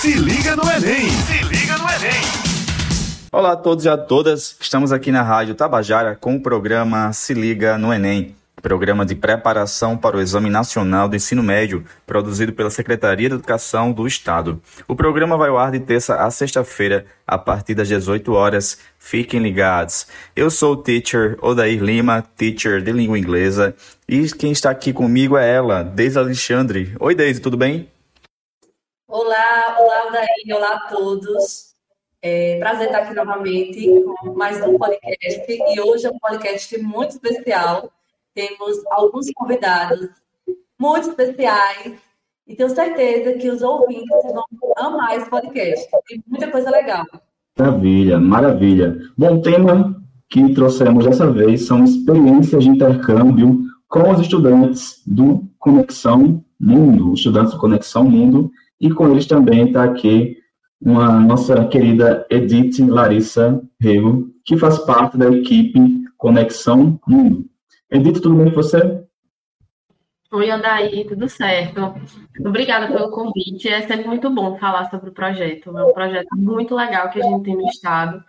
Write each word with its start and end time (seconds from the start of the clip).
Se 0.00 0.14
liga 0.14 0.56
no 0.56 0.62
Enem! 0.62 1.10
Se 1.10 1.44
liga 1.44 1.76
no 1.76 1.84
Enem! 1.84 2.22
Olá 3.30 3.52
a 3.52 3.56
todos 3.56 3.84
e 3.84 3.88
a 3.90 3.98
todas, 3.98 4.56
estamos 4.58 4.92
aqui 4.92 5.12
na 5.12 5.20
Rádio 5.20 5.54
Tabajara 5.54 6.16
com 6.16 6.36
o 6.36 6.40
programa 6.40 7.12
Se 7.12 7.34
Liga 7.34 7.76
no 7.76 7.92
Enem, 7.92 8.34
programa 8.62 9.04
de 9.04 9.14
preparação 9.14 9.98
para 9.98 10.16
o 10.16 10.20
Exame 10.22 10.48
Nacional 10.48 11.06
do 11.06 11.16
Ensino 11.16 11.42
Médio, 11.42 11.84
produzido 12.06 12.50
pela 12.54 12.70
Secretaria 12.70 13.28
de 13.28 13.34
Educação 13.34 13.92
do 13.92 14.06
Estado. 14.06 14.58
O 14.88 14.96
programa 14.96 15.36
vai 15.36 15.50
ao 15.50 15.58
ar 15.58 15.70
de 15.70 15.80
terça 15.80 16.14
a 16.14 16.30
sexta-feira, 16.30 17.04
a 17.26 17.36
partir 17.36 17.74
das 17.74 17.86
18 17.86 18.32
horas. 18.32 18.78
Fiquem 18.98 19.42
ligados. 19.42 20.06
Eu 20.34 20.50
sou 20.50 20.72
o 20.72 20.76
teacher 20.78 21.36
Odair 21.42 21.82
Lima, 21.82 22.24
teacher 22.38 22.80
de 22.80 22.90
língua 22.90 23.18
inglesa, 23.18 23.74
e 24.08 24.26
quem 24.30 24.50
está 24.50 24.70
aqui 24.70 24.94
comigo 24.94 25.36
é 25.36 25.46
ela, 25.46 25.82
Deise 25.82 26.18
Alexandre. 26.18 26.96
Oi, 26.98 27.14
Deise, 27.14 27.38
tudo 27.38 27.58
bem? 27.58 27.86
Olá, 29.10 29.76
olá, 29.78 30.06
Odair, 30.08 30.56
olá 30.56 30.74
a 30.76 30.88
todos. 30.88 31.74
É 32.22 32.58
prazer 32.58 32.86
estar 32.86 33.00
aqui 33.00 33.14
novamente 33.14 33.86
com 34.22 34.32
mais 34.34 34.62
um 34.62 34.78
podcast, 34.78 35.46
e 35.48 35.80
hoje 35.80 36.06
é 36.06 36.10
um 36.10 36.18
podcast 36.18 36.78
muito 36.78 37.10
especial 37.10 37.90
temos 38.34 38.78
alguns 38.90 39.26
convidados 39.34 40.08
muito 40.78 41.08
especiais 41.08 41.94
e 42.46 42.54
tenho 42.54 42.70
certeza 42.70 43.38
que 43.38 43.50
os 43.50 43.62
ouvintes 43.62 44.08
vão 44.32 44.44
amar 44.76 45.16
esse 45.16 45.28
podcast. 45.28 45.88
Tem 46.08 46.22
muita 46.26 46.50
coisa 46.50 46.70
legal. 46.70 47.04
Maravilha, 47.58 48.18
maravilha. 48.18 48.98
Bom, 49.16 49.36
o 49.36 49.42
tema 49.42 50.00
que 50.28 50.54
trouxemos 50.54 51.04
dessa 51.04 51.30
vez 51.30 51.66
são 51.66 51.84
experiências 51.84 52.64
de 52.64 52.70
intercâmbio 52.70 53.62
com 53.88 54.10
os 54.10 54.20
estudantes 54.20 55.02
do 55.06 55.44
Conexão 55.58 56.44
Mundo, 56.58 57.14
estudantes 57.14 57.52
do 57.52 57.58
Conexão 57.58 58.04
Mundo, 58.04 58.50
e 58.80 58.90
com 58.90 59.10
eles 59.10 59.26
também 59.26 59.66
está 59.66 59.84
aqui 59.84 60.38
uma 60.80 61.20
nossa 61.20 61.66
querida 61.66 62.26
Edith 62.30 62.82
Larissa 62.86 63.62
Rego, 63.78 64.30
que 64.44 64.56
faz 64.56 64.78
parte 64.78 65.18
da 65.18 65.28
equipe 65.28 65.78
Conexão 66.16 66.98
Mundo. 67.06 67.44
Edith, 67.90 68.20
tudo 68.20 68.36
bem 68.36 68.46
com 68.46 68.62
você? 68.62 69.04
Oi, 70.32 70.48
Andaí, 70.48 71.04
tudo 71.04 71.28
certo. 71.28 71.92
Obrigada 72.38 72.86
pelo 72.86 73.10
convite. 73.10 73.68
É 73.68 73.82
sempre 73.82 74.06
muito 74.06 74.30
bom 74.30 74.56
falar 74.58 74.88
sobre 74.88 75.10
o 75.10 75.12
projeto. 75.12 75.76
É 75.76 75.84
um 75.84 75.92
projeto 75.92 76.28
muito 76.36 76.74
legal 76.74 77.10
que 77.10 77.20
a 77.20 77.24
gente 77.24 77.42
tem 77.42 77.56
no 77.56 77.66
Estado, 77.66 78.24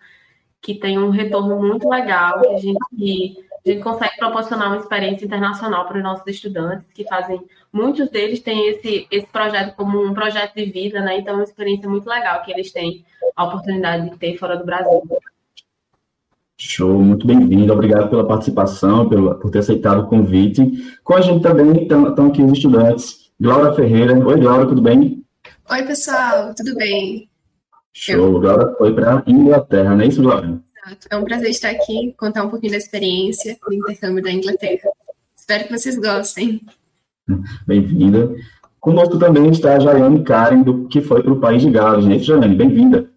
que 0.59 0.75
tem 0.75 0.97
um 0.97 1.11
retorno 1.11 1.59
muito 1.59 1.87
legal, 1.87 2.41
que 2.41 2.47
a 2.47 2.57
gente, 2.57 3.37
a 3.65 3.69
gente 3.69 3.83
consegue 3.83 4.17
proporcionar 4.17 4.67
uma 4.67 4.77
experiência 4.77 5.25
internacional 5.25 5.85
para 5.85 5.97
os 5.97 6.03
nossos 6.03 6.25
estudantes, 6.27 6.85
que 6.93 7.07
fazem. 7.07 7.41
Muitos 7.71 8.09
deles 8.09 8.39
têm 8.39 8.69
esse, 8.69 9.07
esse 9.11 9.27
projeto 9.27 9.75
como 9.75 10.03
um 10.03 10.13
projeto 10.13 10.55
de 10.55 10.65
vida, 10.65 10.99
né? 10.99 11.19
Então, 11.19 11.35
é 11.35 11.37
uma 11.37 11.43
experiência 11.43 11.87
muito 11.87 12.09
legal 12.09 12.41
que 12.41 12.51
eles 12.51 12.71
têm 12.71 13.05
a 13.35 13.43
oportunidade 13.43 14.09
de 14.09 14.17
ter 14.17 14.35
fora 14.37 14.57
do 14.57 14.65
Brasil. 14.65 15.01
Show, 16.57 16.99
muito 17.01 17.25
bem-vindo, 17.25 17.73
obrigado 17.73 18.09
pela 18.09 18.27
participação, 18.27 19.07
pelo, 19.07 19.35
por 19.35 19.49
ter 19.51 19.59
aceitado 19.59 20.01
o 20.01 20.07
convite. 20.07 20.99
Com 21.03 21.15
a 21.15 21.21
gente 21.21 21.41
também 21.41 21.83
estão 21.83 22.27
aqui 22.27 22.41
os 22.41 22.53
estudantes. 22.53 23.31
Glória 23.39 23.73
Ferreira. 23.73 24.13
Oi, 24.13 24.39
Glória, 24.39 24.67
tudo 24.67 24.81
bem? 24.81 25.23
Oi, 25.71 25.83
pessoal, 25.83 26.53
tudo 26.55 26.75
bem? 26.75 27.29
Show, 27.93 28.39
Glória 28.39 28.73
foi 28.77 28.93
para 28.93 29.17
a 29.17 29.23
Inglaterra, 29.27 29.95
não 29.95 30.01
é 30.01 30.07
isso, 30.07 30.21
Glória? 30.21 30.59
É 31.09 31.15
um 31.15 31.23
prazer 31.23 31.49
estar 31.49 31.69
aqui, 31.69 32.13
contar 32.17 32.43
um 32.43 32.49
pouquinho 32.49 32.71
da 32.71 32.77
experiência 32.77 33.57
do 33.65 33.73
intercâmbio 33.73 34.23
da 34.23 34.31
Inglaterra. 34.31 34.89
Espero 35.35 35.65
que 35.65 35.77
vocês 35.77 35.97
gostem. 35.97 36.61
Bem-vinda. 37.65 38.33
Conosco 38.79 39.17
também 39.17 39.49
está 39.51 39.75
a 39.75 39.79
Jaiane 39.79 40.23
Karen, 40.23 40.63
do, 40.63 40.87
que 40.87 41.01
foi 41.01 41.21
para 41.23 41.31
o 41.31 41.39
País 41.39 41.61
de 41.61 41.69
Gales, 41.69 42.05
né? 42.05 42.19
Jaiane, 42.19 42.55
bem-vinda. 42.55 43.09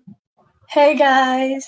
Hey, 0.75 0.95
guys! 0.97 1.65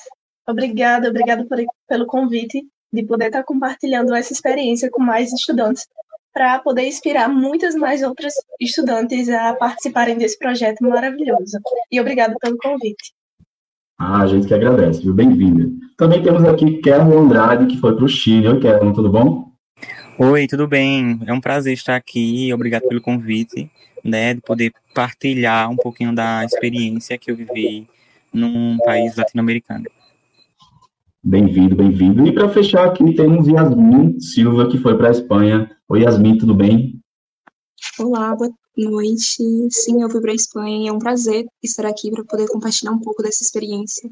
Obrigada, 0.47 1.09
obrigada 1.09 1.45
por, 1.45 1.59
pelo 1.89 2.07
convite 2.07 2.65
de 2.93 3.05
poder 3.05 3.27
estar 3.27 3.43
compartilhando 3.43 4.15
essa 4.15 4.33
experiência 4.33 4.91
com 4.91 5.03
mais 5.03 5.33
estudantes, 5.33 5.87
para 6.33 6.59
poder 6.59 6.87
inspirar 6.87 7.28
muitas 7.28 7.75
mais 7.75 8.03
outras 8.03 8.34
estudantes 8.61 9.28
a 9.31 9.55
participarem 9.55 10.19
desse 10.19 10.38
projeto 10.38 10.83
maravilhoso. 10.83 11.59
E 11.91 11.99
obrigada 11.99 12.37
pelo 12.38 12.59
convite. 12.59 13.15
Ah, 13.99 14.21
a 14.21 14.27
gente 14.27 14.47
que 14.47 14.53
agradece, 14.53 15.01
viu? 15.01 15.15
Bem-vinda. 15.15 15.71
Também 15.97 16.23
temos 16.23 16.45
aqui 16.45 16.83
Kerlon 16.83 17.25
Andrade, 17.25 17.67
que 17.67 17.81
foi 17.81 17.97
para 17.97 18.05
o 18.05 18.09
Chile. 18.09 18.47
Oi, 18.47 18.61
Kerlon, 18.61 18.93
tudo 18.93 19.11
bom? 19.11 19.51
Oi, 20.19 20.47
tudo 20.47 20.69
bem? 20.69 21.19
É 21.27 21.33
um 21.33 21.41
prazer 21.41 21.73
estar 21.73 21.97
aqui. 21.97 22.53
Obrigado 22.53 22.87
pelo 22.89 23.01
convite, 23.01 23.71
né? 24.05 24.35
De 24.35 24.43
poder 24.43 24.71
partilhar 24.95 25.71
um 25.71 25.77
pouquinho 25.77 26.15
da 26.15 26.45
experiência 26.45 27.17
que 27.17 27.31
eu 27.31 27.37
vivi 27.37 27.89
num 28.31 28.77
país 28.85 29.17
latino-americano. 29.17 29.85
Bem-vindo, 31.25 31.75
bem-vindo. 31.75 32.27
E 32.27 32.33
para 32.33 32.51
fechar 32.51 32.85
aqui 32.85 33.15
temos 33.15 33.49
Yasmin 33.49 34.21
Silva, 34.21 34.69
que 34.69 34.77
foi 34.77 34.97
para 34.99 35.09
a 35.09 35.12
Espanha. 35.12 35.71
Oi, 35.89 36.03
Yasmin, 36.03 36.37
tudo 36.37 36.55
bem? 36.55 37.01
Olá, 37.99 38.37
boa 38.37 38.53
noite. 38.76 39.42
Sim, 39.70 40.03
eu 40.03 40.10
fui 40.10 40.20
para 40.20 40.32
a 40.32 40.34
Espanha 40.34 40.84
e 40.84 40.88
é 40.88 40.92
um 40.92 40.98
prazer 40.98 41.47
estar 41.62 41.87
aqui 41.87 42.10
para 42.10 42.25
poder 42.25 42.47
compartilhar 42.48 42.92
um 42.92 43.00
pouco 43.00 43.22
dessa 43.22 43.42
experiência. 43.42 44.09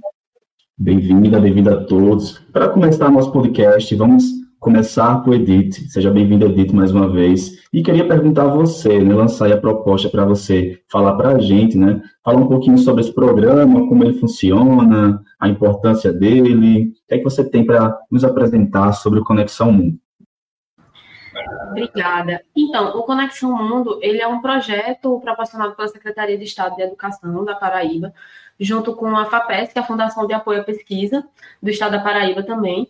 Bem-vinda, 0.77 1.41
bem-vinda 1.41 1.75
a 1.75 1.85
todos. 1.85 2.39
Para 2.53 2.69
começar 2.69 3.11
nosso 3.11 3.31
podcast, 3.31 3.95
vamos 3.95 4.25
começar 4.59 5.23
com 5.23 5.35
Edith. 5.35 5.89
Seja 5.91 6.11
bem-vinda, 6.11 6.47
Edith, 6.47 6.73
mais 6.73 6.91
uma 6.91 7.09
vez. 7.09 7.63
E 7.71 7.83
queria 7.83 8.09
perguntar 8.09 8.45
a 8.45 8.55
você, 8.55 8.99
né, 8.99 9.15
lançar 9.15 9.53
a 9.53 9.61
proposta 9.61 10.09
para 10.09 10.25
você 10.25 10.81
falar 10.91 11.15
para 11.17 11.37
a 11.37 11.39
gente, 11.39 11.77
né, 11.77 12.01
falar 12.25 12.41
um 12.41 12.49
pouquinho 12.49 12.79
sobre 12.79 13.03
esse 13.03 13.13
programa, 13.13 13.87
como 13.87 14.03
ele 14.03 14.19
funciona, 14.19 15.23
a 15.39 15.49
importância 15.49 16.13
dele, 16.13 16.89
o 16.89 16.93
que 17.07 17.15
é 17.15 17.19
que 17.19 17.25
você 17.25 17.45
tem 17.45 17.65
para 17.65 17.95
nos 18.11 18.25
apresentar 18.25 18.93
sobre 18.93 19.21
o 19.21 19.25
Conexão 19.25 19.71
Mundo? 19.71 19.99
Obrigada. 21.71 22.45
Então, 22.55 22.97
o 22.99 23.03
Conexão 23.03 23.51
Mundo, 23.57 23.99
ele 24.03 24.21
é 24.21 24.27
um 24.29 24.41
projeto 24.41 25.21
proporcionado 25.21 25.75
pela 25.75 25.89
Secretaria 25.89 26.39
de 26.39 26.45
Estado 26.45 26.77
de 26.77 26.83
Educação 26.83 27.45
da 27.45 27.55
Paraíba, 27.55 28.13
junto 28.59 28.95
com 28.95 29.17
a 29.17 29.27
FAPES, 29.27 29.73
que 29.73 29.79
é 29.79 29.83
a 29.83 29.87
Fundação 29.87 30.27
de 30.27 30.33
Apoio 30.33 30.61
à 30.61 30.65
Pesquisa 30.65 31.25
do 31.63 31.71
Estado 31.71 31.93
da 31.93 32.01
Paraíba 32.01 32.43
também, 32.43 32.89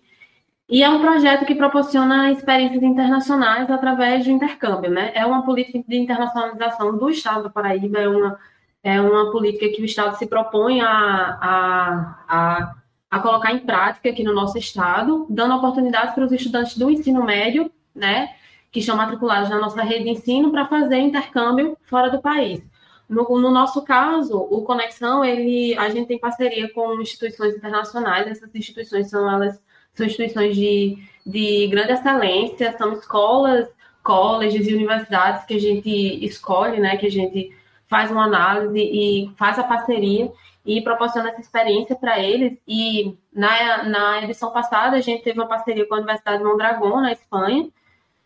e 0.68 0.82
é 0.82 0.88
um 0.88 1.00
projeto 1.00 1.44
que 1.44 1.54
proporciona 1.54 2.32
experiências 2.32 2.82
internacionais 2.82 3.70
através 3.70 4.24
de 4.24 4.32
intercâmbio, 4.32 4.90
né? 4.90 5.12
É 5.14 5.26
uma 5.26 5.44
política 5.44 5.82
de 5.86 5.96
internacionalização 5.96 6.96
do 6.96 7.10
Estado 7.10 7.44
da 7.44 7.50
Paraíba, 7.50 7.98
é 7.98 8.08
uma, 8.08 8.38
é 8.82 9.00
uma 9.00 9.30
política 9.30 9.68
que 9.68 9.82
o 9.82 9.84
Estado 9.84 10.16
se 10.16 10.26
propõe 10.26 10.80
a, 10.80 10.88
a, 10.88 12.24
a, 12.26 12.74
a 13.10 13.20
colocar 13.20 13.52
em 13.52 13.58
prática 13.58 14.08
aqui 14.08 14.22
no 14.22 14.32
nosso 14.32 14.56
Estado, 14.56 15.26
dando 15.28 15.54
oportunidades 15.54 16.14
para 16.14 16.24
os 16.24 16.32
estudantes 16.32 16.78
do 16.78 16.90
ensino 16.90 17.22
médio, 17.22 17.70
né? 17.94 18.34
Que 18.74 18.80
estão 18.80 18.96
matriculados 18.96 19.48
na 19.48 19.58
nossa 19.58 19.82
rede 19.82 20.04
de 20.04 20.10
ensino 20.10 20.50
para 20.50 20.66
fazer 20.66 20.98
intercâmbio 20.98 21.78
fora 21.84 22.10
do 22.10 22.20
país. 22.20 22.62
No, 23.08 23.22
no, 23.38 23.50
nosso 23.50 23.82
caso, 23.82 24.36
o 24.36 24.62
Conexão, 24.62 25.24
ele, 25.24 25.74
a 25.78 25.88
gente 25.88 26.08
tem 26.08 26.18
parceria 26.18 26.70
com 26.72 27.00
instituições 27.00 27.54
internacionais, 27.54 28.26
essas 28.26 28.54
instituições 28.54 29.08
são 29.08 29.30
elas 29.30 29.62
são 29.94 30.04
instituições 30.04 30.56
de, 30.56 30.98
de 31.24 31.68
grande 31.68 31.92
excelência, 31.92 32.76
são 32.76 32.92
escolas, 32.92 33.68
colleges 34.02 34.66
e 34.66 34.74
universidades 34.74 35.44
que 35.44 35.54
a 35.54 35.60
gente 35.60 36.24
escolhe, 36.24 36.78
né, 36.78 36.96
que 36.96 37.06
a 37.06 37.10
gente 37.10 37.56
faz 37.88 38.10
uma 38.10 38.24
análise 38.24 38.78
e 38.78 39.32
faz 39.36 39.58
a 39.58 39.64
parceria 39.64 40.30
e 40.66 40.80
proporciona 40.80 41.30
essa 41.30 41.40
experiência 41.40 41.94
para 41.94 42.18
eles. 42.18 42.58
E 42.66 43.16
na, 43.32 43.84
na 43.84 44.22
edição 44.22 44.50
passada, 44.50 44.96
a 44.96 45.00
gente 45.00 45.22
teve 45.22 45.38
uma 45.38 45.48
parceria 45.48 45.86
com 45.86 45.94
a 45.94 45.98
Universidade 45.98 46.38
de 46.38 46.44
Mondragón, 46.44 47.00
na 47.00 47.12
Espanha, 47.12 47.68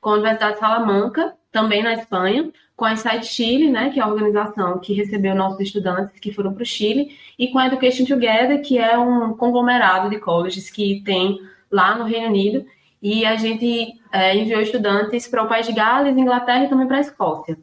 com 0.00 0.10
a 0.10 0.14
Universidade 0.14 0.54
de 0.54 0.60
Salamanca, 0.60 1.34
também 1.50 1.82
na 1.82 1.94
Espanha, 1.94 2.50
com 2.76 2.84
a 2.84 2.92
Insight 2.92 3.26
Chile, 3.26 3.70
né, 3.70 3.90
que 3.90 3.98
é 3.98 4.02
a 4.02 4.06
organização 4.08 4.78
que 4.78 4.92
recebeu 4.92 5.34
nossos 5.34 5.60
estudantes 5.60 6.20
que 6.20 6.32
foram 6.32 6.52
para 6.52 6.62
o 6.62 6.66
Chile, 6.66 7.16
e 7.38 7.48
com 7.48 7.58
a 7.58 7.66
Education 7.66 8.04
Together, 8.04 8.62
que 8.62 8.78
é 8.78 8.96
um 8.96 9.34
conglomerado 9.34 10.08
de 10.08 10.18
colleges 10.18 10.70
que 10.70 11.02
tem 11.04 11.40
lá 11.70 11.96
no 11.96 12.04
Reino 12.04 12.28
Unido, 12.28 12.64
e 13.02 13.24
a 13.24 13.36
gente 13.36 13.94
é, 14.12 14.36
enviou 14.36 14.60
estudantes 14.60 15.26
para 15.26 15.42
o 15.42 15.48
País 15.48 15.66
de 15.66 15.72
Gales, 15.72 16.16
Inglaterra 16.16 16.64
e 16.64 16.68
também 16.68 16.86
para 16.86 16.98
a 16.98 17.00
Escócia. 17.00 17.58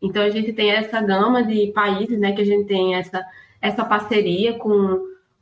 Então 0.00 0.22
a 0.22 0.30
gente 0.30 0.52
tem 0.52 0.70
essa 0.70 1.00
gama 1.00 1.42
de 1.42 1.68
países, 1.68 2.18
né, 2.18 2.32
que 2.32 2.40
a 2.40 2.46
gente 2.46 2.66
tem 2.66 2.94
essa, 2.94 3.24
essa 3.60 3.84
parceria 3.84 4.54
com, 4.54 5.00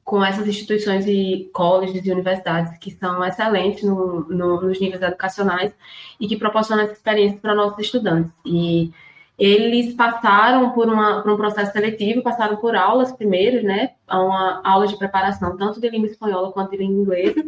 com 0.08 0.24
essas 0.24 0.48
instituições 0.48 1.06
e 1.06 1.50
colleges 1.52 2.06
e 2.06 2.10
universidades 2.10 2.78
que 2.78 2.90
são 2.92 3.22
excelentes 3.22 3.82
no, 3.82 4.26
no, 4.26 4.62
nos 4.62 4.80
níveis 4.80 5.02
educacionais 5.02 5.70
e 6.18 6.26
que 6.26 6.34
proporcionam 6.34 6.84
essa 6.84 6.94
experiência 6.94 7.38
para 7.38 7.54
nossos 7.54 7.78
estudantes. 7.78 8.32
E 8.42 8.90
eles 9.38 9.92
passaram 9.92 10.70
por, 10.70 10.88
uma, 10.88 11.20
por 11.20 11.30
um 11.30 11.36
processo 11.36 11.72
seletivo, 11.72 12.22
passaram 12.22 12.56
por 12.56 12.74
aulas 12.74 13.12
primeiro, 13.12 13.62
né, 13.62 13.90
uma 14.10 14.62
aula 14.64 14.86
de 14.86 14.96
preparação 14.96 15.54
tanto 15.58 15.78
de 15.78 15.90
língua 15.90 16.08
espanhola 16.08 16.52
quanto 16.52 16.70
de 16.70 16.78
língua 16.78 17.02
inglesa, 17.02 17.44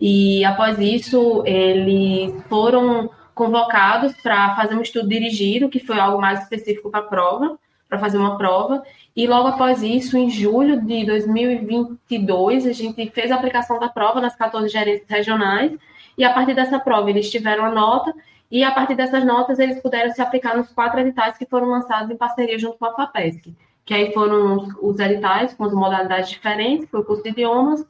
e 0.00 0.44
após 0.44 0.78
isso, 0.78 1.42
eles 1.44 2.32
foram 2.48 3.10
convocados 3.34 4.12
para 4.22 4.54
fazer 4.54 4.76
um 4.76 4.82
estudo 4.82 5.08
dirigido, 5.08 5.68
que 5.68 5.80
foi 5.80 5.98
algo 5.98 6.20
mais 6.20 6.44
específico 6.44 6.92
para 6.92 7.00
a 7.00 7.08
prova, 7.08 7.58
para 7.88 7.98
fazer 7.98 8.18
uma 8.18 8.38
prova, 8.38 8.84
E 9.18 9.26
logo 9.26 9.48
após 9.48 9.82
isso, 9.82 10.16
em 10.16 10.30
julho 10.30 10.80
de 10.80 11.04
2022, 11.04 12.68
a 12.68 12.72
gente 12.72 13.10
fez 13.10 13.32
a 13.32 13.34
aplicação 13.34 13.80
da 13.80 13.88
prova 13.88 14.20
nas 14.20 14.36
14 14.36 14.68
gerências 14.68 15.08
regionais, 15.10 15.72
e 16.16 16.22
a 16.22 16.32
partir 16.32 16.54
dessa 16.54 16.78
prova 16.78 17.10
eles 17.10 17.28
tiveram 17.28 17.64
a 17.64 17.70
nota, 17.72 18.14
e 18.48 18.62
a 18.62 18.70
partir 18.70 18.94
dessas 18.94 19.24
notas 19.24 19.58
eles 19.58 19.82
puderam 19.82 20.12
se 20.12 20.22
aplicar 20.22 20.56
nos 20.56 20.68
quatro 20.68 21.00
editais 21.00 21.36
que 21.36 21.44
foram 21.46 21.66
lançados 21.66 22.08
em 22.12 22.16
parceria 22.16 22.56
junto 22.60 22.78
com 22.78 22.84
a 22.84 22.94
FAPESC, 22.94 23.56
que 23.84 23.92
aí 23.92 24.12
foram 24.14 24.68
os 24.80 25.00
editais 25.00 25.52
com 25.52 25.64
as 25.64 25.72
modalidades 25.72 26.30
diferentes, 26.30 26.88
foi 26.88 27.00
o 27.00 27.04
curso 27.04 27.24
de 27.24 27.30
idiomas, 27.30 27.84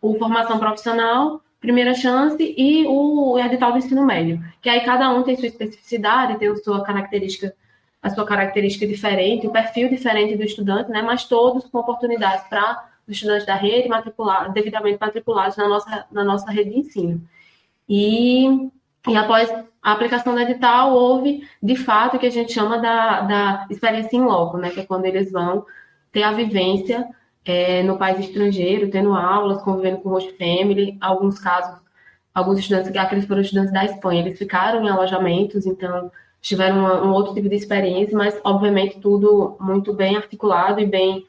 o 0.00 0.18
formação 0.18 0.58
profissional, 0.58 1.40
primeira 1.60 1.94
chance 1.94 2.42
e 2.58 2.84
o 2.88 3.38
edital 3.38 3.70
do 3.70 3.78
ensino 3.78 4.04
médio, 4.04 4.44
que 4.60 4.68
aí 4.68 4.80
cada 4.80 5.10
um 5.10 5.22
tem 5.22 5.36
sua 5.36 5.46
especificidade, 5.46 6.40
tem 6.40 6.52
sua 6.56 6.82
característica 6.82 7.54
a 8.02 8.10
sua 8.10 8.26
característica 8.26 8.86
diferente, 8.86 9.46
o 9.46 9.52
perfil 9.52 9.88
diferente 9.88 10.36
do 10.36 10.42
estudante, 10.42 10.90
né? 10.90 11.00
Mas 11.02 11.24
todos 11.24 11.64
com 11.66 11.78
oportunidades 11.78 12.44
para 12.48 12.84
os 13.06 13.14
estudantes 13.14 13.46
da 13.46 13.54
rede 13.54 13.88
matricular, 13.88 14.52
devidamente 14.52 14.98
matriculados 15.00 15.56
na 15.56 15.68
nossa, 15.68 16.06
na 16.10 16.24
nossa 16.24 16.50
rede 16.50 16.70
de 16.70 16.78
ensino. 16.80 17.22
E, 17.88 18.70
e 19.06 19.16
após 19.16 19.48
a 19.80 19.92
aplicação 19.92 20.34
do 20.34 20.40
edital, 20.40 20.92
houve, 20.92 21.46
de 21.62 21.76
fato, 21.76 22.16
o 22.16 22.18
que 22.18 22.26
a 22.26 22.30
gente 22.30 22.52
chama 22.52 22.78
da, 22.78 23.20
da 23.20 23.66
experiência 23.70 24.16
em 24.16 24.22
loco, 24.22 24.58
né? 24.58 24.70
Que 24.70 24.80
é 24.80 24.84
quando 24.86 25.04
eles 25.04 25.30
vão 25.30 25.64
ter 26.10 26.24
a 26.24 26.32
vivência 26.32 27.08
é, 27.44 27.84
no 27.84 27.96
país 27.96 28.18
estrangeiro, 28.18 28.90
tendo 28.90 29.14
aulas, 29.14 29.62
convivendo 29.62 29.98
com 29.98 30.10
host 30.10 30.32
family, 30.36 30.98
alguns 31.00 31.38
casos, 31.38 31.80
alguns 32.34 32.58
estudantes, 32.58 32.94
aqueles 32.96 33.26
foram 33.26 33.42
estudantes 33.42 33.72
da 33.72 33.84
Espanha, 33.84 34.22
eles 34.22 34.38
ficaram 34.38 34.84
em 34.84 34.88
alojamentos, 34.88 35.66
então 35.66 36.10
tiveram 36.42 36.80
uma, 36.80 37.06
um 37.06 37.12
outro 37.12 37.32
tipo 37.32 37.48
de 37.48 37.54
experiência, 37.54 38.18
mas 38.18 38.38
obviamente 38.44 39.00
tudo 39.00 39.56
muito 39.60 39.94
bem 39.94 40.16
articulado 40.16 40.80
e 40.80 40.86
bem 40.86 41.24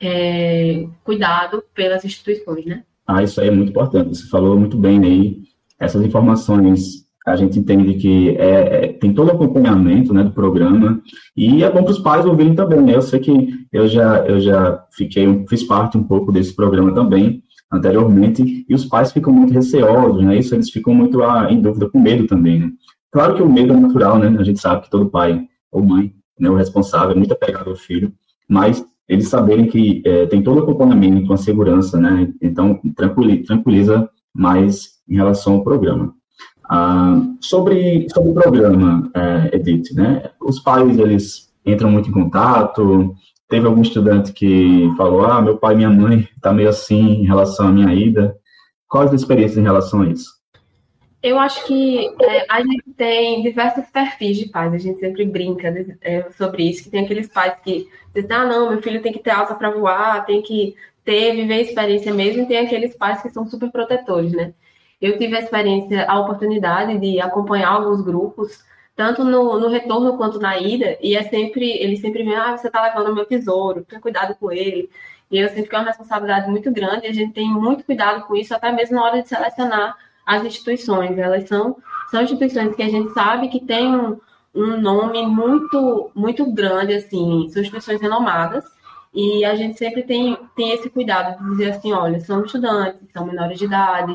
é, 0.00 0.86
cuidado 1.02 1.64
pelas 1.74 2.04
instituições, 2.04 2.64
né? 2.66 2.84
Ah, 3.06 3.22
isso 3.22 3.40
aí 3.40 3.48
é 3.48 3.50
muito 3.50 3.70
importante. 3.70 4.16
Você 4.16 4.28
falou 4.28 4.56
muito 4.56 4.76
bem 4.76 5.02
aí. 5.02 5.42
Essas 5.80 6.04
informações 6.04 7.08
a 7.26 7.36
gente 7.36 7.58
entende 7.58 7.94
que 7.94 8.30
é, 8.36 8.84
é, 8.84 8.92
tem 8.92 9.12
todo 9.12 9.28
o 9.28 9.32
acompanhamento 9.32 10.12
né, 10.14 10.22
do 10.22 10.30
programa 10.30 11.02
e 11.36 11.62
é 11.62 11.70
bom 11.70 11.82
para 11.82 11.92
os 11.92 11.98
pais 11.98 12.24
ouvirem 12.26 12.54
também. 12.54 12.80
Né? 12.80 12.94
Eu 12.94 13.02
sei 13.02 13.20
que 13.20 13.48
eu 13.72 13.88
já, 13.88 14.18
eu 14.26 14.40
já 14.40 14.84
fiquei, 14.92 15.44
fiz 15.48 15.62
parte 15.62 15.96
um 15.96 16.02
pouco 16.02 16.30
desse 16.30 16.54
programa 16.54 16.94
também 16.94 17.42
anteriormente 17.70 18.64
e 18.68 18.74
os 18.74 18.84
pais 18.84 19.12
ficam 19.12 19.32
muito 19.32 19.52
receosos, 19.52 20.24
né? 20.24 20.38
Isso 20.38 20.54
eles 20.54 20.70
ficam 20.70 20.94
muito 20.94 21.22
ah, 21.22 21.48
em 21.50 21.60
dúvida, 21.60 21.88
com 21.88 22.00
medo 22.00 22.26
também, 22.26 22.60
né? 22.60 22.70
Claro 23.10 23.34
que 23.34 23.42
o 23.42 23.50
medo 23.50 23.72
é 23.72 23.76
natural, 23.76 24.18
né? 24.18 24.36
A 24.38 24.42
gente 24.42 24.60
sabe 24.60 24.82
que 24.82 24.90
todo 24.90 25.10
pai 25.10 25.46
ou 25.70 25.82
mãe, 25.82 26.12
né, 26.38 26.48
o 26.50 26.54
responsável, 26.54 27.12
é 27.12 27.14
muito 27.14 27.32
apegado 27.32 27.70
ao 27.70 27.76
filho, 27.76 28.12
mas 28.48 28.84
eles 29.08 29.28
saberem 29.28 29.66
que 29.66 30.02
é, 30.04 30.26
tem 30.26 30.42
todo 30.42 30.58
o 30.58 30.62
acompanhamento, 30.62 31.32
a 31.32 31.36
segurança, 31.36 31.98
né? 31.98 32.32
Então, 32.42 32.78
tranquiliza, 32.94 33.44
tranquiliza 33.46 34.10
mais 34.34 34.98
em 35.08 35.16
relação 35.16 35.54
ao 35.54 35.64
programa. 35.64 36.14
Ah, 36.68 37.22
sobre, 37.40 38.06
sobre 38.12 38.30
o 38.30 38.34
programa, 38.34 39.10
é, 39.14 39.56
Edith, 39.56 39.94
né? 39.94 40.30
Os 40.40 40.60
pais, 40.60 40.98
eles 40.98 41.48
entram 41.64 41.90
muito 41.90 42.10
em 42.10 42.12
contato, 42.12 43.14
teve 43.48 43.66
algum 43.66 43.80
estudante 43.80 44.32
que 44.32 44.92
falou, 44.96 45.24
ah, 45.24 45.40
meu 45.40 45.56
pai 45.56 45.74
e 45.74 45.76
minha 45.78 45.90
mãe 45.90 46.28
tá 46.42 46.52
meio 46.52 46.68
assim 46.68 47.22
em 47.22 47.26
relação 47.26 47.68
à 47.68 47.72
minha 47.72 47.94
ida. 47.94 48.36
Quais 48.86 49.12
as 49.12 49.20
experiências 49.20 49.58
em 49.58 49.62
relação 49.62 50.02
a 50.02 50.08
isso? 50.08 50.37
Eu 51.20 51.38
acho 51.38 51.64
que 51.66 52.14
é, 52.22 52.46
a 52.48 52.60
gente 52.60 52.92
tem 52.96 53.42
diversos 53.42 53.84
perfis 53.86 54.36
de 54.36 54.48
pais, 54.48 54.72
a 54.72 54.78
gente 54.78 55.00
sempre 55.00 55.24
brinca 55.24 55.68
é, 56.00 56.30
sobre 56.30 56.62
isso, 56.70 56.84
que 56.84 56.90
tem 56.90 57.04
aqueles 57.04 57.28
pais 57.28 57.54
que 57.62 57.88
dizem, 58.14 58.36
ah, 58.36 58.46
não, 58.46 58.70
meu 58.70 58.80
filho 58.80 59.02
tem 59.02 59.12
que 59.12 59.18
ter 59.18 59.30
asa 59.30 59.54
para 59.54 59.70
voar, 59.70 60.24
tem 60.24 60.40
que 60.40 60.76
ter, 61.04 61.34
viver 61.34 61.54
a 61.54 61.60
experiência 61.60 62.14
mesmo, 62.14 62.42
e 62.42 62.46
tem 62.46 62.58
aqueles 62.58 62.94
pais 62.94 63.20
que 63.20 63.30
são 63.30 63.44
super 63.46 63.70
protetores, 63.72 64.32
né? 64.32 64.54
Eu 65.00 65.18
tive 65.18 65.36
a 65.36 65.40
experiência, 65.40 66.06
a 66.08 66.20
oportunidade 66.20 66.98
de 66.98 67.20
acompanhar 67.20 67.70
alguns 67.70 68.00
grupos, 68.00 68.64
tanto 68.94 69.24
no, 69.24 69.58
no 69.58 69.68
retorno 69.68 70.16
quanto 70.16 70.38
na 70.38 70.56
ida, 70.58 70.98
e 71.00 71.16
é 71.16 71.22
sempre, 71.24 71.70
eles 71.82 72.00
sempre 72.00 72.22
vêm, 72.22 72.36
ah, 72.36 72.56
você 72.56 72.68
está 72.68 72.80
levando 72.80 73.14
meu 73.14 73.24
tesouro, 73.26 73.84
tenha 73.84 74.00
cuidado 74.00 74.36
com 74.36 74.52
ele, 74.52 74.88
e 75.30 75.38
eu 75.38 75.48
sinto 75.48 75.68
que 75.68 75.74
é 75.74 75.78
uma 75.78 75.86
responsabilidade 75.86 76.48
muito 76.48 76.70
grande, 76.70 77.06
e 77.06 77.08
a 77.10 77.12
gente 77.12 77.32
tem 77.32 77.48
muito 77.48 77.84
cuidado 77.84 78.24
com 78.26 78.36
isso, 78.36 78.54
até 78.54 78.70
mesmo 78.70 78.96
na 78.96 79.04
hora 79.04 79.22
de 79.22 79.28
selecionar 79.28 79.96
as 80.28 80.44
instituições. 80.44 81.16
Elas 81.16 81.48
são, 81.48 81.76
são 82.10 82.22
instituições 82.22 82.76
que 82.76 82.82
a 82.82 82.88
gente 82.88 83.12
sabe 83.14 83.48
que 83.48 83.64
têm 83.64 83.96
um, 83.96 84.20
um 84.54 84.78
nome 84.78 85.26
muito, 85.26 86.10
muito 86.14 86.44
grande, 86.52 86.92
assim, 86.92 87.48
são 87.48 87.62
instituições 87.62 88.00
renomadas, 88.00 88.64
e 89.14 89.42
a 89.44 89.54
gente 89.54 89.78
sempre 89.78 90.02
tem, 90.02 90.36
tem 90.54 90.72
esse 90.72 90.90
cuidado 90.90 91.42
de 91.42 91.50
dizer 91.50 91.70
assim, 91.70 91.92
olha, 91.92 92.20
são 92.20 92.44
estudantes, 92.44 93.00
são 93.10 93.24
menores 93.24 93.58
de 93.58 93.64
idade, 93.64 94.14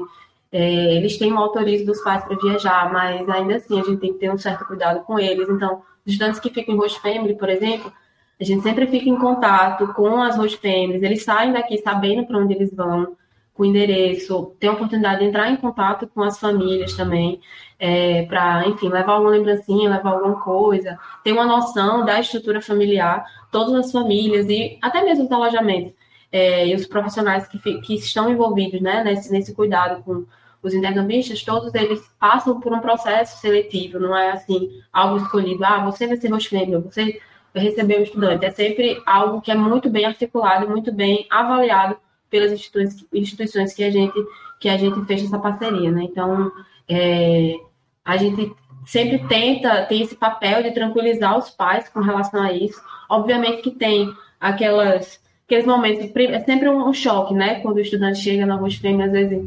é, 0.51 0.95
eles 0.95 1.17
têm 1.17 1.33
o 1.33 1.37
autorizo 1.37 1.83
dos 1.83 1.99
pais 2.01 2.23
para 2.23 2.37
viajar, 2.37 2.93
mas 2.93 3.27
ainda 3.27 3.55
assim 3.55 3.81
a 3.81 3.83
gente 3.83 3.97
tem 3.97 4.13
que 4.13 4.19
ter 4.19 4.31
um 4.31 4.37
certo 4.37 4.65
cuidado 4.65 5.03
com 5.03 5.17
eles. 5.17 5.49
Então, 5.49 5.81
os 6.05 6.13
estudantes 6.13 6.39
que 6.39 6.51
ficam 6.51 6.75
em 6.75 6.77
host 6.77 6.99
family, 6.99 7.35
por 7.35 7.49
exemplo, 7.49 7.91
a 8.39 8.43
gente 8.43 8.61
sempre 8.61 8.85
fica 8.85 9.09
em 9.09 9.17
contato 9.17 9.91
com 9.93 10.21
as 10.21 10.37
host 10.37 10.57
families, 10.57 11.01
eles 11.01 11.23
saem 11.23 11.51
daqui 11.51 11.79
sabendo 11.79 12.27
para 12.27 12.37
onde 12.37 12.53
eles 12.53 12.71
vão, 12.71 13.17
com 13.53 13.63
endereço, 13.63 14.55
ter 14.59 14.67
a 14.67 14.73
oportunidade 14.73 15.19
de 15.19 15.25
entrar 15.25 15.49
em 15.49 15.55
contato 15.55 16.07
com 16.07 16.23
as 16.23 16.39
famílias 16.39 16.93
também, 16.93 17.39
é, 17.77 18.23
para, 18.23 18.67
enfim, 18.67 18.89
levar 18.89 19.13
alguma 19.13 19.31
lembrancinha, 19.31 19.89
levar 19.89 20.11
alguma 20.11 20.41
coisa, 20.41 20.97
ter 21.23 21.33
uma 21.33 21.45
noção 21.45 22.03
da 22.03 22.19
estrutura 22.19 22.61
familiar, 22.61 23.23
todas 23.51 23.73
as 23.75 23.91
famílias 23.91 24.47
e 24.49 24.77
até 24.81 25.03
mesmo 25.03 25.25
os 25.25 25.31
alojamentos 25.31 25.93
é, 26.31 26.67
e 26.67 26.73
os 26.73 26.87
profissionais 26.87 27.47
que, 27.47 27.59
que 27.81 27.95
estão 27.95 28.29
envolvidos 28.31 28.81
né, 28.81 29.03
nesse, 29.03 29.31
nesse 29.31 29.53
cuidado 29.53 30.01
com 30.03 30.25
os 30.63 30.73
intercambistas, 30.73 31.43
todos 31.43 31.75
eles 31.75 32.01
passam 32.19 32.59
por 32.59 32.73
um 32.73 32.79
processo 32.79 33.39
seletivo, 33.39 33.99
não 33.99 34.17
é 34.17 34.31
assim, 34.31 34.81
algo 34.91 35.17
escolhido, 35.17 35.63
ah, 35.63 35.83
você 35.83 36.07
vai 36.07 36.17
ser 36.17 36.29
family, 36.29 36.81
você 36.81 37.19
vai 37.53 37.63
receber 37.63 37.99
o 37.99 38.03
estudante, 38.03 38.45
é 38.45 38.49
sempre 38.49 38.99
algo 39.05 39.41
que 39.41 39.51
é 39.51 39.55
muito 39.55 39.89
bem 39.89 40.05
articulado, 40.05 40.67
muito 40.69 40.91
bem 40.91 41.27
avaliado 41.29 41.97
pelas 42.33 42.51
instituições, 42.51 43.05
instituições 43.13 43.73
que 43.75 43.83
a 43.83 43.91
gente 43.91 44.19
que 44.59 44.67
a 44.67 44.75
gente 44.75 45.05
fecha 45.05 45.25
essa 45.25 45.37
parceria, 45.37 45.91
né? 45.91 46.03
Então, 46.03 46.51
é, 46.89 47.59
a 48.03 48.17
gente 48.17 48.51
sempre 48.87 49.19
tenta 49.27 49.85
tem 49.85 50.01
esse 50.01 50.15
papel 50.15 50.63
de 50.63 50.71
tranquilizar 50.71 51.37
os 51.37 51.51
pais 51.51 51.87
com 51.89 51.99
relação 51.99 52.41
a 52.41 52.51
isso. 52.51 52.81
Obviamente 53.07 53.61
que 53.61 53.69
tem 53.69 54.11
aquelas 54.39 55.21
aqueles 55.45 55.67
momentos, 55.67 56.09
é 56.15 56.39
sempre 56.39 56.69
um, 56.69 56.91
choque, 56.91 57.35
né? 57.35 57.59
Quando 57.59 57.77
o 57.77 57.81
estudante 57.81 58.17
chega 58.17 58.47
na 58.47 58.59
fêmea, 58.71 59.05
às 59.05 59.11
vezes 59.11 59.39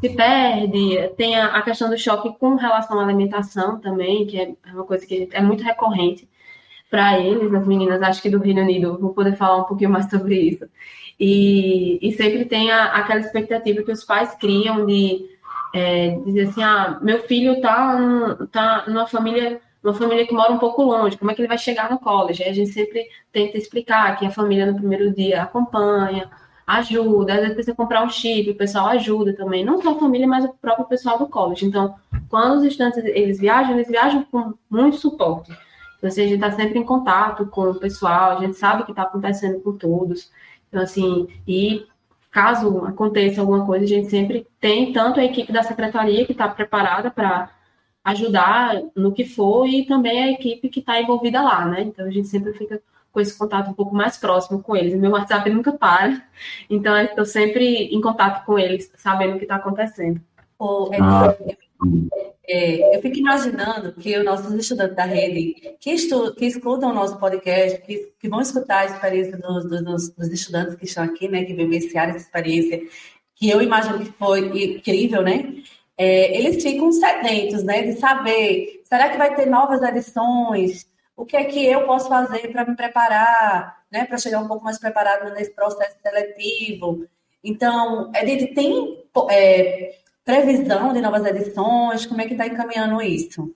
se 0.00 0.10
perde, 0.10 1.08
tem 1.16 1.34
a, 1.34 1.46
a, 1.56 1.62
questão 1.62 1.90
do 1.90 1.98
choque 1.98 2.32
com 2.38 2.54
relação 2.54 3.00
à 3.00 3.02
alimentação 3.02 3.80
também, 3.80 4.26
que 4.28 4.38
é 4.38 4.54
uma 4.72 4.84
coisa 4.84 5.04
que 5.04 5.28
é 5.32 5.42
muito 5.42 5.64
recorrente 5.64 6.28
para 6.88 7.18
eles, 7.18 7.52
as 7.52 7.66
meninas, 7.66 8.00
acho 8.00 8.22
que 8.22 8.30
do 8.30 8.38
Reino 8.38 8.62
Unido, 8.62 8.96
vou 8.98 9.12
poder 9.12 9.34
falar 9.36 9.56
um 9.58 9.64
pouquinho 9.64 9.90
mais 9.90 10.08
sobre 10.08 10.36
isso. 10.36 10.66
E, 11.18 11.98
e 12.00 12.12
sempre 12.12 12.44
tem 12.44 12.70
a, 12.70 12.92
aquela 12.92 13.20
expectativa 13.20 13.82
que 13.82 13.92
os 13.92 14.04
pais 14.04 14.34
criam 14.34 14.86
de 14.86 15.26
é, 15.74 16.10
dizer 16.24 16.48
assim, 16.48 16.62
ah, 16.62 16.98
meu 17.02 17.22
filho 17.24 17.60
tá, 17.60 18.36
tá 18.52 18.84
numa 18.86 19.06
família 19.06 19.60
uma 19.82 19.94
família 19.94 20.26
que 20.26 20.34
mora 20.34 20.52
um 20.52 20.58
pouco 20.58 20.82
longe, 20.82 21.16
como 21.16 21.30
é 21.30 21.34
que 21.34 21.40
ele 21.40 21.48
vai 21.48 21.58
chegar 21.58 21.90
no 21.90 21.98
college? 21.98 22.42
Aí 22.42 22.50
a 22.50 22.54
gente 22.54 22.72
sempre 22.72 23.06
tenta 23.32 23.56
explicar 23.56 24.18
que 24.18 24.26
a 24.26 24.30
família 24.30 24.66
no 24.66 24.74
primeiro 24.74 25.14
dia 25.14 25.42
acompanha, 25.42 26.28
ajuda, 26.66 27.32
às 27.32 27.40
vezes 27.40 27.54
precisa 27.54 27.76
comprar 27.76 28.04
um 28.04 28.10
chip, 28.10 28.50
o 28.50 28.56
pessoal 28.56 28.88
ajuda 28.88 29.32
também, 29.32 29.64
não 29.64 29.80
só 29.80 29.92
a 29.92 29.98
família, 29.98 30.26
mas 30.26 30.44
o 30.44 30.52
próprio 30.60 30.86
pessoal 30.86 31.18
do 31.18 31.26
college. 31.26 31.64
Então, 31.64 31.94
quando 32.28 32.58
os 32.58 32.64
estudantes 32.64 33.02
eles 33.04 33.38
viajam, 33.38 33.74
eles 33.74 33.88
viajam 33.88 34.24
com 34.24 34.52
muito 34.68 34.96
suporte. 34.96 35.50
Então, 35.96 36.08
assim, 36.08 36.22
a 36.22 36.26
gente 36.26 36.34
está 36.34 36.50
sempre 36.50 36.78
em 36.78 36.84
contato 36.84 37.46
com 37.46 37.70
o 37.70 37.74
pessoal, 37.74 38.36
a 38.36 38.40
gente 38.40 38.56
sabe 38.56 38.82
o 38.82 38.84
que 38.84 38.92
está 38.92 39.02
acontecendo 39.02 39.60
com 39.60 39.72
todos. 39.72 40.30
Então, 40.68 40.82
assim, 40.82 41.28
e 41.46 41.86
caso 42.30 42.84
aconteça 42.84 43.40
alguma 43.40 43.64
coisa, 43.64 43.84
a 43.84 43.88
gente 43.88 44.10
sempre 44.10 44.46
tem 44.60 44.92
tanto 44.92 45.18
a 45.18 45.24
equipe 45.24 45.52
da 45.52 45.62
secretaria 45.62 46.26
que 46.26 46.32
está 46.32 46.48
preparada 46.48 47.10
para 47.10 47.50
ajudar 48.04 48.80
no 48.94 49.12
que 49.12 49.24
for 49.24 49.66
e 49.66 49.84
também 49.84 50.22
a 50.22 50.30
equipe 50.30 50.68
que 50.68 50.80
está 50.80 51.00
envolvida 51.00 51.42
lá, 51.42 51.64
né? 51.66 51.82
Então 51.82 52.06
a 52.06 52.10
gente 52.10 52.28
sempre 52.28 52.52
fica 52.52 52.80
com 53.10 53.20
esse 53.20 53.36
contato 53.36 53.70
um 53.70 53.74
pouco 53.74 53.94
mais 53.94 54.16
próximo 54.16 54.62
com 54.62 54.76
eles. 54.76 54.94
meu 54.94 55.10
WhatsApp 55.10 55.50
nunca 55.50 55.72
para, 55.72 56.22
então 56.70 56.96
eu 56.96 57.06
estou 57.06 57.24
sempre 57.24 57.86
em 57.86 58.00
contato 58.00 58.44
com 58.44 58.58
eles, 58.58 58.90
sabendo 58.96 59.34
o 59.34 59.38
que 59.38 59.44
está 59.44 59.56
acontecendo. 59.56 60.20
Oh, 60.58 60.90
é 60.92 60.98
ah. 61.00 61.36
É, 62.46 62.96
eu 62.96 63.02
fico 63.02 63.18
imaginando 63.18 63.92
que 63.92 64.16
os 64.16 64.24
nossos 64.24 64.52
estudantes 64.54 64.96
da 64.96 65.04
rede, 65.04 65.76
que, 65.78 65.90
estu, 65.90 66.34
que 66.34 66.46
escutam 66.46 66.90
o 66.90 66.94
nosso 66.94 67.18
podcast, 67.18 67.80
que, 67.82 68.12
que 68.18 68.28
vão 68.28 68.40
escutar 68.40 68.80
a 68.80 68.86
experiência 68.86 69.36
dos, 69.36 69.68
dos, 69.68 70.10
dos, 70.10 70.28
estudantes 70.28 70.74
que 70.74 70.86
estão 70.86 71.04
aqui, 71.04 71.28
né, 71.28 71.44
que 71.44 71.52
vivenciaram 71.54 72.10
essa 72.10 72.24
experiência, 72.24 72.80
que 73.34 73.50
eu 73.50 73.60
imagino 73.60 73.98
que 73.98 74.12
foi 74.12 74.40
incrível, 74.64 75.22
né? 75.22 75.62
É, 75.96 76.36
eles 76.36 76.62
ficam 76.62 76.90
sedentos, 76.90 77.62
né, 77.62 77.82
de 77.82 77.98
saber, 77.98 78.82
será 78.84 79.10
que 79.10 79.18
vai 79.18 79.34
ter 79.34 79.46
novas 79.46 79.82
edições? 79.82 80.88
o 81.18 81.26
que 81.26 81.36
é 81.36 81.44
que 81.44 81.66
eu 81.66 81.84
posso 81.84 82.08
fazer 82.08 82.46
para 82.52 82.64
me 82.64 82.76
preparar, 82.76 83.82
né, 83.90 84.04
para 84.04 84.18
chegar 84.18 84.38
um 84.38 84.46
pouco 84.46 84.64
mais 84.64 84.78
preparado 84.78 85.34
nesse 85.34 85.50
processo 85.50 85.96
seletivo. 86.00 87.04
Então, 87.42 88.12
Edith, 88.14 88.54
tem 88.54 89.04
é, 89.28 89.96
previsão 90.28 90.92
de 90.92 91.00
novas 91.00 91.24
edições? 91.24 92.04
Como 92.04 92.20
é 92.20 92.26
que 92.26 92.34
está 92.34 92.46
encaminhando 92.46 93.00
isso? 93.00 93.50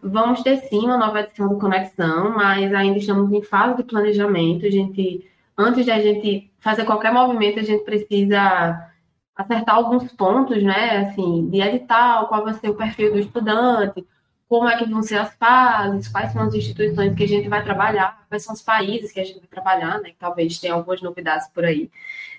Vamos 0.00 0.40
ter 0.40 0.58
sim 0.68 0.84
uma 0.84 0.96
nova 0.96 1.18
edição 1.18 1.48
do 1.48 1.58
Conexão, 1.58 2.30
mas 2.30 2.72
ainda 2.72 2.96
estamos 2.96 3.32
em 3.32 3.42
fase 3.42 3.78
de 3.78 3.82
planejamento. 3.82 4.64
A 4.64 4.70
gente, 4.70 5.28
antes 5.58 5.84
de 5.84 5.90
a 5.90 6.00
gente 6.00 6.48
fazer 6.60 6.84
qualquer 6.84 7.12
movimento, 7.12 7.58
a 7.58 7.64
gente 7.64 7.82
precisa 7.82 8.88
acertar 9.34 9.74
alguns 9.74 10.12
pontos, 10.12 10.62
né? 10.62 10.98
Assim, 10.98 11.48
de 11.50 11.60
edital, 11.60 12.28
qual 12.28 12.44
vai 12.44 12.54
ser 12.54 12.70
o 12.70 12.76
perfil 12.76 13.12
do 13.12 13.18
estudante, 13.18 14.06
como 14.48 14.68
é 14.68 14.76
que 14.76 14.88
vão 14.88 15.02
ser 15.02 15.16
as 15.16 15.34
fases, 15.34 16.06
quais 16.06 16.32
são 16.32 16.42
as 16.42 16.54
instituições 16.54 17.16
que 17.16 17.24
a 17.24 17.28
gente 17.28 17.48
vai 17.48 17.64
trabalhar, 17.64 18.24
quais 18.28 18.44
são 18.44 18.54
os 18.54 18.62
países 18.62 19.10
que 19.10 19.18
a 19.18 19.24
gente 19.24 19.40
vai 19.40 19.48
trabalhar, 19.48 20.00
né? 20.00 20.12
Talvez 20.20 20.56
tenha 20.60 20.74
algumas 20.74 21.02
novidades 21.02 21.48
por 21.48 21.64
aí. 21.64 21.90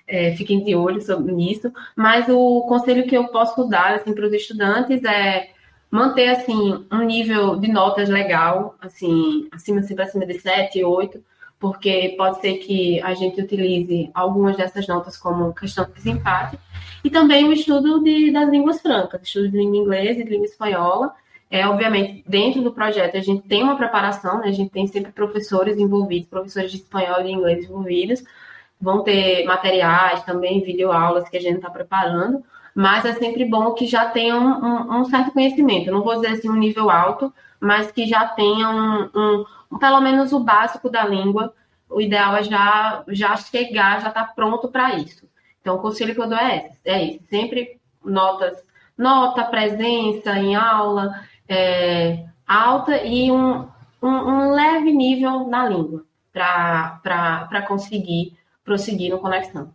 É, 0.06 0.34
fiquem 0.36 0.62
de 0.62 0.74
olho 0.74 1.00
sobre 1.00 1.32
isso. 1.50 1.72
Mas 1.96 2.28
o 2.28 2.62
conselho 2.62 3.06
que 3.06 3.16
eu 3.16 3.28
posso 3.28 3.64
dar 3.64 3.94
assim, 3.94 4.14
para 4.14 4.26
os 4.26 4.32
estudantes 4.32 5.02
é 5.04 5.50
manter 5.92 6.28
assim 6.28 6.86
um 6.90 7.02
nível 7.04 7.56
de 7.56 7.70
notas 7.70 8.08
legal, 8.08 8.76
assim, 8.80 9.46
acima 9.52 9.82
sempre 9.82 10.04
acima 10.04 10.24
de 10.24 10.40
7, 10.40 10.82
8, 10.82 11.22
porque 11.60 12.14
pode 12.16 12.40
ser 12.40 12.54
que 12.54 13.00
a 13.02 13.12
gente 13.14 13.40
utilize 13.40 14.10
algumas 14.14 14.56
dessas 14.56 14.86
notas 14.88 15.18
como 15.18 15.54
questão 15.54 15.84
de 15.84 15.92
desempate, 15.92 16.58
e 17.04 17.10
também 17.10 17.46
o 17.46 17.52
estudo 17.52 18.02
de, 18.02 18.32
das 18.32 18.48
línguas 18.48 18.80
francas, 18.80 19.20
estudo 19.22 19.50
de 19.50 19.58
língua 19.58 19.76
inglesa 19.76 20.20
e 20.20 20.24
de 20.24 20.30
língua 20.30 20.46
espanhola. 20.46 21.14
É, 21.50 21.66
obviamente, 21.68 22.24
dentro 22.26 22.62
do 22.62 22.72
projeto 22.72 23.16
a 23.18 23.20
gente 23.20 23.46
tem 23.46 23.62
uma 23.62 23.76
preparação, 23.76 24.40
né? 24.40 24.48
a 24.48 24.52
gente 24.52 24.70
tem 24.70 24.86
sempre 24.86 25.12
professores 25.12 25.76
envolvidos, 25.76 26.26
professores 26.26 26.70
de 26.70 26.78
espanhol 26.78 27.20
e 27.20 27.24
de 27.24 27.32
inglês 27.32 27.64
envolvidos, 27.64 28.24
vão 28.82 29.04
ter 29.04 29.44
materiais 29.44 30.24
também, 30.24 30.60
videoaulas 30.60 31.28
que 31.28 31.36
a 31.36 31.40
gente 31.40 31.56
está 31.56 31.70
preparando, 31.70 32.44
mas 32.74 33.04
é 33.04 33.12
sempre 33.12 33.44
bom 33.44 33.72
que 33.74 33.86
já 33.86 34.06
tenham 34.10 34.40
um, 34.40 35.00
um, 35.00 35.04
certo 35.04 35.30
conhecimento. 35.30 35.92
Não 35.92 36.02
vou 36.02 36.16
dizer 36.16 36.32
assim 36.32 36.50
um 36.50 36.56
nível 36.56 36.90
alto, 36.90 37.32
mas 37.60 37.92
que 37.92 38.06
já 38.06 38.26
tenham 38.26 39.10
um, 39.14 39.44
um, 39.70 39.78
pelo 39.78 40.00
menos 40.00 40.32
o 40.32 40.40
básico 40.40 40.90
da 40.90 41.06
língua. 41.06 41.54
O 41.88 42.00
ideal 42.00 42.36
é 42.36 42.42
já, 42.42 43.04
já 43.08 43.36
chegar, 43.36 44.00
já 44.00 44.08
estar 44.08 44.26
tá 44.26 44.32
pronto 44.34 44.66
para 44.68 44.96
isso. 44.96 45.28
Então, 45.60 45.76
o 45.76 45.78
conselho 45.78 46.14
que 46.14 46.20
eu 46.20 46.28
dou 46.28 46.38
é 46.38 46.56
esse, 46.56 46.78
é 46.84 47.02
isso. 47.04 47.24
Sempre 47.30 47.78
notas, 48.04 48.56
nota, 48.98 49.44
presença 49.44 50.36
em 50.38 50.56
aula, 50.56 51.14
é, 51.48 52.24
alta 52.44 52.96
e 53.04 53.30
um, 53.30 53.68
um, 54.02 54.08
um, 54.08 54.52
leve 54.52 54.90
nível 54.90 55.46
na 55.46 55.68
língua 55.68 56.04
para 56.32 57.62
conseguir 57.68 58.36
prosseguir 58.64 59.10
no 59.10 59.18
conexão. 59.18 59.70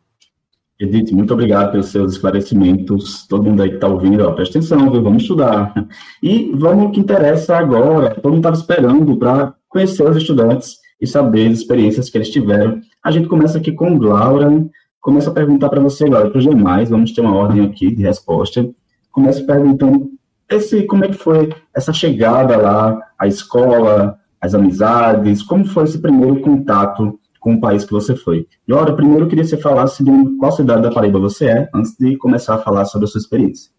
Edith, 0.79 1.12
muito 1.12 1.34
obrigado 1.34 1.72
pelos 1.72 1.88
seus 1.88 2.13
esclarecimentos. 2.13 3.25
Todo 3.27 3.44
mundo 3.44 3.63
aí 3.63 3.70
que 3.70 3.75
está 3.75 3.88
ouvindo, 3.88 4.24
ó, 4.24 4.32
presta 4.34 4.60
atenção, 4.60 4.91
viu? 4.91 5.01
Vamos 5.01 5.24
estudar. 5.24 5.74
E 6.22 6.51
vamos 6.53 6.86
ao 6.86 6.91
que 6.91 7.00
interessa 7.00 7.58
agora. 7.58 8.13
Todo 8.13 8.34
mundo 8.34 8.38
estava 8.38 8.56
esperando 8.56 9.17
para 9.17 9.56
conhecer 9.67 10.08
os 10.08 10.15
estudantes 10.15 10.77
e 11.01 11.08
saber 11.08 11.48
as 11.48 11.60
experiências 11.60 12.10
que 12.10 12.17
eles 12.17 12.29
tiveram. 12.29 12.79
A 13.03 13.10
gente 13.10 13.27
começa 13.27 13.58
aqui 13.58 13.72
com 13.72 13.98
Laura. 13.98 14.67
Começa 15.01 15.32
a 15.32 15.34
perguntar 15.34 15.70
para 15.70 15.82
você, 15.82 16.06
Laura, 16.06 16.29
para 16.29 16.38
os 16.38 16.44
demais. 16.44 16.89
Vamos 16.89 17.12
ter 17.12 17.22
uma 17.22 17.36
ordem 17.36 17.65
aqui 17.65 17.89
de 17.89 18.03
resposta. 18.03 18.70
Começa 19.12 19.44
perguntando 19.44 20.12
esse, 20.48 20.84
como 20.84 21.06
é 21.06 21.08
que 21.08 21.15
foi 21.15 21.50
essa 21.75 21.91
chegada 21.91 22.56
lá, 22.56 23.01
à 23.17 23.25
escola, 23.25 24.20
as 24.39 24.53
amizades, 24.53 25.41
como 25.41 25.65
foi 25.65 25.86
esse 25.86 26.00
primeiro 26.00 26.39
contato 26.39 27.20
com 27.39 27.56
o 27.56 27.60
país 27.62 27.84
que 27.86 27.91
você 27.91 28.15
foi. 28.15 28.48
Ora, 28.70 28.96
primeiro 28.96 29.25
eu 29.25 29.29
queria 29.29 29.44
que 29.44 29.50
você 29.50 29.58
falasse 29.58 30.03
de 30.03 30.12
qual 30.38 30.51
cidade 30.51 30.82
da 30.82 30.91
Paraíba 30.91 31.20
você 31.20 31.46
é, 31.46 31.70
antes 31.74 31.96
de 31.98 32.17
começar 32.17 32.56
a 32.56 32.62
falar 32.62 32.86
sobre 32.86 33.06
a 33.06 33.08
sua 33.08 33.20
experiência. 33.20 33.72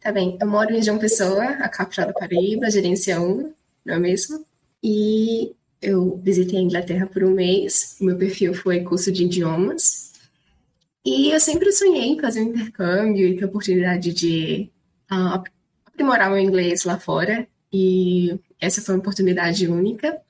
Tá 0.00 0.12
bem, 0.12 0.38
eu 0.40 0.46
moro 0.46 0.72
em 0.72 0.82
João 0.82 0.98
Pessoa, 0.98 1.42
a 1.42 1.68
capital 1.68 2.06
da 2.06 2.12
Paraíba, 2.12 2.70
gerência 2.70 3.20
1, 3.20 3.52
não 3.84 3.94
é 3.94 3.98
mesmo? 3.98 4.44
E 4.82 5.52
eu 5.82 6.20
visitei 6.22 6.58
a 6.58 6.62
Inglaterra 6.62 7.06
por 7.06 7.24
um 7.24 7.32
mês, 7.32 7.96
meu 8.00 8.16
perfil 8.16 8.54
foi 8.54 8.80
curso 8.80 9.10
de 9.10 9.24
idiomas, 9.24 10.12
e 11.04 11.30
eu 11.30 11.40
sempre 11.40 11.70
sonhei 11.72 12.04
em 12.04 12.20
fazer 12.20 12.40
um 12.40 12.48
intercâmbio 12.48 13.28
e 13.28 13.36
ter 13.36 13.44
a 13.44 13.48
oportunidade 13.48 14.12
de 14.12 14.70
uh, 15.10 15.42
aprimorar 15.86 16.30
meu 16.30 16.38
inglês 16.38 16.84
lá 16.84 16.98
fora, 16.98 17.46
e 17.72 18.38
essa 18.60 18.80
foi 18.80 18.94
uma 18.94 19.00
oportunidade 19.00 19.68
única. 19.68 20.20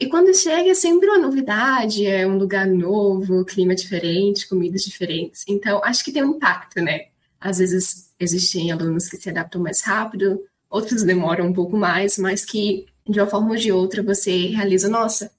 E 0.00 0.08
quando 0.08 0.34
chega 0.34 0.70
é 0.70 0.74
sempre 0.74 1.10
uma 1.10 1.18
novidade, 1.18 2.06
é 2.06 2.26
um 2.26 2.38
lugar 2.38 2.66
novo, 2.66 3.44
clima 3.44 3.74
diferente, 3.74 4.48
comidas 4.48 4.82
diferentes. 4.82 5.44
Então, 5.46 5.84
acho 5.84 6.02
que 6.02 6.10
tem 6.10 6.24
um 6.24 6.36
impacto, 6.36 6.80
né? 6.80 7.08
Às 7.38 7.58
vezes 7.58 8.10
existem 8.18 8.72
alunos 8.72 9.08
que 9.10 9.18
se 9.18 9.28
adaptam 9.28 9.60
mais 9.60 9.82
rápido, 9.82 10.42
outros 10.70 11.02
demoram 11.02 11.48
um 11.48 11.52
pouco 11.52 11.76
mais, 11.76 12.16
mas 12.16 12.46
que 12.46 12.86
de 13.06 13.20
uma 13.20 13.26
forma 13.26 13.50
ou 13.50 13.56
de 13.56 13.70
outra 13.70 14.02
você 14.02 14.46
realiza, 14.46 14.88
nossa, 14.88 15.30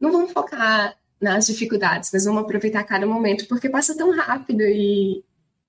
não 0.00 0.10
vamos 0.10 0.32
focar 0.32 0.96
nas 1.20 1.46
dificuldades, 1.46 2.10
mas 2.12 2.24
vamos 2.24 2.42
aproveitar 2.42 2.82
cada 2.82 3.06
momento, 3.06 3.46
porque 3.46 3.68
passa 3.68 3.96
tão 3.96 4.10
rápido 4.10 4.62
e, 4.62 5.22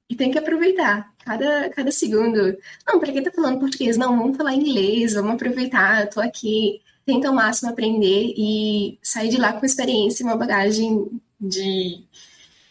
e 0.10 0.16
tem 0.16 0.32
que 0.32 0.38
aproveitar 0.40 1.14
cada, 1.24 1.70
cada 1.70 1.92
segundo. 1.92 2.58
Não, 2.88 3.00
para 3.00 3.12
quem 3.12 3.22
tá 3.22 3.32
falando 3.32 3.60
português? 3.60 3.98
Não, 3.98 4.18
vamos 4.18 4.36
falar 4.36 4.56
inglês, 4.56 5.14
vamos 5.14 5.34
aproveitar, 5.34 6.02
eu 6.02 6.10
tô 6.10 6.20
aqui 6.20 6.82
tenta 7.10 7.28
ao 7.28 7.34
máximo 7.34 7.72
aprender 7.72 8.34
e 8.38 9.00
sair 9.02 9.30
de 9.30 9.38
lá 9.38 9.54
com 9.54 9.66
experiência 9.66 10.22
e 10.22 10.26
uma 10.28 10.38
bagagem 10.38 11.08
de, 11.42 12.04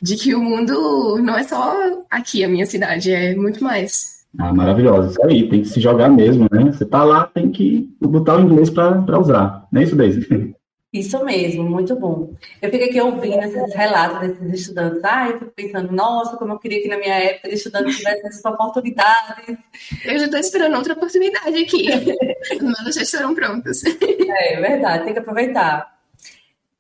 de 0.01 0.17
que 0.17 0.33
o 0.33 0.41
mundo 0.41 1.19
não 1.21 1.37
é 1.37 1.43
só 1.43 1.75
aqui, 2.09 2.45
a 2.45 2.49
minha 2.49 2.65
cidade, 2.65 3.11
é 3.11 3.35
muito 3.35 3.65
mais. 3.65 4.19
Ah, 4.39 4.55
maravilhoso, 4.55 5.11
isso 5.11 5.25
aí, 5.25 5.49
tem 5.49 5.63
que 5.63 5.69
se 5.69 5.81
jogar 5.81 6.09
mesmo, 6.09 6.47
né? 6.53 6.71
Você 6.71 6.85
tá 6.85 7.03
lá, 7.03 7.27
tem 7.27 7.51
que 7.51 7.91
botar 8.01 8.37
o 8.37 8.43
inglês 8.43 8.71
para 8.71 9.19
usar, 9.19 9.67
não 9.73 9.81
é 9.81 9.85
isso, 9.85 9.97
Daisy? 9.97 10.29
Isso 10.91 11.23
mesmo, 11.23 11.65
muito 11.65 11.95
bom. 11.95 12.35
Eu 12.63 12.71
fico 12.71 12.85
aqui 12.85 12.99
ouvindo 12.99 13.43
esses 13.43 13.75
relatos 13.75 14.21
desses 14.21 14.61
estudantes. 14.61 15.05
Ah, 15.05 15.29
eu 15.29 15.39
fico 15.39 15.51
pensando, 15.51 15.93
nossa, 15.93 16.37
como 16.39 16.55
eu 16.55 16.59
queria 16.59 16.81
que 16.81 16.89
na 16.89 16.97
minha 16.97 17.15
época 17.15 17.49
os 17.49 17.55
estudantes 17.55 17.99
tivessem 17.99 18.27
essas 18.27 18.45
oportunidades. 18.47 19.59
Eu 20.07 20.19
já 20.19 20.25
estou 20.25 20.41
esperando 20.41 20.77
outra 20.77 20.95
oportunidade 20.95 21.63
aqui. 21.63 21.89
Mas 22.63 22.95
já 22.95 23.03
estarão 23.03 23.35
prontas. 23.35 23.83
É 23.85 24.61
verdade, 24.61 25.05
tem 25.05 25.13
que 25.13 25.19
aproveitar. 25.19 25.99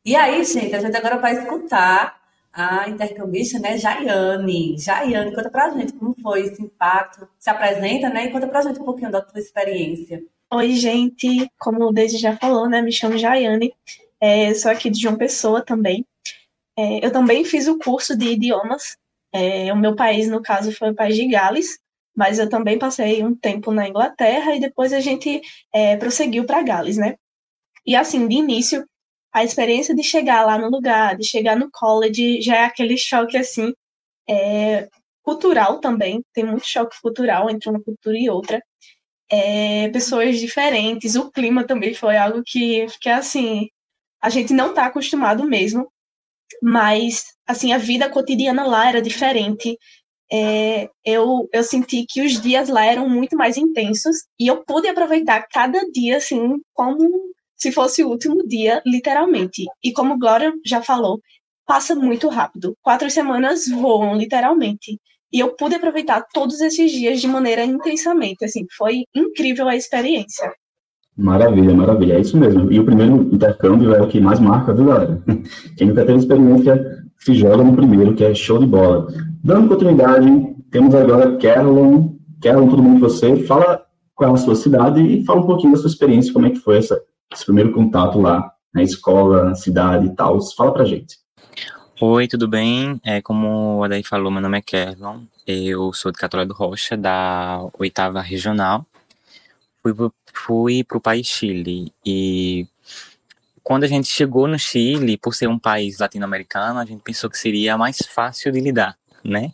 E 0.03 0.17
aí, 0.17 0.43
gente, 0.43 0.75
a 0.75 0.81
gente 0.81 0.97
agora 0.97 1.19
vai 1.19 1.37
escutar 1.37 2.19
a 2.51 2.89
intercambista, 2.89 3.59
né, 3.59 3.77
Jaiane. 3.77 4.79
Jaiane, 4.79 5.35
conta 5.35 5.51
pra 5.51 5.69
gente 5.71 5.93
como 5.93 6.17
foi 6.23 6.47
esse 6.47 6.63
impacto. 6.63 7.29
Se 7.39 7.51
apresenta, 7.51 8.09
né, 8.09 8.25
e 8.25 8.31
conta 8.31 8.49
pra 8.49 8.63
gente 8.63 8.81
um 8.81 8.85
pouquinho 8.85 9.11
da 9.11 9.21
tua 9.21 9.39
experiência. 9.39 10.25
Oi, 10.53 10.73
gente. 10.77 11.51
Como 11.59 11.85
o 11.85 11.93
Deise 11.93 12.17
já 12.19 12.37
falou, 12.37 12.69
né? 12.69 12.81
Me 12.81 12.91
chamo 12.93 13.19
Jaiane. 13.19 13.73
É, 14.21 14.55
sou 14.55 14.71
aqui 14.71 14.91
de 14.91 15.01
João 15.01 15.17
Pessoa 15.17 15.65
também. 15.65 16.07
É, 16.77 17.05
eu 17.05 17.13
também 17.13 17.45
fiz 17.45 17.69
o 17.69 17.79
curso 17.79 18.17
de 18.17 18.27
idiomas. 18.33 18.97
É, 19.33 19.73
o 19.73 19.77
meu 19.77 19.95
país, 19.97 20.29
no 20.29 20.43
caso, 20.43 20.73
foi 20.73 20.91
o 20.91 20.95
país 20.95 21.17
de 21.17 21.29
Gales, 21.29 21.79
mas 22.17 22.39
eu 22.39 22.49
também 22.49 22.79
passei 22.79 23.23
um 23.25 23.35
tempo 23.35 23.73
na 23.73 23.89
Inglaterra 23.89 24.55
e 24.57 24.61
depois 24.61 24.93
a 24.93 25.01
gente 25.01 25.41
é, 25.73 25.97
prosseguiu 25.99 26.47
para 26.47 26.63
Gales, 26.63 26.97
né? 26.97 27.17
E 27.87 27.97
assim, 27.97 28.29
de 28.29 28.37
início, 28.37 28.87
a 29.33 29.45
experiência 29.45 29.95
de 29.95 30.03
chegar 30.03 30.47
lá 30.47 30.59
no 30.59 30.71
lugar, 30.71 31.17
de 31.17 31.27
chegar 31.27 31.57
no 31.57 31.71
college, 31.73 32.43
já 32.43 32.57
é 32.59 32.65
aquele 32.65 32.97
choque 32.99 33.37
assim, 33.37 33.73
é, 34.29 34.89
cultural 35.23 35.81
também. 35.81 36.23
Tem 36.35 36.45
muito 36.45 36.67
choque 36.67 36.97
cultural 37.03 37.51
entre 37.51 37.71
uma 37.71 37.83
cultura 37.83 38.19
e 38.19 38.31
outra 38.31 38.63
é, 39.31 39.89
pessoas 39.91 40.39
diferentes. 40.39 41.15
O 41.17 41.31
clima 41.31 41.65
também 41.67 41.95
foi 41.95 42.17
algo 42.17 42.43
que, 42.45 42.87
que 43.01 43.09
assim, 43.09 43.69
a 44.23 44.31
gente 44.31 44.53
não 44.53 44.71
está 44.71 44.87
acostumado 44.87 45.45
mesmo, 45.45 45.91
mas 46.63 47.25
assim 47.47 47.73
a 47.73 47.79
vida 47.79 48.11
cotidiana 48.11 48.67
lá 48.67 48.89
era 48.89 49.03
diferente. 49.03 49.79
É, 50.31 50.89
eu, 51.05 51.49
eu 51.53 51.65
senti 51.65 52.05
que 52.09 52.21
os 52.25 52.41
dias 52.41 52.69
lá 52.69 52.85
eram 52.85 53.09
muito 53.09 53.37
mais 53.37 53.57
intensos 53.57 54.19
e 54.39 54.47
eu 54.47 54.63
pude 54.65 54.89
aproveitar 54.89 55.47
cada 55.51 55.81
dia 55.91 56.19
assim 56.19 56.61
como 56.75 56.99
se 57.57 57.73
fosse 57.73 58.05
o 58.05 58.09
último 58.09 58.47
dia, 58.47 58.83
literalmente. 58.87 59.65
E 59.83 59.93
como 59.93 60.19
Glória 60.19 60.53
já 60.65 60.83
falou, 60.83 61.21
passa 61.67 61.95
muito 61.95 62.29
rápido. 62.29 62.77
Quatro 62.83 63.11
semanas 63.11 63.69
voam, 63.69 64.17
literalmente. 64.17 64.99
E 65.33 65.41
eu 65.41 65.55
pude 65.55 65.75
aproveitar 65.75 66.25
todos 66.33 66.61
esses 66.61 66.91
dias 66.91 67.21
de 67.21 67.29
maneira 67.29 67.65
intensamente. 67.65 68.45
Assim, 68.45 68.67
foi 68.77 69.05
incrível 69.15 69.69
a 69.69 69.77
experiência. 69.77 70.51
Maravilha, 71.17 71.75
maravilha. 71.75 72.15
É 72.15 72.21
isso 72.21 72.37
mesmo. 72.37 72.73
E 72.73 72.79
o 72.79 72.85
primeiro 72.85 73.29
intercâmbio 73.33 73.95
é 73.95 74.01
o 74.01 74.09
que 74.09 74.21
mais 74.21 74.41
marca, 74.41 74.73
viu, 74.73 74.87
galera? 74.87 75.23
Quem 75.77 75.89
nunca 75.89 76.05
teve 76.05 76.19
experiência 76.19 77.05
se 77.19 77.35
joga 77.35 77.63
no 77.63 77.75
primeiro, 77.75 78.15
que 78.15 78.25
é 78.25 78.35
show 78.35 78.59
de 78.59 78.67
bola. 78.67 79.09
Dando 79.43 79.69
continuidade, 79.69 80.27
temos 80.71 80.95
agora 80.95 81.37
Carolyn. 81.37 82.17
Carolyn, 82.41 82.71
tudo 82.71 82.83
bem 82.83 82.93
com 82.93 83.01
você? 83.01 83.37
Fala 83.45 83.83
qual 84.15 84.31
é 84.31 84.35
a 84.35 84.37
sua 84.37 84.55
cidade 84.55 85.01
e 85.01 85.25
fala 85.25 85.41
um 85.41 85.47
pouquinho 85.47 85.73
da 85.73 85.79
sua 85.79 85.91
experiência, 85.91 86.33
como 86.33 86.47
é 86.47 86.51
que 86.51 86.59
foi 86.61 86.79
essa 86.79 87.01
esse 87.33 87.45
primeiro 87.45 87.73
contato 87.73 88.21
lá 88.21 88.51
na 88.73 88.83
escola, 88.83 89.45
na 89.45 89.55
cidade 89.55 90.07
e 90.07 90.15
tal. 90.15 90.39
Fala 90.57 90.73
pra 90.73 90.85
gente. 90.85 91.17
Oi, 92.01 92.29
tudo 92.29 92.47
bem? 92.47 93.01
É, 93.05 93.21
como 93.21 93.83
a 93.83 93.89
Daí 93.89 94.05
falou, 94.05 94.31
meu 94.31 94.41
nome 94.41 94.57
é 94.57 94.63
Kerlon, 94.63 95.23
eu 95.45 95.93
sou 95.93 96.13
de 96.13 96.19
Catolé 96.19 96.47
do 96.47 96.55
Rocha, 96.55 96.97
da 96.97 97.59
oitava 97.77 98.21
regional. 98.23 98.87
Fui 99.83 99.93
fui 100.33 100.85
pro 100.85 101.01
país 101.01 101.27
Chile 101.27 101.93
e 102.07 102.69
quando 103.65 103.83
a 103.83 103.89
gente 103.89 104.07
chegou 104.07 104.47
no 104.47 104.57
Chile, 104.57 105.17
por 105.17 105.35
ser 105.35 105.49
um 105.49 105.59
país 105.59 105.99
latino-americano, 105.99 106.79
a 106.79 106.85
gente 106.85 107.03
pensou 107.03 107.29
que 107.29 107.37
seria 107.37 107.77
mais 107.77 107.99
fácil 108.09 108.53
de 108.53 108.61
lidar, 108.61 108.97
né? 109.25 109.53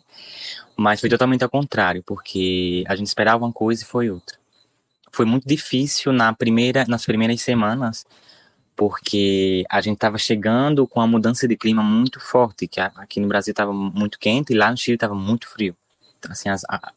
Mas 0.77 1.01
foi 1.01 1.09
totalmente 1.09 1.43
ao 1.43 1.49
contrário, 1.49 2.03
porque 2.03 2.83
a 2.87 2.95
gente 2.95 3.07
esperava 3.07 3.43
uma 3.43 3.51
coisa 3.51 3.81
e 3.81 3.87
foi 3.87 4.11
outra. 4.11 4.37
Foi 5.11 5.25
muito 5.25 5.47
difícil 5.47 6.13
na 6.13 6.31
primeira, 6.31 6.85
nas 6.87 7.07
primeiras 7.07 7.41
semanas, 7.41 8.05
porque 8.75 9.63
a 9.69 9.79
gente 9.81 9.95
estava 9.95 10.17
chegando 10.17 10.87
com 10.87 10.99
a 10.99 11.07
mudança 11.07 11.47
de 11.47 11.55
clima 11.55 11.81
muito 11.81 12.19
forte, 12.19 12.67
que 12.67 12.79
aqui 12.79 13.19
no 13.19 13.27
Brasil 13.27 13.51
estava 13.51 13.73
muito 13.73 14.19
quente 14.19 14.53
e 14.53 14.57
lá 14.57 14.69
no 14.69 14.77
Chile 14.77 14.95
estava 14.95 15.15
muito 15.15 15.47
frio. 15.47 15.75
Então, 16.19 16.31
assim, 16.31 16.49
as, 16.49 16.63
a, 16.65 16.91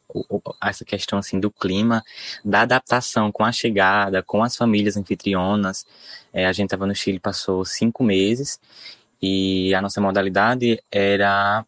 essa 0.63 0.85
questão 0.85 1.19
assim 1.19 1.39
do 1.39 1.51
clima, 1.51 2.03
da 2.45 2.63
adaptação 2.63 3.31
com 3.31 3.45
a 3.45 3.53
chegada, 3.53 4.23
com 4.23 4.43
as 4.43 4.57
famílias 4.57 4.97
anfitrionas, 4.97 5.87
é, 6.33 6.47
a 6.47 6.53
gente 6.53 6.67
estava 6.67 6.87
no 6.87 6.95
Chile, 6.95 7.21
passou 7.21 7.65
cinco 7.65 8.03
meses 8.03 8.59
e 9.21 9.75
a 9.75 9.83
nossa 9.83 10.01
modalidade 10.01 10.83
era 10.91 11.65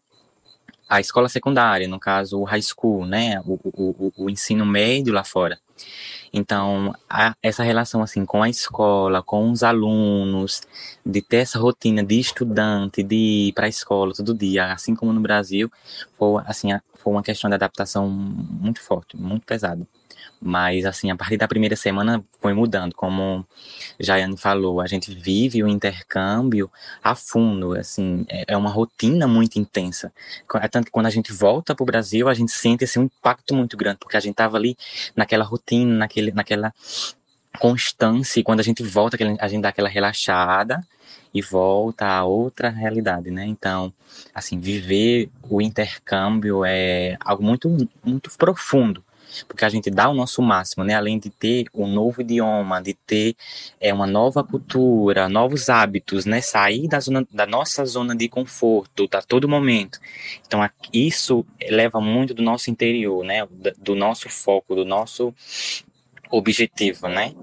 a 0.89 0.99
escola 0.99 1.29
secundária, 1.29 1.87
no 1.87 1.99
caso 1.99 2.39
o 2.39 2.43
high 2.43 2.61
school, 2.61 3.05
né, 3.05 3.41
o, 3.45 3.59
o, 3.63 4.13
o 4.17 4.29
ensino 4.29 4.65
médio 4.65 5.13
lá 5.13 5.23
fora. 5.23 5.57
Então, 6.33 6.93
a, 7.09 7.35
essa 7.43 7.63
relação 7.63 8.01
assim 8.01 8.25
com 8.25 8.41
a 8.41 8.49
escola, 8.49 9.21
com 9.21 9.51
os 9.51 9.63
alunos, 9.63 10.61
de 11.05 11.21
ter 11.21 11.37
essa 11.37 11.59
rotina 11.59 12.03
de 12.03 12.19
estudante, 12.19 13.03
de 13.03 13.49
ir 13.49 13.53
para 13.53 13.65
a 13.65 13.69
escola 13.69 14.13
todo 14.13 14.33
dia, 14.33 14.71
assim 14.71 14.95
como 14.95 15.11
no 15.11 15.21
Brasil, 15.21 15.69
foi 16.17 16.41
assim, 16.45 16.69
foi 16.95 17.13
uma 17.13 17.23
questão 17.23 17.49
de 17.49 17.55
adaptação 17.55 18.09
muito 18.09 18.81
forte, 18.81 19.17
muito 19.17 19.45
pesada. 19.45 19.85
Mas, 20.43 20.85
assim, 20.87 21.11
a 21.11 21.15
partir 21.15 21.37
da 21.37 21.47
primeira 21.47 21.75
semana 21.75 22.23
foi 22.39 22.51
mudando. 22.51 22.95
Como 22.95 23.45
Jaiane 23.99 24.35
falou, 24.35 24.81
a 24.81 24.87
gente 24.87 25.13
vive 25.13 25.63
o 25.63 25.67
intercâmbio 25.67 26.71
a 27.03 27.13
fundo, 27.13 27.73
assim, 27.73 28.25
é, 28.27 28.45
é 28.47 28.57
uma 28.57 28.71
rotina 28.71 29.27
muito 29.27 29.59
intensa. 29.59 30.11
É 30.55 30.67
tanto 30.67 30.85
que 30.85 30.91
quando 30.91 31.05
a 31.05 31.11
gente 31.11 31.31
volta 31.31 31.75
para 31.75 31.83
o 31.83 31.85
Brasil, 31.85 32.27
a 32.27 32.33
gente 32.33 32.51
sente 32.51 32.83
esse 32.83 32.97
um 32.97 33.03
impacto 33.03 33.53
muito 33.53 33.77
grande, 33.77 33.99
porque 33.99 34.17
a 34.17 34.19
gente 34.19 34.31
estava 34.31 34.57
ali 34.57 34.75
naquela 35.15 35.45
rotina, 35.45 35.95
naquele, 35.95 36.31
naquela 36.31 36.73
constância, 37.59 38.39
e 38.39 38.43
quando 38.43 38.61
a 38.61 38.63
gente 38.63 38.81
volta, 38.81 39.17
a 39.39 39.47
gente 39.47 39.61
dá 39.61 39.69
aquela 39.69 39.89
relaxada, 39.89 40.83
e 41.33 41.41
volta 41.41 42.05
a 42.07 42.25
outra 42.25 42.69
realidade, 42.69 43.31
né? 43.31 43.45
Então, 43.45 43.93
assim, 44.35 44.59
viver 44.59 45.29
o 45.49 45.61
intercâmbio 45.61 46.65
é 46.65 47.15
algo 47.23 47.41
muito, 47.41 47.89
muito 48.03 48.29
profundo 48.37 49.01
porque 49.47 49.65
a 49.65 49.69
gente 49.69 49.89
dá 49.89 50.09
o 50.09 50.13
nosso 50.13 50.41
máximo, 50.41 50.83
né? 50.83 50.93
Além 50.93 51.19
de 51.19 51.29
ter 51.29 51.65
um 51.73 51.87
novo 51.87 52.21
idioma, 52.21 52.81
de 52.81 52.93
ter 52.93 53.35
é, 53.79 53.93
uma 53.93 54.07
nova 54.07 54.43
cultura, 54.43 55.29
novos 55.29 55.69
hábitos, 55.69 56.25
né? 56.25 56.41
Sair 56.41 56.87
da, 56.87 56.99
zona, 56.99 57.25
da 57.31 57.45
nossa 57.45 57.85
zona 57.85 58.15
de 58.15 58.27
conforto 58.27 59.07
a 59.11 59.21
todo 59.21 59.47
momento. 59.47 59.99
Então, 60.45 60.67
isso 60.93 61.45
leva 61.69 61.99
muito 62.01 62.33
do 62.33 62.41
nosso 62.41 62.69
interior, 62.69 63.23
né? 63.23 63.47
Do 63.77 63.95
nosso 63.95 64.29
foco, 64.29 64.75
do 64.75 64.85
nosso 64.85 65.33
objetivo, 66.29 67.07
né? 67.07 67.33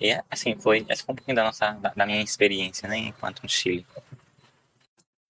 E 0.00 0.18
assim, 0.30 0.56
foi, 0.56 0.84
essa 0.88 1.04
foi 1.04 1.12
um 1.12 1.16
pouquinho 1.16 1.36
da, 1.36 1.44
nossa, 1.44 1.72
da, 1.72 1.92
da 1.94 2.06
minha 2.06 2.22
experiência, 2.22 2.88
né? 2.88 2.98
Enquanto 2.98 3.42
no 3.42 3.48
Chile. 3.48 3.86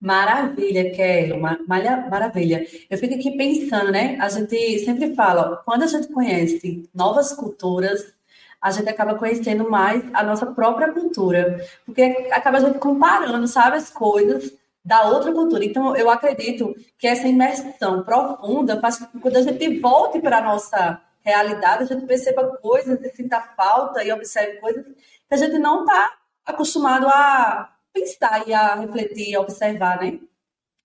Maravilha, 0.01 0.91
Kelly, 0.91 1.33
maravilha. 1.67 2.67
Eu 2.91 2.99
fico 2.99 3.15
aqui 3.15 3.37
pensando, 3.37 3.91
né? 3.91 4.19
A 4.21 4.29
gente 4.29 4.79
sempre 4.81 5.15
fala, 5.15 5.63
quando 5.65 5.85
a 5.85 5.87
gente 5.87 6.09
conhece 6.09 6.89
novas 6.95 7.33
culturas, 7.33 8.13
a 8.61 8.71
gente 8.71 8.89
acaba 8.89 9.15
conhecendo 9.15 9.71
mais 9.71 10.03
a 10.13 10.23
nossa 10.23 10.47
própria 10.47 10.93
cultura, 10.93 11.63
porque 11.87 12.29
acaba 12.33 12.59
a 12.59 12.61
gente 12.61 12.79
comparando, 12.79 13.47
sabe, 13.47 13.77
as 13.77 13.91
coisas 13.91 14.53
da 14.85 15.09
outra 15.09 15.33
cultura. 15.33 15.65
Então, 15.65 15.97
eu 15.97 16.11
acredito 16.11 16.75
que 16.99 17.07
essa 17.07 17.27
imersão 17.27 18.03
profunda 18.03 18.81
faz 18.81 18.99
com 18.99 19.07
que 19.07 19.21
quando 19.21 19.37
a 19.37 19.43
gente 19.43 19.81
volte 19.81 20.21
para 20.21 20.39
a 20.39 20.43
nossa 20.43 21.01
realidade, 21.23 21.85
a 21.85 21.87
gente 21.87 22.07
perceba 22.07 22.57
coisas 22.59 23.01
e 23.03 23.11
sinta 23.11 23.41
falta 23.57 24.05
e 24.05 24.13
observe 24.13 24.59
coisas 24.59 24.85
que 24.85 25.35
a 25.35 25.37
gente 25.37 25.59
não 25.59 25.81
está 25.81 26.13
acostumado 26.45 27.07
a 27.09 27.74
pensar 27.95 28.47
e 28.49 28.53
a 28.53 28.75
refletir 28.75 29.31
e 29.31 29.37
observar, 29.37 30.01
né? 30.03 30.19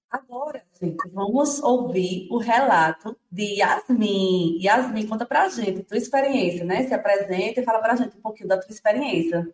Agora, 0.09 0.63
gente, 0.81 1.07
vamos 1.11 1.61
ouvir 1.61 2.27
o 2.31 2.37
relato 2.37 3.15
de 3.31 3.59
Yasmin. 3.59 4.59
Yasmin, 4.61 5.07
conta 5.07 5.25
pra 5.25 5.49
gente 5.49 5.83
tua 5.83 5.97
experiência, 5.97 6.63
né? 6.63 6.87
Se 6.87 6.93
apresenta 6.93 7.59
e 7.59 7.63
fala 7.63 7.79
pra 7.79 7.95
gente 7.95 8.17
um 8.17 8.21
pouquinho 8.21 8.49
da 8.49 8.57
tua 8.57 8.71
experiência. 8.71 9.47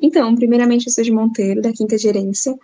Então, 0.00 0.34
primeiramente, 0.34 0.86
eu 0.86 0.92
sou 0.92 1.04
de 1.04 1.10
Monteiro, 1.10 1.60
da 1.60 1.72
Quinta 1.72 1.98
Gerência, 1.98 2.56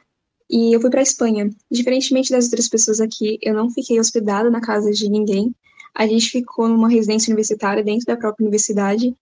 e 0.48 0.74
eu 0.74 0.80
fui 0.80 0.90
para 0.90 1.02
Espanha. 1.02 1.50
Diferentemente 1.70 2.30
das 2.30 2.46
outras 2.46 2.68
pessoas 2.68 3.00
aqui, 3.00 3.38
eu 3.42 3.54
não 3.54 3.70
fiquei 3.70 4.00
hospedada 4.00 4.50
na 4.50 4.60
casa 4.60 4.90
de 4.90 5.10
ninguém. 5.10 5.54
A 5.94 6.06
gente 6.06 6.30
ficou 6.30 6.68
numa 6.68 6.88
residência 6.88 7.30
universitária 7.30 7.84
dentro 7.84 8.06
da 8.06 8.16
própria 8.16 8.44
universidade. 8.44 9.14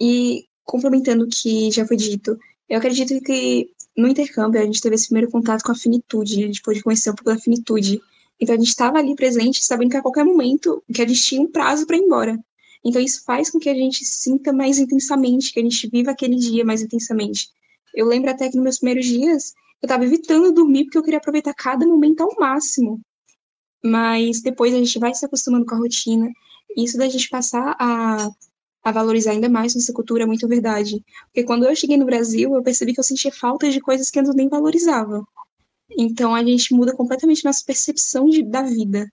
E, 0.00 0.46
complementando 0.64 1.24
o 1.24 1.28
que 1.28 1.70
já 1.70 1.86
foi 1.86 1.96
dito, 1.96 2.38
eu 2.68 2.78
acredito 2.78 3.20
que 3.22 3.70
no 3.98 4.06
intercâmbio, 4.06 4.60
a 4.60 4.64
gente 4.64 4.80
teve 4.80 4.94
esse 4.94 5.08
primeiro 5.08 5.28
contato 5.28 5.64
com 5.64 5.72
a 5.72 5.74
finitude, 5.74 6.44
a 6.44 6.46
gente 6.46 6.62
pôde 6.62 6.80
conhecer 6.84 7.10
um 7.10 7.16
pouco 7.16 7.34
da 7.34 7.36
finitude. 7.36 8.00
Então, 8.40 8.54
a 8.54 8.58
gente 8.58 8.68
estava 8.68 8.96
ali 8.96 9.16
presente, 9.16 9.64
sabendo 9.64 9.90
que 9.90 9.96
a 9.96 10.00
qualquer 10.00 10.24
momento, 10.24 10.80
que 10.94 11.02
a 11.02 11.08
gente 11.08 11.20
tinha 11.20 11.42
um 11.42 11.50
prazo 11.50 11.84
para 11.84 11.96
ir 11.96 12.02
embora. 12.02 12.38
Então, 12.84 13.02
isso 13.02 13.24
faz 13.24 13.50
com 13.50 13.58
que 13.58 13.68
a 13.68 13.74
gente 13.74 14.04
sinta 14.04 14.52
mais 14.52 14.78
intensamente, 14.78 15.52
que 15.52 15.58
a 15.58 15.62
gente 15.64 15.88
viva 15.88 16.12
aquele 16.12 16.36
dia 16.36 16.64
mais 16.64 16.80
intensamente. 16.80 17.48
Eu 17.92 18.06
lembro 18.06 18.30
até 18.30 18.48
que 18.48 18.54
nos 18.54 18.62
meus 18.62 18.78
primeiros 18.78 19.04
dias, 19.04 19.52
eu 19.82 19.86
estava 19.88 20.04
evitando 20.04 20.52
dormir 20.52 20.84
porque 20.84 20.98
eu 20.98 21.02
queria 21.02 21.18
aproveitar 21.18 21.52
cada 21.52 21.84
momento 21.84 22.20
ao 22.20 22.36
máximo. 22.38 23.00
Mas 23.84 24.40
depois 24.40 24.72
a 24.72 24.78
gente 24.78 24.96
vai 25.00 25.12
se 25.12 25.26
acostumando 25.26 25.66
com 25.66 25.74
a 25.74 25.78
rotina. 25.78 26.30
E 26.76 26.84
isso 26.84 26.96
da 26.96 27.08
gente 27.08 27.28
passar 27.28 27.74
a 27.80 28.30
a 28.88 28.92
valorizar 28.92 29.32
ainda 29.32 29.48
mais 29.48 29.74
nossa 29.74 29.92
cultura 29.92 30.24
é 30.24 30.26
muito 30.26 30.46
verdade. 30.48 31.02
Porque 31.26 31.44
quando 31.44 31.64
eu 31.64 31.76
cheguei 31.76 31.96
no 31.96 32.06
Brasil, 32.06 32.54
eu 32.54 32.62
percebi 32.62 32.92
que 32.92 33.00
eu 33.00 33.04
sentia 33.04 33.32
falta 33.32 33.70
de 33.70 33.80
coisas 33.80 34.10
que 34.10 34.18
eu 34.18 34.24
nem 34.34 34.48
valorizava. 34.48 35.24
Então 35.96 36.34
a 36.34 36.44
gente 36.44 36.74
muda 36.74 36.94
completamente 36.94 37.44
nossa 37.44 37.62
percepção 37.66 38.28
de, 38.28 38.42
da 38.42 38.62
vida. 38.62 39.08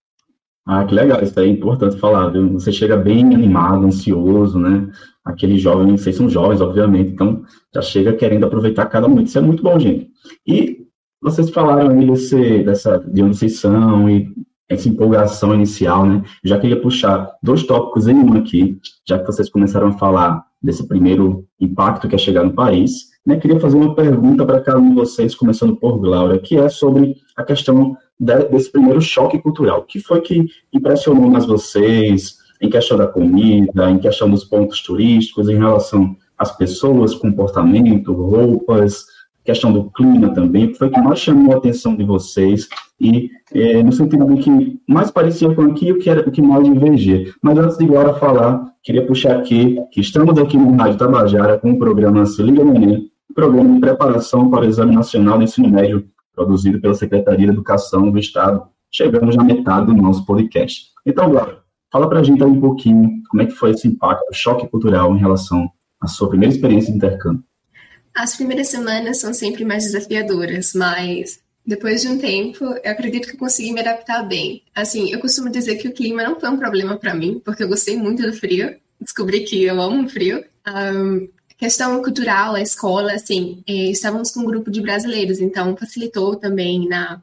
Ah, 0.67 0.83
que 0.83 0.95
legal, 0.95 1.21
isso 1.21 1.39
aí 1.39 1.47
é 1.47 1.51
importante 1.51 1.99
falar, 1.99 2.29
viu? 2.29 2.51
Você 2.53 2.71
chega 2.71 2.97
bem 2.97 3.23
animado, 3.23 3.85
ansioso, 3.85 4.57
né? 4.57 4.89
Aqueles 5.23 5.61
jovens, 5.61 6.01
vocês 6.01 6.15
são 6.15 6.27
jovens, 6.27 6.59
obviamente, 6.59 7.11
então 7.11 7.43
já 7.73 7.83
chega 7.83 8.13
querendo 8.13 8.45
aproveitar 8.45 8.87
cada 8.87 9.07
momento. 9.07 9.27
Isso 9.27 9.37
é 9.37 9.41
muito 9.41 9.61
bom, 9.61 9.77
gente. 9.77 10.09
E 10.45 10.85
vocês 11.21 11.51
falaram 11.51 11.89
aí 11.89 12.07
desse, 12.07 12.63
dessa, 12.63 12.97
de 12.97 13.21
onde 13.21 13.37
vocês 13.37 13.59
são 13.59 14.09
e 14.09 14.33
essa 14.67 14.89
empolgação 14.89 15.53
inicial, 15.53 16.05
né? 16.05 16.23
Já 16.43 16.59
queria 16.59 16.81
puxar 16.81 17.31
dois 17.41 17.63
tópicos 17.63 18.07
em 18.07 18.15
um 18.15 18.37
aqui, 18.37 18.77
já 19.07 19.19
que 19.19 19.25
vocês 19.25 19.49
começaram 19.49 19.89
a 19.89 19.93
falar 19.93 20.43
desse 20.61 20.87
primeiro 20.87 21.45
impacto 21.59 22.07
que 22.07 22.15
é 22.15 22.17
chegar 22.17 22.43
no 22.43 22.53
país, 22.53 23.09
né? 23.25 23.37
Queria 23.37 23.59
fazer 23.59 23.75
uma 23.75 23.93
pergunta 23.95 24.45
para 24.45 24.61
cada 24.61 24.79
um 24.79 24.89
de 24.89 24.95
vocês, 24.95 25.35
começando 25.35 25.75
por 25.75 25.99
Glaura, 25.99 26.39
que 26.39 26.57
é 26.57 26.69
sobre 26.69 27.15
a 27.35 27.43
questão 27.43 27.95
desse 28.19 28.71
primeiro 28.71 29.01
choque 29.01 29.39
cultural. 29.39 29.79
O 29.79 29.83
que 29.83 29.99
foi 29.99 30.21
que 30.21 30.47
impressionou 30.73 31.29
mais 31.29 31.45
vocês 31.45 32.37
em 32.61 32.69
questão 32.69 32.97
da 32.97 33.07
comida, 33.07 33.89
em 33.89 33.99
questão 33.99 34.29
dos 34.29 34.43
pontos 34.43 34.81
turísticos, 34.81 35.49
em 35.49 35.57
relação 35.57 36.15
às 36.37 36.55
pessoas, 36.55 37.13
comportamento, 37.13 38.13
roupas, 38.13 39.05
questão 39.45 39.71
do 39.71 39.91
clima 39.91 40.33
também, 40.33 40.73
foi 40.73 40.89
que 40.89 40.99
mais 40.99 41.19
chamou 41.19 41.53
a 41.53 41.57
atenção 41.57 41.95
de 41.95 42.03
vocês 42.03 42.67
e 42.99 43.29
é, 43.53 43.83
no 43.83 43.91
sentido 43.91 44.25
de 44.25 44.41
que 44.41 44.79
mais 44.87 45.11
parecia 45.11 45.53
com 45.53 45.61
aqui 45.61 45.91
o 45.91 45.99
que 45.99 46.09
era 46.09 46.27
o 46.27 46.31
que 46.31 46.41
mais 46.41 46.65
divergia. 46.65 47.31
Mas 47.41 47.57
antes 47.57 47.77
de 47.77 47.85
agora 47.85 48.15
falar, 48.15 48.73
queria 48.83 49.05
puxar 49.05 49.37
aqui 49.37 49.77
que 49.91 50.01
estamos 50.01 50.37
aqui 50.39 50.57
no 50.57 50.75
Rádio 50.75 50.97
Tabajara 50.97 51.59
com 51.59 51.71
o 51.71 51.79
programa 51.79 52.25
Se 52.25 52.41
Liga 52.41 52.63
Neném, 52.63 53.09
programa 53.35 53.75
de 53.75 53.79
preparação 53.79 54.49
para 54.49 54.65
o 54.65 54.67
Exame 54.67 54.95
Nacional 54.95 55.37
de 55.37 55.43
Ensino 55.43 55.69
Médio, 55.69 56.07
produzido 56.33 56.81
pela 56.81 56.95
Secretaria 56.95 57.45
de 57.45 57.53
Educação 57.53 58.09
do 58.09 58.17
Estado. 58.17 58.63
Chegamos 58.91 59.35
na 59.35 59.43
metade 59.43 59.87
do 59.87 59.93
nosso 59.93 60.25
podcast. 60.25 60.87
Então, 61.05 61.25
agora, 61.25 61.59
fala 61.91 62.09
para 62.09 62.21
a 62.21 62.23
gente 62.23 62.43
um 62.43 62.59
pouquinho 62.59 63.21
como 63.29 63.43
é 63.43 63.45
que 63.45 63.51
foi 63.51 63.71
esse 63.71 63.87
impacto, 63.87 64.25
o 64.29 64.33
choque 64.33 64.67
cultural 64.67 65.13
em 65.15 65.19
relação 65.19 65.69
à 66.01 66.07
sua 66.07 66.29
primeira 66.29 66.53
experiência 66.53 66.91
de 66.91 66.97
intercâmbio. 66.97 67.43
As 68.15 68.35
primeiras 68.35 68.69
semanas 68.69 69.19
são 69.19 69.33
sempre 69.33 69.65
mais 69.65 69.83
desafiadoras, 69.83 70.73
mas 70.73 71.39
depois 71.65 72.01
de 72.01 72.07
um 72.07 72.17
tempo, 72.17 72.63
eu 72.63 72.91
acredito 72.91 73.27
que 73.27 73.33
eu 73.33 73.39
consegui 73.39 73.73
me 73.73 73.81
adaptar 73.81 74.23
bem. 74.23 74.63
Assim, 74.73 75.11
eu 75.11 75.19
costumo 75.19 75.49
dizer 75.49 75.75
que 75.75 75.87
o 75.87 75.93
clima 75.93 76.23
não 76.23 76.39
foi 76.39 76.49
um 76.49 76.57
problema 76.57 76.95
para 76.97 77.13
mim, 77.13 77.41
porque 77.43 77.63
eu 77.63 77.67
gostei 77.67 77.97
muito 77.97 78.21
do 78.21 78.33
frio. 78.33 78.75
Descobri 79.01 79.41
que 79.41 79.63
eu 79.63 79.81
amo 79.81 80.07
frio. 80.07 80.45
Um, 80.65 81.27
questão 81.57 82.01
cultural, 82.01 82.55
a 82.55 82.61
escola, 82.61 83.13
assim, 83.13 83.63
eh, 83.67 83.89
estávamos 83.89 84.31
com 84.31 84.41
um 84.41 84.45
grupo 84.45 84.69
de 84.69 84.81
brasileiros, 84.81 85.39
então 85.39 85.75
facilitou 85.75 86.35
também 86.35 86.87
na, 86.87 87.21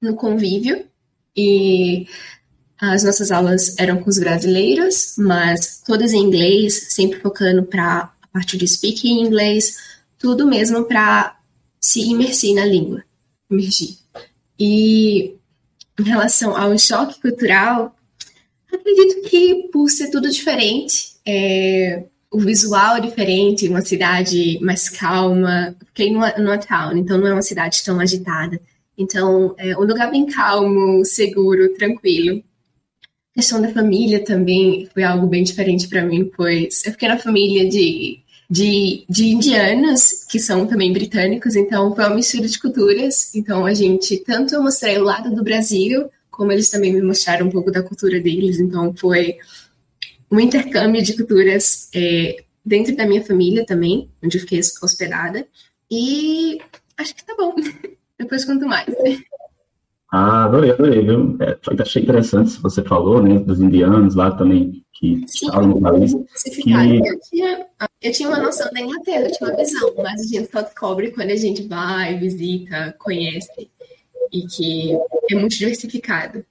no 0.00 0.14
convívio. 0.14 0.86
E 1.36 2.06
as 2.80 3.02
nossas 3.02 3.30
aulas 3.30 3.76
eram 3.78 3.98
com 4.02 4.08
os 4.08 4.18
brasileiros, 4.18 5.14
mas 5.18 5.82
todas 5.84 6.12
em 6.12 6.22
inglês, 6.22 6.94
sempre 6.94 7.20
focando 7.20 7.64
para 7.64 8.10
a 8.22 8.26
parte 8.32 8.56
de 8.56 8.66
speaking 8.66 9.20
inglês, 9.20 9.76
tudo 10.18 10.46
mesmo 10.46 10.84
para 10.84 11.38
se 11.80 12.00
imergir 12.00 12.54
na 12.54 12.64
língua. 12.64 13.04
Imergir. 13.50 13.96
E 14.58 15.34
em 15.98 16.02
relação 16.02 16.56
ao 16.56 16.76
choque 16.78 17.20
cultural, 17.20 17.94
acredito 18.72 19.28
que 19.28 19.68
por 19.72 19.88
ser 19.88 20.10
tudo 20.10 20.30
diferente, 20.30 21.16
é, 21.26 22.04
o 22.30 22.38
visual 22.38 22.96
é 22.96 23.00
diferente, 23.00 23.68
uma 23.68 23.80
cidade 23.80 24.58
mais 24.60 24.88
calma. 24.88 25.74
Fiquei 25.86 26.12
numa, 26.12 26.32
numa 26.32 26.58
town, 26.58 26.96
então 26.96 27.18
não 27.18 27.28
é 27.28 27.32
uma 27.32 27.42
cidade 27.42 27.82
tão 27.82 28.00
agitada. 28.00 28.60
Então, 28.96 29.54
é 29.56 29.76
um 29.76 29.82
lugar 29.82 30.10
bem 30.10 30.26
calmo, 30.26 31.04
seguro, 31.04 31.72
tranquilo. 31.74 32.42
A 33.32 33.40
questão 33.40 33.62
da 33.62 33.72
família 33.72 34.24
também 34.24 34.88
foi 34.92 35.04
algo 35.04 35.26
bem 35.28 35.44
diferente 35.44 35.86
para 35.86 36.04
mim, 36.04 36.28
pois 36.36 36.84
eu 36.84 36.92
fiquei 36.92 37.08
na 37.08 37.18
família 37.18 37.68
de, 37.68 38.20
de, 38.50 39.04
de 39.08 39.26
indianos, 39.26 40.24
que 40.28 40.38
são 40.38 40.66
também 40.66 40.92
britânicos, 40.92 41.54
então 41.54 41.94
foi 41.94 42.04
uma 42.04 42.16
mistura 42.16 42.48
de 42.48 42.58
culturas. 42.58 43.34
Então, 43.34 43.66
a 43.66 43.74
gente, 43.74 44.16
tanto 44.18 44.54
eu 44.54 44.62
mostrei 44.62 44.96
o 44.98 45.04
lado 45.04 45.34
do 45.34 45.44
Brasil, 45.44 46.10
como 46.30 46.50
eles 46.50 46.70
também 46.70 46.92
me 46.92 47.02
mostraram 47.02 47.46
um 47.46 47.50
pouco 47.50 47.70
da 47.70 47.82
cultura 47.82 48.18
deles. 48.20 48.58
Então, 48.58 48.94
foi 48.96 49.36
um 50.30 50.40
intercâmbio 50.40 51.02
de 51.02 51.14
culturas 51.14 51.90
é, 51.94 52.42
dentro 52.64 52.96
da 52.96 53.06
minha 53.06 53.24
família 53.24 53.66
também, 53.66 54.10
onde 54.22 54.38
eu 54.38 54.40
fiquei 54.40 54.60
hospedada. 54.82 55.46
E 55.90 56.58
acho 56.96 57.14
que 57.14 57.24
tá 57.24 57.34
bom. 57.36 57.54
Depois 58.18 58.44
conto 58.44 58.66
mais. 58.66 58.88
Ah, 60.10 60.44
adorei, 60.44 60.70
adorei, 60.70 61.02
viu? 61.02 61.36
É, 61.40 61.58
achei 61.82 62.02
interessante 62.02 62.50
se 62.50 62.62
você 62.62 62.82
falou, 62.82 63.22
né, 63.22 63.38
dos 63.38 63.60
indianos 63.60 64.14
lá 64.14 64.30
também, 64.30 64.82
que 64.94 65.22
estavam 65.26 65.68
no 65.68 65.80
país. 65.80 66.14
Que... 66.14 66.72
Eu, 66.72 67.20
tinha, 67.20 67.66
eu 68.02 68.12
tinha 68.12 68.28
uma 68.28 68.38
noção 68.38 68.70
da 68.72 68.80
Inglaterra, 68.80 69.26
eu 69.26 69.32
tinha 69.32 69.50
uma 69.50 69.56
visão, 69.56 69.92
mas 69.98 70.20
a 70.20 70.24
gente 70.24 70.50
só 70.50 70.62
descobre 70.62 71.10
quando 71.10 71.30
a 71.30 71.36
gente 71.36 71.62
vai, 71.68 72.18
visita, 72.18 72.94
conhece, 72.98 73.70
e 74.32 74.46
que 74.46 74.98
é 75.30 75.34
muito 75.34 75.56
diversificado. 75.56 76.42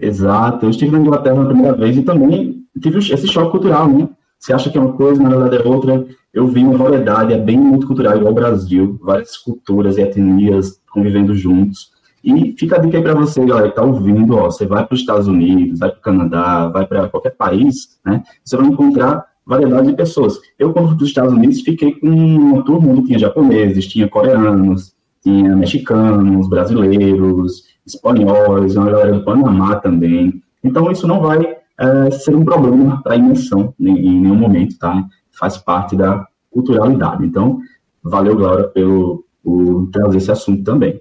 Exato, 0.00 0.64
eu 0.64 0.70
estive 0.70 0.92
na 0.92 1.00
Inglaterra 1.00 1.36
na 1.36 1.46
primeira 1.46 1.76
vez 1.76 1.96
e 1.96 2.02
também 2.02 2.64
tive 2.80 2.98
esse 2.98 3.28
choque 3.28 3.52
cultural, 3.52 3.88
né? 3.88 4.08
Você 4.38 4.52
acha 4.52 4.70
que 4.70 4.76
é 4.76 4.80
uma 4.80 4.94
coisa, 4.94 5.22
na 5.22 5.28
verdade 5.28 5.62
é 5.62 5.68
outra. 5.68 6.06
Eu 6.32 6.48
vi 6.48 6.64
uma 6.64 6.76
variedade, 6.76 7.32
é 7.32 7.38
bem 7.38 7.58
multicultural, 7.58 8.16
igual 8.16 8.32
o 8.32 8.34
Brasil, 8.34 8.98
várias 9.02 9.36
culturas 9.36 9.96
e 9.96 10.02
etnias 10.02 10.80
convivendo 10.90 11.34
juntos. 11.34 11.93
E 12.24 12.54
fica 12.58 12.76
a 12.76 12.78
dica 12.78 12.96
aí 12.96 13.02
para 13.02 13.14
você, 13.14 13.44
galera, 13.44 13.68
que 13.68 13.76
tá 13.76 13.82
ouvindo, 13.82 14.36
ó, 14.36 14.44
você 14.44 14.66
vai 14.66 14.84
para 14.84 14.94
os 14.94 15.00
Estados 15.00 15.28
Unidos, 15.28 15.78
vai 15.78 15.90
para 15.90 15.98
o 15.98 16.02
Canadá, 16.02 16.68
vai 16.68 16.86
para 16.86 17.08
qualquer 17.08 17.36
país, 17.36 17.98
né? 18.04 18.22
Você 18.42 18.56
vai 18.56 18.66
encontrar 18.66 19.26
variedade 19.44 19.88
de 19.88 19.94
pessoas. 19.94 20.38
Eu, 20.58 20.72
quando 20.72 20.88
fui 20.88 20.96
para 20.96 21.02
os 21.04 21.10
Estados 21.10 21.32
Unidos, 21.32 21.60
fiquei 21.60 21.92
com 21.92 22.08
uma 22.08 22.64
turma 22.64 22.92
onde 22.92 23.04
tinha 23.04 23.18
japoneses, 23.18 23.86
tinha 23.86 24.08
coreanos, 24.08 24.94
tinha 25.22 25.54
mexicanos, 25.54 26.48
brasileiros, 26.48 27.64
espanhóis, 27.86 28.74
uma 28.74 28.90
galera 28.90 29.12
do 29.12 29.24
Panamá 29.24 29.76
também. 29.76 30.42
Então, 30.62 30.90
isso 30.90 31.06
não 31.06 31.20
vai 31.20 31.56
é, 31.78 32.10
ser 32.10 32.34
um 32.34 32.44
problema 32.44 33.02
para 33.02 33.14
a 33.14 33.16
imersão 33.16 33.74
em, 33.78 33.90
em 33.90 34.20
nenhum 34.22 34.36
momento, 34.36 34.78
tá? 34.78 35.04
Faz 35.38 35.58
parte 35.58 35.94
da 35.94 36.26
culturalidade. 36.50 37.26
Então, 37.26 37.60
valeu, 38.02 38.38
Laura, 38.38 38.64
pelo 38.68 39.24
por 39.44 39.88
trazer 39.92 40.16
esse 40.16 40.32
assunto 40.32 40.64
também. 40.64 40.98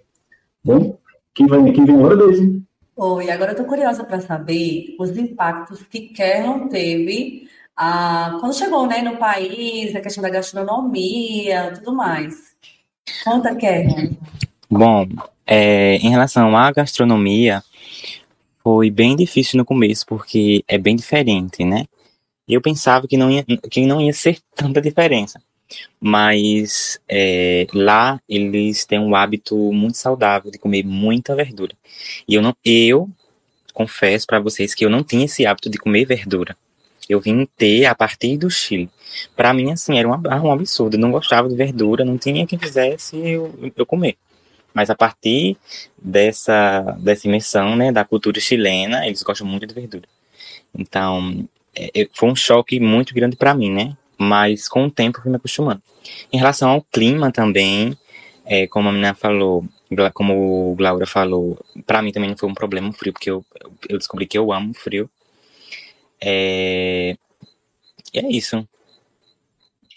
Bom, 0.64 0.98
quem 1.34 1.48
vem, 1.48 1.74
quem 1.74 1.86
vem 1.86 1.96
agora, 1.96 2.18
Deise? 2.18 2.64
Oi, 2.96 3.32
agora 3.32 3.52
eu 3.52 3.54
estou 3.54 3.66
curiosa 3.66 4.04
para 4.04 4.22
saber 4.22 4.96
os 5.00 5.18
impactos 5.18 5.82
que 5.84 6.02
Kerlon 6.10 6.68
teve 6.68 7.48
ah, 7.76 8.38
quando 8.40 8.56
chegou 8.56 8.86
né, 8.86 9.02
no 9.02 9.18
país, 9.18 9.96
a 9.96 10.02
questão 10.02 10.22
da 10.22 10.30
gastronomia, 10.30 11.74
tudo 11.76 11.96
mais. 11.96 12.56
Conta, 13.24 13.56
Kerlon. 13.56 14.12
Bom, 14.70 15.08
é, 15.46 15.96
em 15.96 16.10
relação 16.10 16.56
à 16.56 16.72
gastronomia, 16.72 17.64
foi 18.64 18.90
bem 18.90 19.16
difícil 19.16 19.58
no 19.58 19.66
começo, 19.66 20.06
porque 20.06 20.64
é 20.68 20.78
bem 20.78 20.96
diferente, 20.96 21.64
né? 21.64 21.86
Eu 22.48 22.62
pensava 22.62 23.08
que 23.08 23.18
não 23.18 23.32
ia, 23.32 23.44
que 23.44 23.86
não 23.86 24.00
ia 24.02 24.14
ser 24.14 24.40
tanta 24.56 24.82
diferença. 24.82 25.42
Mas 26.00 27.00
é, 27.08 27.68
lá 27.74 28.20
eles 28.28 28.86
têm 28.86 29.00
um 29.00 29.16
hábito 29.16 29.56
muito 29.72 29.98
saudável 29.98 30.52
de 30.52 30.58
comer 30.58 30.84
muita 30.84 31.36
verdura. 31.36 31.74
E 32.28 32.36
eu 32.36 32.42
não, 32.42 32.56
eu 32.64 33.10
confesso 33.74 34.28
para 34.28 34.40
vocês 34.40 34.74
que 34.76 34.86
eu 34.86 34.90
não 34.90 35.04
tinha 35.04 35.26
esse 35.26 35.46
hábito 35.46 35.70
de 35.70 35.78
comer 35.78 36.06
verdura. 36.06 36.56
Eu 37.10 37.20
vim 37.20 37.48
ter 37.58 37.86
a 37.86 37.96
partir 37.96 38.38
do 38.38 38.50
Chile. 38.50 38.90
Para 39.36 39.54
mim, 39.54 39.72
assim, 39.72 39.98
era 39.98 40.08
um, 40.08 40.12
um 40.12 40.52
absurdo. 40.52 40.96
Eu 40.96 41.00
não 41.00 41.12
gostava 41.12 41.50
de 41.50 41.56
verdura, 41.56 42.06
não 42.06 42.18
tinha 42.18 42.48
quem 42.48 42.58
fizesse 42.58 43.18
eu, 43.18 43.72
eu 43.76 43.86
comer. 43.86 44.18
Mas 44.74 44.90
a 44.90 44.96
partir 44.96 45.58
dessa, 46.02 46.82
dessa 47.00 47.28
imersão, 47.28 47.76
né, 47.76 47.92
da 47.92 48.04
cultura 48.04 48.40
chilena, 48.40 49.06
eles 49.06 49.22
gostam 49.22 49.46
muito 49.46 49.68
de 49.68 49.74
verdura. 49.74 50.08
Então, 50.74 51.48
é, 51.76 52.08
foi 52.14 52.30
um 52.30 52.36
choque 52.36 52.80
muito 52.80 53.14
grande 53.14 53.36
para 53.36 53.54
mim, 53.54 53.72
né? 53.72 53.96
Mas 54.18 54.68
com 54.68 54.86
o 54.86 54.92
tempo 54.92 55.18
eu 55.18 55.24
fui 55.24 55.32
me 55.32 55.38
acostumando. 55.38 55.82
Em 56.32 56.38
relação 56.38 56.70
ao 56.70 56.82
clima 56.82 57.32
também, 57.32 57.98
é, 58.46 58.68
como 58.68 58.90
a 58.90 58.92
menina 58.92 59.14
falou, 59.14 59.66
como 60.14 60.72
o 60.72 60.76
Glaura 60.76 61.06
falou, 61.06 61.58
para 61.86 62.02
mim 62.02 62.12
também 62.12 62.30
não 62.30 62.38
foi 62.38 62.50
um 62.50 62.54
problema 62.54 62.90
o 62.90 62.94
frio, 62.94 63.14
porque 63.14 63.30
eu, 63.30 63.44
eu 63.90 63.98
descobri 63.98 64.26
que 64.26 64.38
eu 64.38 64.52
amo 64.52 64.74
frio. 64.74 65.10
É, 66.22 67.16
e 68.14 68.20
é 68.20 68.32
isso. 68.32 68.68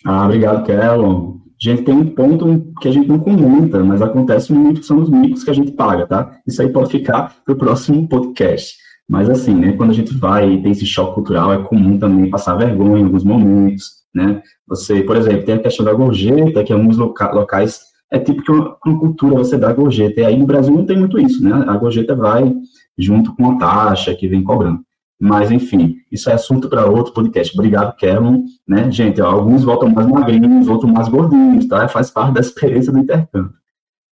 Ah, 0.05 0.24
obrigado, 0.24 0.64
Kelon 0.64 1.46
gente 1.59 1.83
tem 1.83 1.94
um 1.94 2.11
ponto 2.11 2.72
que 2.81 2.88
a 2.88 2.92
gente 2.92 3.09
não 3.09 3.18
comenta, 3.18 3.83
mas 3.83 4.02
acontece 4.02 4.52
muito, 4.52 4.85
são 4.85 4.98
os 4.98 5.09
micos 5.09 5.42
que 5.42 5.50
a 5.50 5.55
gente 5.55 5.72
paga, 5.72 6.07
tá? 6.07 6.38
Isso 6.46 6.61
aí 6.61 6.68
pode 6.68 6.90
ficar 6.90 7.37
para 7.44 7.55
o 7.55 7.59
próximo 7.59 8.07
podcast. 8.09 8.76
Mas 9.09 9.31
assim, 9.31 9.55
né, 9.55 9.72
quando 9.72 9.90
a 9.90 9.94
gente 9.94 10.14
vai 10.16 10.52
e 10.52 10.62
tem 10.62 10.72
esse 10.72 10.85
choque 10.85 11.14
cultural, 11.14 11.52
é 11.52 11.62
comum 11.62 11.98
também 11.98 12.29
passar 12.29 12.57
vergonha 12.57 13.00
em 13.00 13.05
alguns 13.05 13.24
momentos, 13.24 14.05
né? 14.16 14.42
Você, 14.66 15.02
por 15.02 15.14
exemplo, 15.14 15.44
tem 15.44 15.57
a 15.57 15.62
questão 15.62 15.85
da 15.85 15.92
gorjeta, 15.92 16.64
que 16.64 16.72
em 16.72 16.76
alguns 16.76 16.96
loca 16.96 17.31
locais 17.33 17.83
é 18.11 18.18
tipo 18.18 18.50
uma, 18.50 18.76
uma, 18.87 18.98
cultura 18.98 19.35
você 19.35 19.59
dá 19.59 19.70
gorjeta. 19.74 20.22
E 20.22 20.24
aí 20.24 20.38
no 20.38 20.46
Brasil 20.46 20.74
não 20.74 20.87
tem 20.87 20.98
muito 20.98 21.18
isso, 21.18 21.44
né? 21.44 21.52
A 21.68 21.76
gorjeta 21.76 22.14
vai 22.16 22.50
junto 22.96 23.37
com 23.37 23.50
a 23.50 23.59
taxa 23.59 24.14
que 24.14 24.26
vem 24.26 24.42
cobrando. 24.42 24.81
Mas, 25.20 25.50
enfim, 25.50 25.96
isso 26.11 26.31
é 26.31 26.33
assunto 26.33 26.68
para 26.68 26.87
outro 26.87 27.12
podcast. 27.12 27.55
Obrigado, 27.55 27.94
Kevin. 27.96 28.44
Né? 28.66 28.90
Gente, 28.90 29.20
ó, 29.20 29.31
alguns 29.31 29.64
voltam 29.64 29.90
mais 29.90 30.07
magrinhos, 30.07 30.68
outros 30.68 30.90
mais 30.90 31.09
gordinhos, 31.09 31.66
tá? 31.66 31.87
Faz 31.88 32.11
parte 32.11 32.35
da 32.35 32.40
experiência 32.40 32.92
do 32.92 32.98
intercâmbio. 32.98 33.52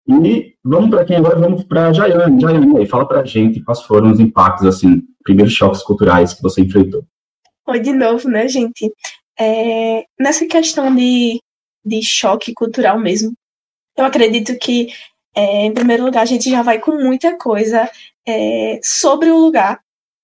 E 0.07 0.55
vamos 0.63 0.91
para 0.91 1.05
quem 1.05 1.17
agora? 1.17 1.39
Vamos 1.39 1.65
para 1.65 1.89
a 1.89 1.93
Jaiane. 1.93 2.41
Jaiane, 2.41 2.77
aí, 2.77 2.87
fala 2.87 3.07
para 3.07 3.21
a 3.21 3.25
gente 3.25 3.61
quais 3.61 3.81
foram 3.83 4.11
os 4.11 4.21
impactos, 4.21 4.67
assim, 4.67 5.03
primeiros 5.23 5.55
choques 5.55 5.83
culturais 5.83 6.35
que 6.35 6.43
você 6.43 6.61
enfrentou. 6.61 7.05
Oi, 7.67 7.81
de 7.81 7.93
novo, 7.93 8.29
né, 8.29 8.47
gente? 8.49 8.91
É, 9.39 10.07
nessa 10.19 10.47
questão 10.47 10.95
de, 10.95 11.41
de 11.85 12.03
choque 12.03 12.53
cultural 12.55 12.99
mesmo, 12.99 13.33
eu 13.97 14.05
acredito 14.05 14.57
que, 14.59 14.89
é, 15.35 15.67
em 15.67 15.75
primeiro 15.75 16.05
lugar, 16.05 16.23
a 16.23 16.27
gente 16.27 16.51
já 16.51 16.63
vai 16.63 16.79
com 16.79 16.93
muita 16.93 17.37
coisa 17.37 17.91
é, 18.27 18.81
sobre 18.83 19.31
o 19.31 19.39
lugar 19.39 19.81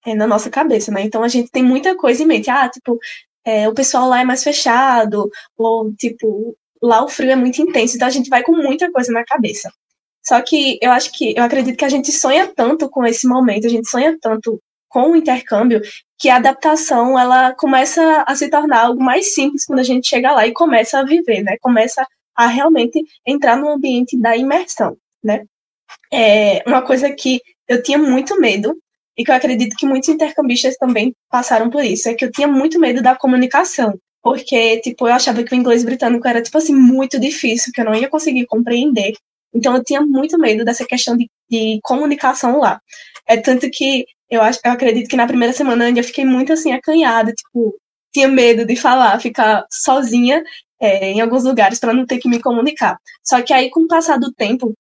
é, 0.07 0.15
na 0.15 0.27
nossa 0.27 0.51
cabeça, 0.51 0.91
né? 0.91 1.03
Então 1.03 1.23
a 1.23 1.29
gente 1.29 1.51
tem 1.51 1.63
muita 1.63 1.97
coisa 1.97 2.23
em 2.23 2.27
mente. 2.27 2.51
Ah, 2.51 2.69
tipo, 2.69 2.99
é, 3.45 3.69
o 3.69 3.75
pessoal 3.75 4.09
lá 4.09 4.21
é 4.21 4.25
mais 4.25 4.43
fechado, 4.43 5.31
ou 5.57 5.93
tipo, 5.95 6.57
lá 6.83 7.05
o 7.05 7.09
frio 7.09 7.31
é 7.31 7.37
muito 7.37 7.61
intenso, 7.61 7.97
então 7.97 8.09
a 8.09 8.11
gente 8.11 8.31
vai 8.31 8.43
com 8.43 8.53
muita 8.53 8.91
coisa 8.93 9.13
na 9.13 9.25
cabeça. 9.25 9.73
Só 10.25 10.41
que 10.43 10.79
eu 10.83 10.91
acho 10.93 11.13
que, 11.13 11.35
eu 11.37 11.43
acredito 11.43 11.77
que 11.77 11.85
a 11.85 11.89
gente 11.89 12.13
sonha 12.13 12.47
tanto 12.55 12.89
com 12.89 13.05
esse 13.07 13.27
momento, 13.27 13.67
a 13.67 13.71
gente 13.71 13.89
sonha 13.89 14.17
tanto 14.21 14.61
com 14.91 15.13
o 15.13 15.17
intercâmbio, 15.17 15.81
que 16.19 16.29
a 16.29 16.37
adaptação, 16.37 17.19
ela 17.19 17.55
começa 17.55 18.25
a 18.27 18.35
se 18.35 18.51
tornar 18.51 18.83
algo 18.87 19.03
mais 19.03 19.35
simples 19.35 19.65
quando 19.65 19.79
a 19.79 19.85
gente 19.85 20.07
chega 20.07 20.33
lá 20.33 20.47
e 20.47 20.53
começa 20.53 20.99
a 20.99 21.05
viver, 21.05 21.43
né? 21.43 21.57
Começa 21.61 22.07
a 22.37 22.47
realmente 22.47 23.03
entrar 23.27 23.57
no 23.57 23.71
ambiente 23.71 24.19
da 24.19 24.37
imersão, 24.37 24.97
né? 25.25 25.45
É 26.13 26.63
uma 26.67 26.83
coisa 26.83 27.11
que 27.11 27.41
eu 27.69 27.83
tinha 27.83 27.97
muito 27.97 28.39
medo 28.39 28.77
e 29.17 29.25
que 29.25 29.31
eu 29.31 29.35
acredito 29.35 29.77
que 29.77 29.87
muitos 29.87 30.09
intercambistas 30.09 30.77
também 30.77 31.15
passaram 31.31 31.71
por 31.71 31.85
isso, 31.85 32.09
é 32.09 32.15
que 32.15 32.25
eu 32.25 32.33
tinha 32.33 32.49
muito 32.49 32.79
medo 32.79 33.03
da 33.03 33.15
comunicação, 33.15 33.99
porque, 34.23 34.81
tipo, 34.81 35.07
eu 35.07 35.15
achava 35.15 35.43
que 35.43 35.55
o 35.55 35.57
inglês 35.57 35.85
britânico 35.85 36.27
era, 36.27 36.43
tipo 36.43 36.59
assim, 36.59 36.75
muito 36.75 37.19
difícil, 37.19 37.73
que 37.73 37.81
eu 37.81 37.85
não 37.85 37.95
ia 37.95 38.09
conseguir 38.09 38.47
compreender, 38.47 39.15
então 39.55 39.75
eu 39.77 39.85
tinha 39.85 40.01
muito 40.01 40.39
medo 40.39 40.65
dessa 40.65 40.85
questão 40.85 41.17
de, 41.17 41.29
de 41.51 41.81
comunicação 41.83 42.59
lá. 42.59 42.81
É 43.27 43.37
tanto 43.37 43.71
que 43.71 44.05
eu, 44.31 44.43
acho, 44.43 44.61
eu 44.65 44.73
acredito 44.73 45.09
que 45.09 45.17
na 45.17 45.27
primeira 45.27 45.53
semana 45.53 45.91
eu 45.91 46.05
fiquei 46.05 46.25
muito, 46.25 46.53
assim, 46.53 46.73
acanhada, 46.73 47.33
tipo, 47.33 47.77
tinha 48.13 48.29
medo 48.29 48.65
de 48.65 48.77
falar, 48.77 49.21
ficar 49.21 49.67
sozinha 49.71 50.43
é, 50.81 51.11
em 51.11 51.21
alguns 51.21 51.45
lugares 51.45 51.79
para 51.79 51.93
não 51.93 52.07
ter 52.07 52.19
que 52.19 52.29
me 52.29 52.41
comunicar. 52.41 52.99
Só 53.25 53.43
que 53.43 53.53
aí, 53.53 53.71
com 53.71 53.81
o 53.83 53.89
passar 53.89 54.19
do 54.19 54.33
tempo, 54.33 54.75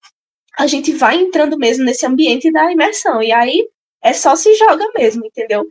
a 0.58 0.66
gente 0.66 0.92
vai 0.92 1.16
entrando 1.20 1.58
mesmo 1.58 1.84
nesse 1.84 2.06
ambiente 2.06 2.50
da 2.50 2.72
imersão. 2.72 3.22
E 3.22 3.32
aí 3.32 3.66
é 4.02 4.12
só 4.12 4.34
se 4.36 4.54
joga 4.54 4.84
mesmo, 4.96 5.26
entendeu? 5.26 5.66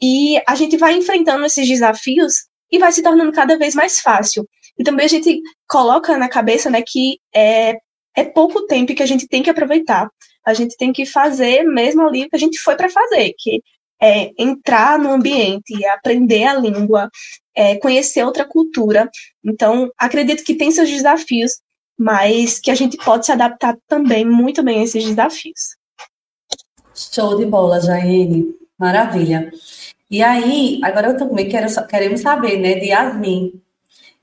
E 0.00 0.40
a 0.46 0.54
gente 0.54 0.76
vai 0.76 0.94
enfrentando 0.94 1.44
esses 1.44 1.66
desafios 1.68 2.46
e 2.70 2.78
vai 2.78 2.90
se 2.92 3.02
tornando 3.02 3.32
cada 3.32 3.56
vez 3.58 3.74
mais 3.74 4.00
fácil. 4.00 4.48
E 4.78 4.84
também 4.84 5.06
a 5.06 5.08
gente 5.08 5.40
coloca 5.68 6.16
na 6.16 6.28
cabeça 6.28 6.70
né, 6.70 6.82
que 6.84 7.18
é, 7.34 7.76
é 8.16 8.24
pouco 8.24 8.66
tempo 8.66 8.94
que 8.94 9.02
a 9.02 9.06
gente 9.06 9.28
tem 9.28 9.42
que 9.42 9.50
aproveitar. 9.50 10.08
A 10.46 10.54
gente 10.54 10.76
tem 10.76 10.92
que 10.92 11.06
fazer 11.06 11.62
mesmo 11.62 12.06
ali 12.06 12.24
o 12.24 12.28
que 12.28 12.36
a 12.36 12.38
gente 12.38 12.58
foi 12.58 12.76
para 12.76 12.88
fazer, 12.88 13.34
que 13.38 13.62
é 14.00 14.32
entrar 14.36 14.98
no 14.98 15.12
ambiente, 15.12 15.84
aprender 15.86 16.44
a 16.44 16.54
língua, 16.54 17.08
é, 17.54 17.76
conhecer 17.76 18.24
outra 18.24 18.44
cultura. 18.44 19.08
Então, 19.44 19.90
acredito 19.96 20.42
que 20.42 20.56
tem 20.56 20.72
seus 20.72 20.90
desafios, 20.90 21.60
mas 21.96 22.58
que 22.58 22.70
a 22.70 22.74
gente 22.74 22.96
pode 22.96 23.26
se 23.26 23.32
adaptar 23.32 23.76
também 23.86 24.24
muito 24.24 24.62
bem 24.62 24.80
a 24.80 24.82
esses 24.82 25.04
desafios. 25.04 25.76
Show 26.94 27.38
de 27.38 27.46
bola, 27.46 27.80
Jaine. 27.80 28.54
Maravilha. 28.76 29.52
E 30.10 30.22
aí, 30.22 30.80
agora 30.82 31.08
eu 31.08 31.16
também 31.16 31.48
quero, 31.48 31.68
queremos 31.86 32.20
saber, 32.20 32.58
né, 32.58 32.74
de 32.74 32.86
Yasmin. 32.86 33.62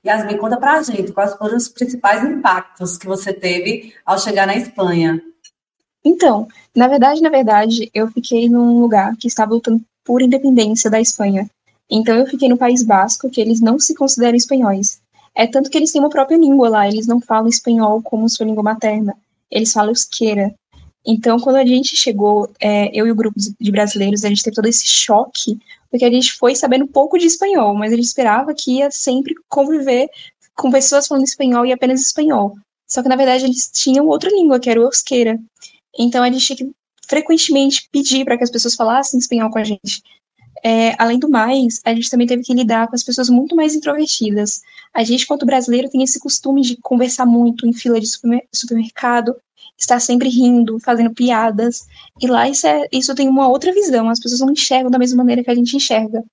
Yasmin, 0.05 0.37
conta 0.37 0.57
pra 0.57 0.81
gente 0.83 1.11
quais 1.11 1.35
foram 1.35 1.55
os 1.55 1.69
principais 1.69 2.23
impactos 2.23 2.97
que 2.97 3.07
você 3.07 3.33
teve 3.33 3.93
ao 4.05 4.19
chegar 4.19 4.45
na 4.45 4.55
Espanha. 4.55 5.21
Então, 6.03 6.47
na 6.75 6.87
verdade, 6.87 7.21
na 7.21 7.29
verdade, 7.29 7.89
eu 7.93 8.09
fiquei 8.09 8.47
num 8.49 8.79
lugar 8.79 9.15
que 9.17 9.27
estava 9.27 9.53
lutando 9.53 9.81
por 10.03 10.21
independência 10.21 10.89
da 10.89 10.99
Espanha. 10.99 11.49
Então 11.89 12.15
eu 12.15 12.27
fiquei 12.27 12.47
no 12.47 12.57
País 12.57 12.83
Basco, 12.83 13.29
que 13.29 13.41
eles 13.41 13.59
não 13.59 13.79
se 13.79 13.95
consideram 13.95 14.35
espanhóis. 14.35 15.01
É 15.35 15.47
tanto 15.47 15.69
que 15.69 15.77
eles 15.77 15.91
têm 15.91 16.01
uma 16.01 16.09
própria 16.09 16.37
língua 16.37 16.69
lá, 16.69 16.87
eles 16.87 17.07
não 17.07 17.19
falam 17.19 17.47
espanhol 17.47 18.01
como 18.01 18.29
sua 18.29 18.45
língua 18.45 18.63
materna. 18.63 19.15
Eles 19.49 19.71
falam 19.71 19.91
euskera. 19.91 20.53
Então, 21.05 21.39
quando 21.39 21.55
a 21.55 21.65
gente 21.65 21.95
chegou, 21.95 22.49
é, 22.59 22.89
eu 22.93 23.07
e 23.07 23.11
o 23.11 23.15
grupo 23.15 23.39
de 23.39 23.71
brasileiros, 23.71 24.23
a 24.23 24.29
gente 24.29 24.43
teve 24.43 24.55
todo 24.55 24.67
esse 24.67 24.85
choque 24.85 25.57
porque 25.89 26.05
a 26.05 26.11
gente 26.11 26.33
foi 26.33 26.55
sabendo 26.55 26.87
pouco 26.87 27.17
de 27.17 27.25
espanhol, 27.25 27.73
mas 27.73 27.91
a 27.91 27.95
gente 27.95 28.05
esperava 28.05 28.53
que 28.53 28.77
ia 28.77 28.91
sempre 28.91 29.33
conviver 29.47 30.07
com 30.55 30.71
pessoas 30.71 31.07
falando 31.07 31.23
espanhol 31.23 31.65
e 31.65 31.71
apenas 31.71 32.01
espanhol. 32.01 32.55
Só 32.87 33.01
que, 33.01 33.09
na 33.09 33.15
verdade, 33.15 33.45
eles 33.45 33.69
tinham 33.73 34.07
outra 34.07 34.29
língua, 34.29 34.59
que 34.59 34.69
era 34.69 34.79
o 34.79 34.83
euskera. 34.83 35.39
Então, 35.97 36.23
a 36.23 36.31
gente 36.31 36.45
tinha 36.45 36.57
que 36.57 36.71
frequentemente 37.07 37.89
pedir 37.91 38.23
para 38.23 38.37
que 38.37 38.43
as 38.43 38.51
pessoas 38.51 38.75
falassem 38.75 39.19
espanhol 39.19 39.49
com 39.49 39.59
a 39.59 39.63
gente. 39.63 40.03
É, 40.63 40.93
além 41.01 41.17
do 41.17 41.29
mais, 41.29 41.79
a 41.85 41.93
gente 41.93 42.09
também 42.09 42.27
teve 42.27 42.43
que 42.43 42.53
lidar 42.53 42.87
com 42.87 42.95
as 42.95 43.03
pessoas 43.03 43.29
muito 43.29 43.55
mais 43.55 43.73
introvertidas. 43.73 44.61
A 44.93 45.03
gente, 45.03 45.25
quanto 45.25 45.45
brasileiro, 45.45 45.89
tem 45.89 46.03
esse 46.03 46.19
costume 46.19 46.61
de 46.61 46.77
conversar 46.77 47.25
muito 47.25 47.65
em 47.65 47.73
fila 47.73 47.99
de 47.99 48.07
supermercado, 48.53 49.35
estar 49.77 49.99
sempre 49.99 50.29
rindo, 50.29 50.79
fazendo 50.79 51.13
piadas. 51.13 51.87
E 52.21 52.27
lá 52.27 52.47
isso, 52.49 52.67
é, 52.67 52.87
isso 52.91 53.15
tem 53.15 53.27
uma 53.27 53.47
outra 53.47 53.73
visão, 53.73 54.09
as 54.09 54.19
pessoas 54.19 54.41
não 54.41 54.51
enxergam 54.51 54.91
da 54.91 54.99
mesma 54.99 55.17
maneira 55.17 55.43
que 55.43 55.49
a 55.49 55.55
gente 55.55 55.75
enxerga. 55.75 56.23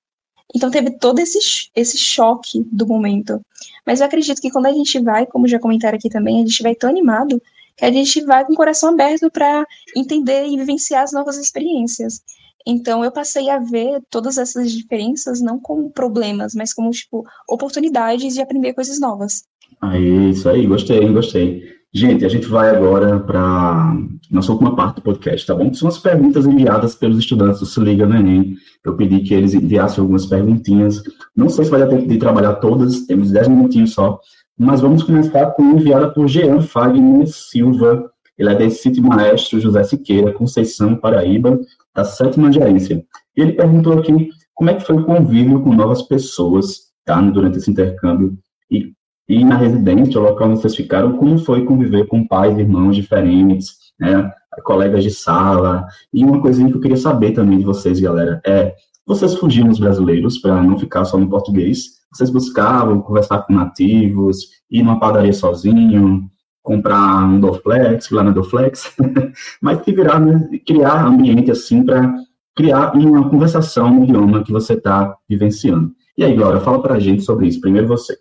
Então 0.54 0.70
teve 0.70 0.90
todo 0.90 1.18
esse, 1.18 1.38
esse 1.74 1.96
choque 1.96 2.64
do 2.70 2.86
momento. 2.86 3.40
Mas 3.84 4.00
eu 4.00 4.06
acredito 4.06 4.40
que 4.40 4.50
quando 4.50 4.66
a 4.66 4.72
gente 4.72 4.98
vai, 5.00 5.26
como 5.26 5.48
já 5.48 5.58
comentaram 5.58 5.96
aqui 5.96 6.08
também, 6.08 6.42
a 6.42 6.46
gente 6.46 6.62
vai 6.62 6.74
tão 6.74 6.90
animado 6.90 7.40
que 7.76 7.84
a 7.84 7.92
gente 7.92 8.24
vai 8.24 8.44
com 8.44 8.52
o 8.52 8.56
coração 8.56 8.90
aberto 8.90 9.30
para 9.30 9.66
entender 9.96 10.46
e 10.46 10.56
vivenciar 10.56 11.02
as 11.02 11.12
novas 11.12 11.36
experiências. 11.36 12.20
Então 12.66 13.04
eu 13.04 13.12
passei 13.12 13.48
a 13.48 13.58
ver 13.58 14.00
todas 14.10 14.38
essas 14.38 14.72
diferenças 14.72 15.40
não 15.40 15.58
como 15.60 15.90
problemas, 15.90 16.54
mas 16.54 16.74
como 16.74 16.90
tipo 16.90 17.24
oportunidades 17.48 18.34
de 18.34 18.42
aprender 18.42 18.74
coisas 18.74 18.98
novas. 18.98 19.44
Aí, 19.80 20.30
isso 20.30 20.48
aí, 20.48 20.66
gostei, 20.66 21.08
gostei. 21.12 21.76
Gente, 21.92 22.24
a 22.24 22.28
gente 22.28 22.46
vai 22.46 22.68
agora 22.68 23.20
para 23.20 23.96
nossa 24.30 24.52
última 24.52 24.74
parte 24.74 24.96
do 24.96 25.02
podcast, 25.02 25.46
tá 25.46 25.54
bom? 25.54 25.72
São 25.72 25.88
as 25.88 25.98
perguntas 25.98 26.44
enviadas 26.44 26.94
pelos 26.94 27.18
estudantes 27.18 27.60
do 27.60 27.66
Se 27.66 27.80
Liga 27.80 28.04
no 28.04 28.16
Enem. 28.16 28.56
Eu 28.84 28.96
pedi 28.96 29.20
que 29.20 29.32
eles 29.32 29.54
enviassem 29.54 30.02
algumas 30.02 30.26
perguntinhas. 30.26 31.02
Não 31.34 31.48
sei 31.48 31.64
se 31.64 31.70
vai 31.70 31.80
dar 31.80 31.88
tempo 31.88 32.06
de 32.06 32.18
trabalhar 32.18 32.56
todas, 32.56 33.06
temos 33.06 33.30
10 33.30 33.48
minutinhos 33.48 33.92
só. 33.94 34.20
Mas 34.58 34.80
vamos 34.80 35.02
começar 35.02 35.50
com 35.52 35.62
enviada 35.62 36.10
por 36.10 36.28
Jean 36.28 36.60
Fagner 36.60 37.26
Silva. 37.26 38.10
Ele 38.38 38.50
é 38.50 38.54
da 38.54 38.70
City 38.70 39.00
Maestro 39.00 39.60
José 39.60 39.84
Siqueira, 39.84 40.32
Conceição, 40.32 40.96
Paraíba, 40.96 41.58
da 41.94 42.04
sétima 42.04 42.52
gerência. 42.52 43.04
E 43.36 43.40
ele 43.40 43.52
perguntou 43.52 43.98
aqui 43.98 44.30
como 44.54 44.70
é 44.70 44.74
que 44.74 44.84
foi 44.84 44.96
o 44.96 45.04
convívio 45.04 45.60
com 45.60 45.74
novas 45.74 46.02
pessoas, 46.02 46.92
tá? 47.04 47.20
Durante 47.20 47.58
esse 47.58 47.70
intercâmbio 47.70 48.38
e 48.70 48.96
e 49.28 49.44
na 49.44 49.56
residência, 49.56 50.20
o 50.20 50.22
local 50.22 50.50
onde 50.50 50.60
vocês 50.60 50.76
ficaram, 50.76 51.16
como 51.16 51.36
foi 51.38 51.64
conviver 51.64 52.06
com 52.06 52.26
pais 52.26 52.56
e 52.56 52.60
irmãos 52.60 52.94
diferentes, 52.94 53.76
né, 53.98 54.30
colegas 54.62 55.02
de 55.02 55.10
sala? 55.10 55.84
E 56.14 56.24
uma 56.24 56.40
coisinha 56.40 56.70
que 56.70 56.76
eu 56.76 56.80
queria 56.80 56.96
saber 56.96 57.32
também 57.32 57.58
de 57.58 57.64
vocês, 57.64 57.98
galera, 57.98 58.40
é, 58.46 58.74
vocês 59.04 59.34
fugiam 59.34 59.66
dos 59.66 59.80
brasileiros 59.80 60.38
para 60.38 60.62
não 60.62 60.78
ficar 60.78 61.04
só 61.04 61.18
no 61.18 61.28
português? 61.28 61.95
Vocês 62.12 62.30
buscavam 62.30 63.00
conversar 63.00 63.42
com 63.42 63.52
nativos, 63.52 64.48
ir 64.70 64.82
numa 64.82 64.98
padaria 64.98 65.32
sozinho, 65.32 66.28
comprar 66.62 67.24
um 67.24 67.38
Doflex, 67.38 68.10
lá 68.10 68.24
na 68.24 68.30
Doflex, 68.30 68.92
mas 69.62 69.80
que 69.82 69.92
virar, 69.92 70.18
né, 70.18 70.48
criar 70.66 71.06
ambiente 71.06 71.50
assim 71.50 71.84
para 71.84 72.14
criar 72.56 72.92
uma 72.94 73.28
conversação 73.28 73.92
no 73.92 74.04
idioma 74.04 74.42
que 74.42 74.50
você 74.50 74.72
está 74.72 75.16
vivenciando. 75.28 75.94
E 76.16 76.24
aí, 76.24 76.34
Glória, 76.34 76.60
fala 76.60 76.82
para 76.82 76.94
a 76.94 77.00
gente 77.00 77.22
sobre 77.22 77.46
isso. 77.46 77.60
Primeiro 77.60 77.86
você. 77.86 78.18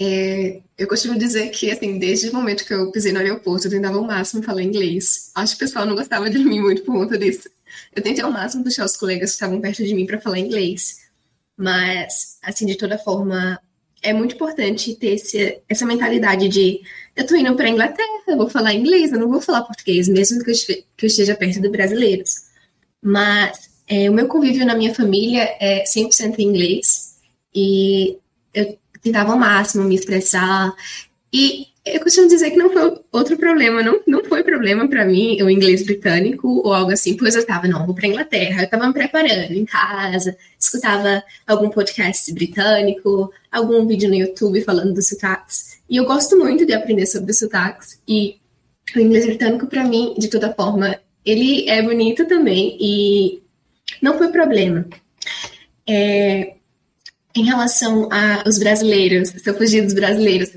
É, 0.00 0.62
eu 0.78 0.88
costumo 0.88 1.18
dizer 1.18 1.50
que, 1.50 1.70
assim, 1.70 1.98
desde 1.98 2.30
o 2.30 2.32
momento 2.32 2.64
que 2.64 2.72
eu 2.72 2.90
pisei 2.90 3.12
no 3.12 3.18
aeroporto, 3.18 3.66
eu 3.66 3.70
tentava 3.70 3.98
ao 3.98 4.04
máximo 4.04 4.42
falar 4.42 4.62
inglês. 4.62 5.30
Acho 5.34 5.58
que 5.58 5.64
o 5.64 5.66
pessoal 5.66 5.84
não 5.84 5.94
gostava 5.94 6.30
de 6.30 6.38
mim 6.38 6.60
muito 6.60 6.82
por 6.82 6.94
conta 6.94 7.18
disso. 7.18 7.50
Eu 7.94 8.02
tentei 8.02 8.24
ao 8.24 8.32
máximo 8.32 8.64
puxar 8.64 8.86
os 8.86 8.96
colegas 8.96 9.30
que 9.30 9.34
estavam 9.34 9.60
perto 9.60 9.84
de 9.84 9.94
mim 9.94 10.06
para 10.06 10.20
falar 10.20 10.38
inglês. 10.38 10.99
Mas, 11.60 12.38
assim, 12.42 12.64
de 12.64 12.74
toda 12.74 12.96
forma, 12.96 13.60
é 14.02 14.14
muito 14.14 14.34
importante 14.34 14.94
ter 14.94 15.14
esse, 15.14 15.60
essa 15.68 15.84
mentalidade 15.84 16.48
de 16.48 16.80
eu 17.14 17.26
tô 17.26 17.36
indo 17.36 17.54
para 17.54 17.66
a 17.66 17.68
Inglaterra, 17.68 18.22
eu 18.26 18.38
vou 18.38 18.48
falar 18.48 18.72
inglês, 18.72 19.12
eu 19.12 19.18
não 19.18 19.28
vou 19.28 19.42
falar 19.42 19.64
português, 19.64 20.08
mesmo 20.08 20.42
que 20.42 20.50
eu, 20.50 20.54
que 20.96 21.04
eu 21.04 21.06
esteja 21.06 21.34
perto 21.34 21.60
de 21.60 21.68
brasileiros. 21.68 22.46
Mas 23.02 23.68
é, 23.86 24.08
o 24.08 24.14
meu 24.14 24.26
convívio 24.26 24.64
na 24.64 24.74
minha 24.74 24.94
família 24.94 25.54
é 25.60 25.84
100% 25.84 26.38
em 26.38 26.44
inglês. 26.44 27.16
E 27.54 28.16
eu 28.54 28.78
tentava 29.02 29.32
ao 29.32 29.38
máximo 29.38 29.84
me 29.84 29.94
expressar. 29.94 30.72
E 31.30 31.66
eu 31.84 32.00
costumo 32.00 32.28
dizer 32.28 32.50
que 32.50 32.56
não 32.56 32.70
foi 32.70 33.00
outro 33.10 33.36
problema, 33.38 33.82
não, 33.82 34.00
não 34.06 34.22
foi 34.24 34.44
problema 34.44 34.86
para 34.86 35.04
mim 35.04 35.40
o 35.42 35.48
inglês 35.48 35.82
britânico 35.82 36.46
ou 36.46 36.74
algo 36.74 36.92
assim, 36.92 37.16
pois 37.16 37.34
eu 37.34 37.40
estava, 37.40 37.66
não, 37.66 37.86
vou 37.86 37.94
para 37.94 38.06
Inglaterra, 38.06 38.62
eu 38.62 38.64
estava 38.64 38.86
me 38.86 38.92
preparando 38.92 39.52
em 39.52 39.64
casa, 39.64 40.36
escutava 40.58 41.22
algum 41.46 41.70
podcast 41.70 42.32
britânico, 42.34 43.32
algum 43.50 43.86
vídeo 43.86 44.10
no 44.10 44.14
YouTube 44.14 44.60
falando 44.60 44.92
dos 44.92 45.08
sotaques. 45.08 45.80
E 45.88 45.96
eu 45.96 46.04
gosto 46.04 46.38
muito 46.38 46.66
de 46.66 46.74
aprender 46.74 47.06
sobre 47.06 47.32
os 47.32 47.38
sotaques, 47.38 47.98
e 48.06 48.36
o 48.94 49.00
inglês 49.00 49.24
britânico, 49.24 49.66
para 49.66 49.84
mim, 49.84 50.14
de 50.18 50.28
toda 50.28 50.52
forma, 50.52 51.00
ele 51.24 51.68
é 51.68 51.80
bonito 51.82 52.26
também, 52.26 52.76
e 52.78 53.42
não 54.02 54.18
foi 54.18 54.28
problema. 54.28 54.86
É, 55.88 56.54
em 57.34 57.44
relação 57.44 58.08
aos 58.12 58.58
brasileiros, 58.58 59.30
se 59.30 59.48
eu 59.48 59.56
fugir 59.56 59.82
dos 59.82 59.94
brasileiros, 59.94 60.50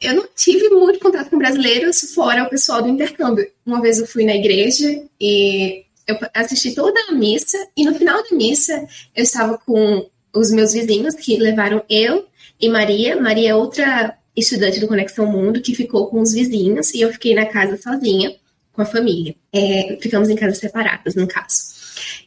eu 0.00 0.14
não 0.14 0.28
tive 0.34 0.68
muito 0.70 1.00
contato 1.00 1.30
com 1.30 1.38
brasileiros 1.38 2.12
fora 2.14 2.44
o 2.44 2.50
pessoal 2.50 2.82
do 2.82 2.88
intercâmbio. 2.88 3.50
Uma 3.66 3.80
vez 3.80 3.98
eu 3.98 4.06
fui 4.06 4.24
na 4.24 4.34
igreja 4.34 5.02
e 5.20 5.84
eu 6.06 6.16
assisti 6.34 6.74
toda 6.74 6.98
a 7.08 7.12
missa 7.12 7.58
e 7.76 7.84
no 7.84 7.94
final 7.94 8.22
da 8.22 8.36
missa 8.36 8.86
eu 9.14 9.22
estava 9.22 9.58
com 9.58 10.08
os 10.32 10.50
meus 10.50 10.72
vizinhos 10.72 11.14
que 11.14 11.36
levaram 11.36 11.82
eu 11.88 12.26
e 12.60 12.68
Maria. 12.68 13.20
Maria 13.20 13.50
é 13.50 13.54
outra 13.54 14.16
estudante 14.36 14.78
do 14.78 14.86
Conexão 14.86 15.26
Mundo 15.26 15.60
que 15.60 15.74
ficou 15.74 16.06
com 16.06 16.20
os 16.20 16.32
vizinhos 16.32 16.94
e 16.94 17.00
eu 17.00 17.12
fiquei 17.12 17.34
na 17.34 17.46
casa 17.46 17.76
sozinha 17.76 18.36
com 18.72 18.82
a 18.82 18.86
família. 18.86 19.34
É, 19.52 19.98
ficamos 20.00 20.28
em 20.28 20.36
casas 20.36 20.58
separadas, 20.58 21.16
no 21.16 21.26
caso. 21.26 21.76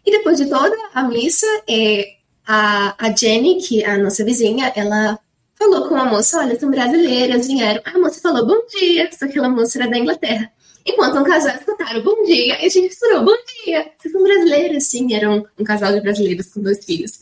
E 0.05 0.11
depois 0.11 0.37
de 0.37 0.47
toda 0.47 0.75
a 0.93 1.03
missa, 1.03 1.47
é, 1.69 2.15
a, 2.45 2.95
a 3.07 3.15
Jenny, 3.15 3.61
que 3.61 3.81
é 3.81 3.91
a 3.91 3.97
nossa 3.97 4.25
vizinha, 4.25 4.73
ela 4.75 5.17
falou 5.61 5.87
com 5.87 5.95
a 5.95 6.05
moça: 6.05 6.39
Olha, 6.39 6.59
são 6.59 6.71
brasileiras, 6.71 7.47
vieram. 7.47 7.81
A 7.85 7.99
moça 7.99 8.19
falou 8.19 8.45
bom 8.45 8.65
dia, 8.67 9.09
só 9.11 9.19
que 9.19 9.25
aquela 9.25 9.49
moça 9.49 9.77
era 9.77 9.89
da 9.89 9.97
Inglaterra. 9.97 10.51
Enquanto 10.85 11.19
um 11.19 11.23
casal 11.23 11.55
escutaram 11.55 12.01
bom 12.01 12.23
dia, 12.23 12.59
e 12.59 12.65
a 12.65 12.69
gente 12.69 12.87
misturou 12.87 13.23
bom 13.23 13.35
dia. 13.63 13.91
Vocês 13.97 14.11
são 14.11 14.23
brasileiras? 14.23 14.85
Sim, 14.85 15.13
eram 15.13 15.45
um 15.57 15.63
casal 15.63 15.93
de 15.93 16.01
brasileiros 16.01 16.47
com 16.47 16.61
dois 16.61 16.83
filhos. 16.83 17.19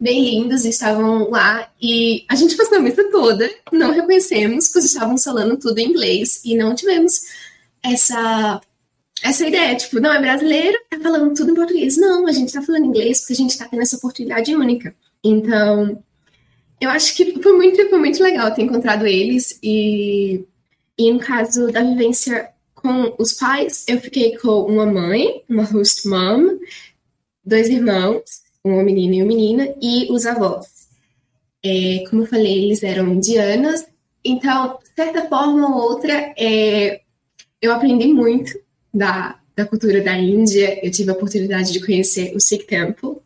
Bem 0.00 0.24
lindos, 0.24 0.64
estavam 0.64 1.28
lá 1.28 1.70
e 1.82 2.24
a 2.28 2.36
gente 2.36 2.56
passou 2.56 2.78
a 2.78 2.80
missa 2.80 3.10
toda, 3.10 3.50
não 3.72 3.90
reconhecemos, 3.90 4.68
pois 4.68 4.84
estavam 4.84 5.18
falando 5.18 5.58
tudo 5.58 5.80
em 5.80 5.88
inglês 5.88 6.40
e 6.44 6.56
não 6.56 6.72
tivemos 6.74 7.22
essa 7.82 8.60
essa 9.20 9.44
ideia, 9.44 9.74
tipo, 9.74 9.98
não 9.98 10.12
é 10.12 10.20
brasileiro, 10.20 10.78
tá 10.88 11.00
falando 11.00 11.34
tudo 11.34 11.50
em 11.50 11.54
português. 11.54 11.96
Não, 11.96 12.28
a 12.28 12.32
gente 12.32 12.52
tá 12.52 12.62
falando 12.62 12.86
inglês 12.86 13.18
porque 13.18 13.32
a 13.32 13.36
gente 13.36 13.58
tá 13.58 13.66
tendo 13.66 13.82
essa 13.82 13.96
oportunidade 13.96 14.54
única. 14.54 14.94
Então, 15.24 16.00
eu 16.80 16.90
acho 16.90 17.14
que 17.14 17.40
foi 17.42 17.52
muito, 17.52 17.88
foi 17.88 17.98
muito 17.98 18.22
legal 18.22 18.52
ter 18.54 18.62
encontrado 18.62 19.06
eles 19.06 19.58
e, 19.62 20.44
e 20.98 21.12
no 21.12 21.18
caso 21.18 21.70
da 21.72 21.82
vivência 21.82 22.50
com 22.74 23.14
os 23.18 23.32
pais, 23.32 23.84
eu 23.88 24.00
fiquei 24.00 24.36
com 24.38 24.62
uma 24.62 24.86
mãe, 24.86 25.42
uma 25.48 25.64
host 25.64 26.06
mom, 26.08 26.58
dois 27.44 27.68
irmãos, 27.68 28.22
uma 28.62 28.82
menina 28.84 29.16
e 29.16 29.22
uma 29.22 29.28
menina, 29.28 29.74
e 29.82 30.12
os 30.12 30.26
avós. 30.26 30.66
É, 31.64 32.04
como 32.08 32.22
eu 32.22 32.26
falei, 32.26 32.64
eles 32.64 32.82
eram 32.84 33.08
indianos, 33.08 33.84
então, 34.24 34.78
de 34.82 34.94
certa 34.94 35.28
forma 35.28 35.74
ou 35.74 35.82
outra, 35.82 36.34
é, 36.36 37.00
eu 37.60 37.72
aprendi 37.72 38.08
muito 38.08 38.58
da, 38.92 39.38
da 39.56 39.64
cultura 39.64 40.02
da 40.02 40.16
Índia. 40.16 40.84
Eu 40.84 40.90
tive 40.90 41.10
a 41.10 41.14
oportunidade 41.14 41.72
de 41.72 41.84
conhecer 41.84 42.34
o 42.34 42.40
Sikh 42.40 42.66
Temple. 42.66 43.16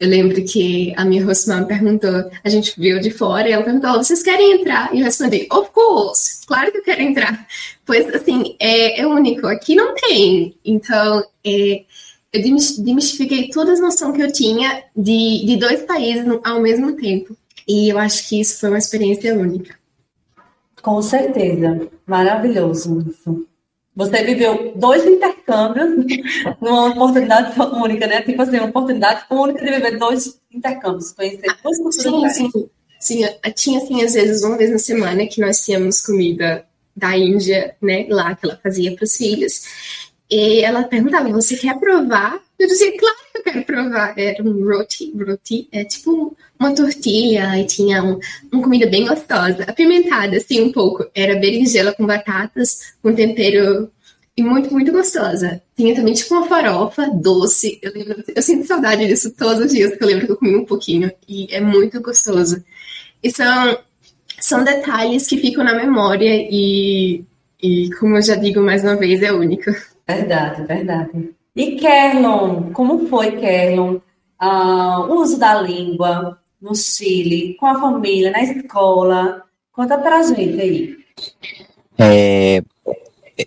Eu 0.00 0.08
lembro 0.08 0.44
que 0.44 0.94
a 0.96 1.04
minha 1.04 1.24
mom 1.24 1.64
perguntou, 1.66 2.30
a 2.44 2.48
gente 2.48 2.78
viu 2.78 3.00
de 3.00 3.10
fora, 3.10 3.48
e 3.48 3.52
ela 3.52 3.64
perguntou, 3.64 3.94
vocês 3.94 4.22
querem 4.22 4.60
entrar? 4.60 4.94
E 4.94 5.00
eu 5.00 5.04
respondi, 5.04 5.48
of 5.50 5.70
course, 5.70 6.46
claro 6.46 6.70
que 6.70 6.78
eu 6.78 6.84
quero 6.84 7.02
entrar. 7.02 7.46
Pois, 7.84 8.06
assim, 8.14 8.54
é, 8.60 9.00
é 9.00 9.06
único, 9.06 9.46
aqui 9.46 9.74
não 9.74 9.94
tem. 9.94 10.56
Então, 10.64 11.24
é, 11.44 11.84
eu 12.32 12.42
demistifiquei 12.42 13.48
toda 13.48 13.72
a 13.72 13.80
noção 13.80 14.12
que 14.12 14.22
eu 14.22 14.32
tinha 14.32 14.84
de, 14.96 15.44
de 15.44 15.56
dois 15.56 15.82
países 15.82 16.24
ao 16.44 16.60
mesmo 16.60 16.94
tempo. 16.94 17.36
E 17.66 17.88
eu 17.88 17.98
acho 17.98 18.28
que 18.28 18.40
isso 18.40 18.60
foi 18.60 18.68
uma 18.68 18.78
experiência 18.78 19.34
única. 19.34 19.76
Com 20.80 21.02
certeza. 21.02 21.88
Maravilhoso. 22.06 23.14
Você 23.98 24.22
viveu 24.22 24.72
dois 24.76 25.04
intercâmbios 25.04 26.06
numa 26.62 26.90
oportunidade 26.90 27.52
única, 27.60 28.06
né? 28.06 28.22
Tipo 28.22 28.42
assim, 28.42 28.58
uma 28.58 28.68
oportunidade 28.68 29.24
única 29.28 29.64
de 29.64 29.72
viver 29.72 29.98
dois 29.98 30.40
intercâmbios, 30.54 31.10
conhecer 31.10 31.48
duas 31.60 31.78
culturas 31.78 32.32
sim, 32.32 32.48
sim, 32.48 32.70
sim. 33.00 33.28
Tinha, 33.56 33.78
assim, 33.80 34.04
às 34.04 34.14
vezes, 34.14 34.44
uma 34.44 34.56
vez 34.56 34.70
na 34.70 34.78
semana 34.78 35.26
que 35.26 35.40
nós 35.40 35.64
tínhamos 35.64 36.00
comida 36.00 36.64
da 36.96 37.18
Índia, 37.18 37.74
né? 37.82 38.06
Lá, 38.08 38.36
que 38.36 38.46
ela 38.46 38.60
fazia 38.62 38.94
para 38.94 39.02
os 39.02 39.16
filhos. 39.16 39.62
E 40.30 40.60
ela 40.60 40.84
perguntava, 40.84 41.28
você 41.30 41.56
quer 41.56 41.76
provar? 41.80 42.38
Eu 42.58 42.66
dizia, 42.66 42.98
claro 42.98 43.16
que 43.32 43.38
eu 43.38 43.42
quero 43.44 43.64
provar. 43.64 44.18
Era 44.18 44.42
um 44.42 44.64
roti, 44.64 45.12
roti 45.16 45.68
é 45.70 45.84
tipo 45.84 46.36
uma 46.58 46.74
tortilha 46.74 47.56
e 47.58 47.64
tinha 47.64 48.02
um, 48.02 48.18
uma 48.52 48.62
comida 48.62 48.86
bem 48.86 49.06
gostosa, 49.06 49.62
apimentada, 49.64 50.36
assim, 50.36 50.60
um 50.60 50.72
pouco. 50.72 51.08
Era 51.14 51.38
berinjela 51.38 51.92
com 51.92 52.04
batatas, 52.04 52.94
com 53.00 53.14
tempero 53.14 53.90
e 54.36 54.42
muito, 54.42 54.72
muito 54.72 54.90
gostosa. 54.90 55.62
Tinha 55.76 55.94
também 55.94 56.14
tipo 56.14 56.34
uma 56.34 56.46
farofa 56.46 57.08
doce. 57.10 57.78
Eu, 57.80 57.92
lembro, 57.92 58.24
eu 58.34 58.42
sinto 58.42 58.66
saudade 58.66 59.06
disso 59.06 59.32
todos 59.36 59.66
os 59.66 59.72
dias, 59.72 59.96
que 59.96 60.02
eu 60.02 60.08
lembro 60.08 60.26
que 60.26 60.32
eu 60.32 60.36
comi 60.36 60.56
um 60.56 60.64
pouquinho. 60.64 61.12
E 61.28 61.46
é 61.54 61.60
muito 61.60 62.00
gostoso. 62.00 62.64
E 63.22 63.30
são, 63.30 63.78
são 64.40 64.64
detalhes 64.64 65.26
que 65.28 65.38
ficam 65.38 65.62
na 65.62 65.74
memória 65.74 66.30
e, 66.50 67.24
e, 67.62 67.90
como 67.98 68.16
eu 68.16 68.22
já 68.22 68.34
digo 68.34 68.60
mais 68.60 68.82
uma 68.82 68.96
vez, 68.96 69.22
é 69.22 69.32
único. 69.32 69.70
Verdade, 70.06 70.64
verdade. 70.66 71.37
E 71.58 71.74
Kerlon, 71.74 72.72
como 72.72 73.08
foi, 73.08 73.32
Kerlon, 73.32 73.98
ah, 74.38 75.00
o 75.00 75.22
uso 75.22 75.40
da 75.40 75.60
língua 75.60 76.38
no 76.62 76.72
Chile, 76.72 77.56
com 77.58 77.66
a 77.66 77.80
família, 77.80 78.30
na 78.30 78.44
escola? 78.44 79.42
Conta 79.72 79.98
pra 79.98 80.22
gente 80.22 80.60
aí. 80.60 80.96
É, 81.98 82.62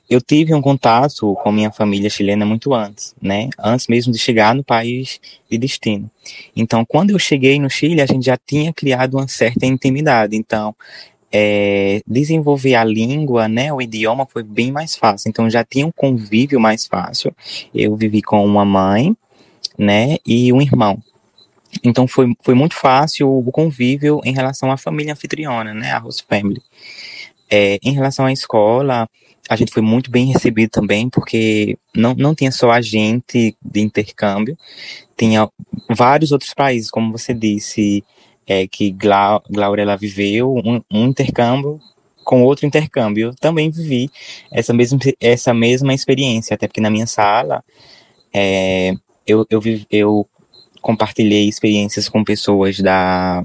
eu 0.09 0.19
tive 0.19 0.53
um 0.53 0.61
contato 0.61 1.33
com 1.35 1.53
minha 1.53 1.71
família 1.71 2.09
chilena 2.09 2.45
muito 2.45 2.73
antes, 2.73 3.15
né? 3.21 3.49
Antes 3.57 3.87
mesmo 3.87 4.11
de 4.11 4.19
chegar 4.19 4.53
no 4.53 4.63
país 4.63 5.21
de 5.49 5.57
destino. 5.57 6.11
Então, 6.53 6.83
quando 6.83 7.11
eu 7.11 7.19
cheguei 7.19 7.59
no 7.61 7.69
Chile, 7.69 8.01
a 8.01 8.05
gente 8.05 8.25
já 8.25 8.37
tinha 8.37 8.73
criado 8.73 9.15
uma 9.15 9.27
certa 9.29 9.65
intimidade. 9.65 10.35
Então, 10.35 10.75
é, 11.31 12.01
desenvolver 12.05 12.75
a 12.75 12.83
língua, 12.83 13.47
né, 13.47 13.71
o 13.71 13.81
idioma 13.81 14.25
foi 14.25 14.43
bem 14.43 14.71
mais 14.71 14.95
fácil. 14.95 15.29
Então 15.29 15.49
já 15.49 15.63
tinha 15.63 15.85
um 15.85 15.91
convívio 15.91 16.59
mais 16.59 16.85
fácil. 16.85 17.33
Eu 17.73 17.95
vivi 17.95 18.21
com 18.21 18.45
uma 18.45 18.65
mãe, 18.65 19.15
né, 19.77 20.17
e 20.25 20.51
um 20.51 20.61
irmão. 20.61 21.01
Então 21.83 22.05
foi, 22.05 22.33
foi 22.41 22.53
muito 22.53 22.75
fácil 22.75 23.29
o 23.29 23.51
convívio 23.51 24.19
em 24.25 24.33
relação 24.33 24.71
à 24.71 24.77
família 24.77 25.13
anfitriona, 25.13 25.73
né, 25.73 25.91
a 25.91 25.99
host 25.99 26.25
family. 26.27 26.61
É, 27.49 27.79
em 27.81 27.93
relação 27.93 28.25
à 28.25 28.31
escola, 28.31 29.09
a 29.49 29.55
gente 29.55 29.71
foi 29.73 29.81
muito 29.81 30.09
bem 30.09 30.27
recebido 30.31 30.69
também, 30.69 31.09
porque 31.09 31.77
não, 31.95 32.13
não 32.13 32.35
tinha 32.35 32.51
só 32.51 32.71
a 32.71 32.81
gente 32.81 33.55
de 33.61 33.81
intercâmbio, 33.81 34.57
tinha 35.17 35.49
vários 35.89 36.31
outros 36.31 36.53
países, 36.53 36.89
como 36.89 37.11
você 37.11 37.33
disse, 37.33 38.03
é, 38.47 38.67
que 38.67 38.91
Glau, 38.91 39.43
Glaura 39.49 39.97
viveu 39.97 40.55
um, 40.55 40.81
um, 40.91 41.07
intercâmbio 41.07 41.79
com 42.23 42.43
outro 42.43 42.65
intercâmbio. 42.65 43.29
Eu 43.29 43.35
também 43.35 43.69
vivi 43.69 44.09
essa 44.51 44.73
mesma, 44.73 44.99
essa 45.19 45.53
mesma 45.53 45.93
experiência, 45.93 46.53
até 46.53 46.67
porque 46.67 46.81
na 46.81 46.89
minha 46.89 47.07
sala 47.07 47.63
é, 48.33 48.93
eu, 49.25 49.45
eu, 49.49 49.61
eu 49.89 50.27
compartilhei 50.81 51.47
experiências 51.47 52.09
com 52.09 52.23
pessoas 52.23 52.79
da, 52.79 53.43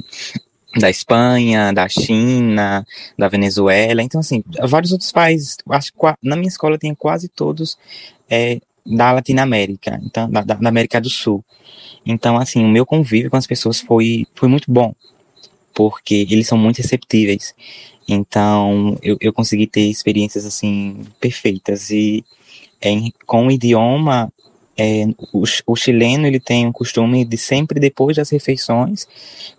da 0.79 0.91
Espanha, 0.91 1.73
da 1.73 1.89
China, 1.89 2.85
da 3.19 3.29
Venezuela, 3.29 4.03
então 4.03 4.21
assim, 4.21 4.43
vários 4.67 4.93
outros 4.93 5.13
países, 5.13 5.57
acho 5.71 5.93
que 5.93 5.99
na 6.23 6.37
minha 6.37 6.49
escola 6.49 6.79
tinha 6.79 6.95
quase 6.95 7.29
todos 7.29 7.79
é, 8.29 8.61
da 8.87 9.13
Latinoamérica, 9.13 10.01
então, 10.03 10.31
da, 10.31 10.43
da 10.43 10.69
América 10.69 11.01
do 11.01 11.11
Sul. 11.11 11.45
Então, 12.05 12.37
assim, 12.37 12.65
o 12.65 12.69
meu 12.69 12.87
convívio 12.87 13.31
com 13.31 13.37
as 13.37 13.47
pessoas 13.47 13.81
foi, 13.81 14.27
foi 14.35 14.49
muito 14.49 14.71
bom, 14.71 14.95
porque 15.75 16.27
eles 16.31 16.47
são 16.47 16.57
muito 16.57 16.79
receptíveis. 16.79 17.55
Então, 18.09 18.97
eu, 19.03 19.17
eu 19.21 19.33
consegui 19.33 19.67
ter 19.67 19.83
experiências, 19.83 20.47
assim, 20.47 21.05
perfeitas. 21.21 21.91
E 21.91 22.25
com 23.27 23.47
o 23.47 23.51
idioma, 23.51 24.33
é, 24.77 25.07
o, 25.33 25.45
o, 25.67 25.77
chileno 25.77 26.27
ele 26.27 26.39
tem 26.39 26.67
o 26.67 26.73
costume 26.73 27.25
de 27.25 27.39
sempre 27.39 27.81
depois 27.81 28.17
das 28.17 28.29
refeições 28.29 29.07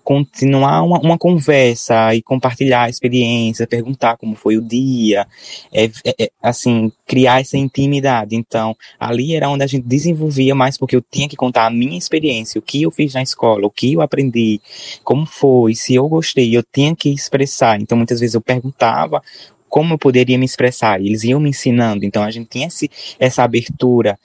continuar 0.04 0.84
uma, 0.84 1.00
uma 1.00 1.18
conversa 1.18 2.14
e 2.14 2.22
compartilhar 2.22 2.84
a 2.84 2.90
experiência, 2.90 3.66
perguntar 3.66 4.16
como 4.18 4.36
foi 4.36 4.58
o 4.58 4.62
dia, 4.62 5.28
é, 5.74 5.86
é, 6.06 6.16
é, 6.20 6.32
assim 6.42 6.92
criar 7.06 7.42
essa 7.42 7.58
intimidade. 7.58 8.36
Então 8.36 8.76
ali 9.00 9.36
era 9.36 9.50
onde 9.50 9.64
a 9.64 9.68
gente 9.68 9.88
desenvolvia 9.88 10.54
mais 10.54 10.78
porque 10.78 10.96
eu 10.96 11.02
tinha 11.02 11.28
que 11.28 11.36
contar 11.36 11.66
a 11.66 11.72
minha 11.72 11.98
experiência, 11.98 12.60
o 12.60 12.62
que 12.62 12.84
eu 12.84 12.92
fiz 12.92 13.16
na 13.16 13.24
escola, 13.24 13.66
o 13.66 13.72
que 13.72 13.94
eu 13.94 14.02
aprendi, 14.02 14.62
como 15.04 15.26
foi, 15.26 15.74
se 15.74 15.96
eu 15.96 16.08
gostei, 16.08 16.56
eu 16.56 16.64
tinha 16.64 16.96
que 16.96 17.10
expressar. 17.10 17.82
Então 17.82 17.98
muitas 17.98 18.20
vezes 18.20 18.36
eu 18.36 18.42
perguntava 18.42 19.22
como 19.68 19.96
eu 19.96 19.98
poderia 19.98 20.38
me 20.38 20.46
expressar, 20.46 21.02
e 21.02 21.08
eles 21.08 21.24
iam 21.24 21.40
me 21.40 21.50
ensinando. 21.50 22.06
Então 22.06 22.24
a 22.24 22.32
gente 22.32 22.50
tinha 22.50 22.68
esse, 22.68 22.90
essa 23.20 23.44
abertura 23.44 24.18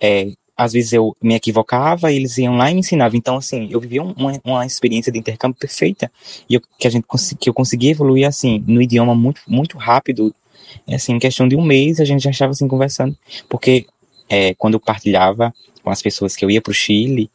é, 0.00 0.32
às 0.60 0.74
vezes 0.74 0.92
eu 0.92 1.16
me 1.22 1.34
equivocava 1.34 2.12
eles 2.12 2.36
iam 2.36 2.54
lá 2.54 2.70
e 2.70 2.74
me 2.74 2.80
ensinavam. 2.80 3.16
Então, 3.16 3.38
assim, 3.38 3.68
eu 3.70 3.80
vivia 3.80 4.02
uma, 4.02 4.38
uma 4.44 4.66
experiência 4.66 5.10
de 5.10 5.18
intercâmbio 5.18 5.58
perfeita 5.58 6.12
e 6.48 6.54
eu, 6.54 6.60
que, 6.78 6.86
a 6.86 6.90
gente, 6.90 7.06
que 7.38 7.48
eu 7.48 7.54
consegui 7.54 7.88
evoluir, 7.88 8.28
assim, 8.28 8.62
no 8.66 8.82
idioma 8.82 9.14
muito, 9.14 9.40
muito 9.48 9.78
rápido. 9.78 10.34
Assim, 10.86 11.14
em 11.14 11.18
questão 11.18 11.48
de 11.48 11.56
um 11.56 11.62
mês, 11.62 11.98
a 11.98 12.04
gente 12.04 12.22
já 12.22 12.30
estava, 12.30 12.52
assim, 12.52 12.68
conversando. 12.68 13.16
Porque 13.48 13.86
é, 14.28 14.52
quando 14.52 14.74
eu 14.74 14.80
partilhava 14.80 15.54
com 15.82 15.88
as 15.88 16.02
pessoas 16.02 16.36
que 16.36 16.44
eu 16.44 16.50
ia 16.50 16.60
para 16.60 16.72
o 16.72 16.74
Chile, 16.74 17.30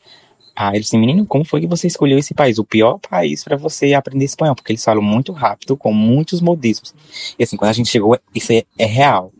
ah, 0.55 0.69
eles 0.75 0.83
disseram, 0.83 1.01
menino, 1.01 1.25
como 1.25 1.43
foi 1.43 1.61
que 1.61 1.67
você 1.67 1.87
escolheu 1.87 2.19
esse 2.19 2.35
país? 2.35 2.59
O 2.59 2.63
pior 2.63 2.99
país 2.99 3.43
para 3.43 3.57
você 3.57 3.95
aprender 3.95 4.25
espanhol, 4.25 4.53
porque 4.53 4.71
eles 4.71 4.83
falam 4.83 5.01
muito 5.01 5.31
rápido, 5.31 5.75
com 5.75 5.91
muitos 5.91 6.41
modismos. 6.41 6.93
E 7.39 7.43
assim, 7.43 7.57
quando 7.57 7.71
a 7.71 7.73
gente 7.73 7.89
chegou, 7.89 8.19
isso 8.35 8.53
é, 8.53 8.63
é 8.77 8.85
real 8.85 9.31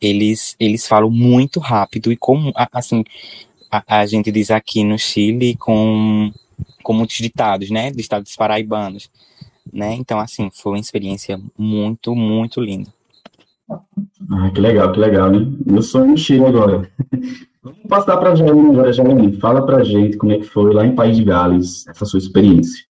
eles, 0.00 0.56
eles 0.58 0.86
falam 0.86 1.10
muito 1.10 1.60
rápido 1.60 2.10
e 2.12 2.16
como, 2.16 2.52
assim, 2.72 3.04
a, 3.70 4.00
a 4.00 4.06
gente 4.06 4.32
diz 4.32 4.50
aqui 4.50 4.82
no 4.82 4.98
Chile 4.98 5.56
com, 5.56 6.32
com 6.82 6.92
muitos 6.92 7.16
ditados, 7.16 7.70
né, 7.70 7.90
de 7.90 8.00
estados 8.00 8.34
paraibanos, 8.34 9.10
né, 9.72 9.94
então, 9.94 10.18
assim, 10.18 10.50
foi 10.52 10.72
uma 10.72 10.80
experiência 10.80 11.40
muito, 11.56 12.14
muito 12.14 12.60
linda. 12.60 12.92
Ah, 14.30 14.50
que 14.52 14.60
legal, 14.60 14.90
que 14.92 14.98
legal, 14.98 15.30
né? 15.30 15.46
Eu 15.66 15.82
sou 15.82 16.04
no 16.04 16.16
Chile 16.16 16.44
agora. 16.44 16.90
Vamos 17.62 17.80
passar 17.88 18.16
para 18.16 18.32
a 18.32 18.34
Jaline 18.34 18.70
agora, 18.70 18.92
Jaline. 18.92 19.38
Fala 19.38 19.64
para 19.64 19.78
a 19.78 19.84
gente 19.84 20.16
como 20.16 20.32
é 20.32 20.38
que 20.38 20.44
foi 20.44 20.72
lá 20.74 20.84
em 20.84 20.94
País 20.94 21.16
de 21.16 21.24
Gales, 21.24 21.86
essa 21.86 22.04
sua 22.04 22.18
experiência. 22.18 22.84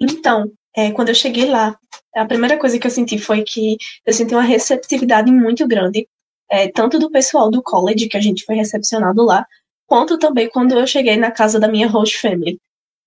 Então, 0.00 0.50
é, 0.76 0.90
quando 0.92 1.08
eu 1.08 1.14
cheguei 1.14 1.46
lá, 1.46 1.76
a 2.14 2.26
primeira 2.26 2.58
coisa 2.58 2.78
que 2.78 2.86
eu 2.86 2.90
senti 2.90 3.18
foi 3.18 3.42
que 3.42 3.76
eu 4.06 4.12
senti 4.12 4.34
uma 4.34 4.42
receptividade 4.42 5.32
muito 5.32 5.66
grande 5.66 6.06
é, 6.54 6.68
tanto 6.68 6.98
do 6.98 7.10
pessoal 7.10 7.50
do 7.50 7.62
college 7.62 8.08
que 8.08 8.16
a 8.16 8.20
gente 8.20 8.44
foi 8.44 8.54
recepcionado 8.54 9.24
lá, 9.24 9.44
quanto 9.86 10.18
também 10.18 10.48
quando 10.48 10.78
eu 10.78 10.86
cheguei 10.86 11.16
na 11.16 11.30
casa 11.30 11.58
da 11.58 11.68
minha 11.68 11.88
host 11.88 12.18
family. 12.18 12.58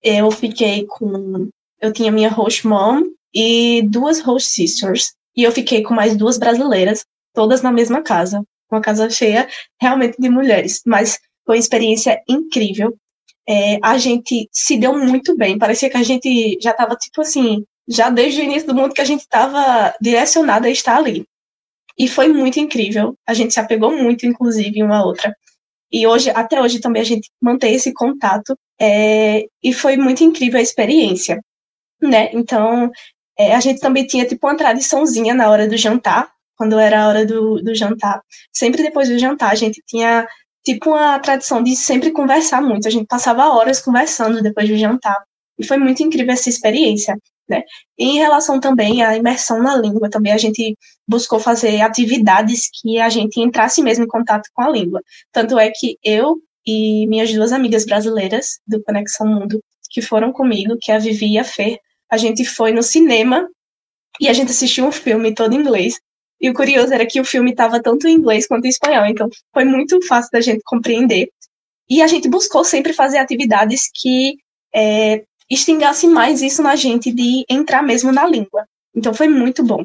Eu 0.02 0.30
fiquei 0.30 0.86
com. 0.86 1.48
Eu 1.80 1.92
tinha 1.92 2.12
minha 2.12 2.30
host 2.30 2.66
mom 2.66 3.02
e 3.34 3.82
duas 3.82 4.20
host 4.20 4.48
sisters, 4.50 5.12
e 5.36 5.42
eu 5.44 5.52
fiquei 5.52 5.82
com 5.82 5.94
mais 5.94 6.16
duas 6.16 6.38
brasileiras, 6.38 7.04
todas 7.34 7.62
na 7.62 7.72
mesma 7.72 8.02
casa. 8.02 8.42
Uma 8.70 8.80
casa 8.80 9.08
cheia 9.08 9.48
realmente 9.80 10.16
de 10.20 10.28
mulheres, 10.28 10.82
mas 10.84 11.18
foi 11.46 11.56
uma 11.56 11.60
experiência 11.60 12.20
incrível. 12.28 12.94
é, 13.48 13.78
a 13.82 13.96
gente 13.96 14.48
se 14.52 14.76
deu 14.76 14.92
muito 14.98 15.34
bem. 15.36 15.58
Parecia 15.58 15.88
que 15.88 15.96
a 15.96 16.02
gente 16.02 16.58
já 16.60 16.72
estava, 16.72 16.94
tipo 16.96 17.22
assim, 17.22 17.64
já 17.88 18.10
desde 18.10 18.42
o 18.42 18.44
início 18.44 18.68
do 18.68 18.74
mundo 18.74 18.92
que 18.94 19.00
a 19.00 19.04
gente 19.04 19.20
estava 19.22 19.94
direcionada 20.02 20.66
a 20.68 20.70
estar 20.70 20.98
ali. 20.98 21.24
E 21.98 22.06
foi 22.08 22.28
muito 22.28 22.60
incrível. 22.60 23.16
A 23.26 23.34
gente 23.34 23.52
se 23.52 23.60
apegou 23.60 23.96
muito, 23.96 24.24
inclusive, 24.24 24.82
uma 24.82 24.98
a 24.98 25.04
outra. 25.04 25.34
E 25.90 26.06
hoje, 26.06 26.30
até 26.30 26.60
hoje 26.60 26.80
também 26.80 27.02
a 27.02 27.04
gente 27.04 27.30
mantém 27.40 27.74
esse 27.74 27.92
contato. 27.92 28.56
É, 28.80 29.46
e 29.62 29.72
foi 29.72 29.96
muito 29.96 30.22
incrível 30.22 30.60
a 30.60 30.62
experiência, 30.62 31.42
né? 32.00 32.30
Então, 32.32 32.90
é, 33.38 33.54
a 33.54 33.60
gente 33.60 33.80
também 33.80 34.06
tinha 34.06 34.26
tipo 34.26 34.46
uma 34.46 34.56
tradiçãozinha 34.56 35.34
na 35.34 35.50
hora 35.50 35.66
do 35.68 35.76
jantar, 35.76 36.30
quando 36.56 36.78
era 36.78 37.02
a 37.02 37.08
hora 37.08 37.26
do, 37.26 37.62
do 37.62 37.74
jantar. 37.74 38.22
Sempre 38.52 38.82
depois 38.82 39.08
do 39.08 39.18
jantar, 39.18 39.52
a 39.52 39.54
gente 39.56 39.82
tinha 39.86 40.26
tipo 40.64 40.90
uma 40.90 41.18
tradição 41.18 41.62
de 41.62 41.74
sempre 41.76 42.12
conversar 42.12 42.60
muito. 42.62 42.86
A 42.86 42.90
gente 42.90 43.06
passava 43.06 43.48
horas 43.48 43.80
conversando 43.80 44.42
depois 44.42 44.68
do 44.68 44.76
jantar. 44.76 45.16
E 45.58 45.66
foi 45.66 45.78
muito 45.78 46.02
incrível 46.02 46.32
essa 46.34 46.48
experiência. 46.48 47.16
Né? 47.48 47.62
E 47.98 48.04
em 48.04 48.18
relação 48.18 48.60
também 48.60 49.02
à 49.02 49.16
imersão 49.16 49.62
na 49.62 49.74
língua, 49.76 50.10
também 50.10 50.32
a 50.32 50.38
gente 50.38 50.76
buscou 51.08 51.40
fazer 51.40 51.80
atividades 51.80 52.68
que 52.70 53.00
a 53.00 53.08
gente 53.08 53.40
entrasse 53.40 53.82
mesmo 53.82 54.04
em 54.04 54.08
contato 54.08 54.50
com 54.52 54.62
a 54.62 54.68
língua. 54.68 55.02
Tanto 55.32 55.58
é 55.58 55.70
que 55.70 55.96
eu 56.04 56.36
e 56.66 57.06
minhas 57.06 57.32
duas 57.32 57.50
amigas 57.50 57.86
brasileiras 57.86 58.60
do 58.66 58.82
Conexão 58.82 59.26
Mundo, 59.26 59.62
que 59.90 60.02
foram 60.02 60.30
comigo, 60.30 60.76
que 60.78 60.92
é 60.92 60.96
a 60.96 60.98
Vivi 60.98 61.32
e 61.32 61.38
a 61.38 61.44
Fer, 61.44 61.78
a 62.10 62.18
gente 62.18 62.44
foi 62.44 62.72
no 62.72 62.82
cinema 62.82 63.48
e 64.20 64.28
a 64.28 64.34
gente 64.34 64.50
assistiu 64.50 64.84
um 64.84 64.92
filme 64.92 65.34
todo 65.34 65.54
em 65.54 65.60
inglês. 65.60 65.98
E 66.40 66.50
o 66.50 66.54
curioso 66.54 66.92
era 66.92 67.06
que 67.06 67.20
o 67.20 67.24
filme 67.24 67.50
estava 67.52 67.82
tanto 67.82 68.06
em 68.06 68.12
inglês 68.12 68.46
quanto 68.46 68.66
em 68.66 68.68
espanhol, 68.68 69.06
então 69.06 69.28
foi 69.52 69.64
muito 69.64 70.00
fácil 70.06 70.30
da 70.30 70.40
gente 70.40 70.60
compreender. 70.64 71.30
E 71.88 72.02
a 72.02 72.06
gente 72.06 72.28
buscou 72.28 72.62
sempre 72.64 72.92
fazer 72.92 73.16
atividades 73.16 73.90
que 73.94 74.36
é, 74.74 75.24
extingasse 75.50 76.06
mais 76.06 76.42
isso 76.42 76.62
na 76.62 76.76
gente 76.76 77.10
de 77.12 77.44
entrar 77.48 77.82
mesmo 77.82 78.12
na 78.12 78.26
língua. 78.26 78.66
Então 78.94 79.14
foi 79.14 79.28
muito 79.28 79.64
bom. 79.64 79.84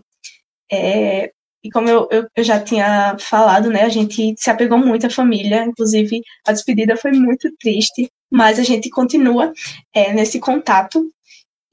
É, 0.73 1.31
e 1.63 1.71
como 1.71 1.87
eu, 1.87 2.07
eu, 2.11 2.27
eu, 2.35 2.43
já 2.43 2.59
tinha 2.59 3.15
falado, 3.19 3.69
né, 3.69 3.83
a 3.83 3.89
gente 3.89 4.35
se 4.37 4.49
apegou 4.49 4.77
muito 4.77 5.07
à 5.07 5.09
família, 5.09 5.63
inclusive 5.63 6.21
a 6.45 6.51
despedida 6.51 6.97
foi 6.97 7.11
muito 7.11 7.49
triste, 7.57 8.09
mas 8.29 8.59
a 8.59 8.63
gente 8.63 8.89
continua 8.89 9.53
é, 9.93 10.11
nesse 10.13 10.39
contato 10.39 11.09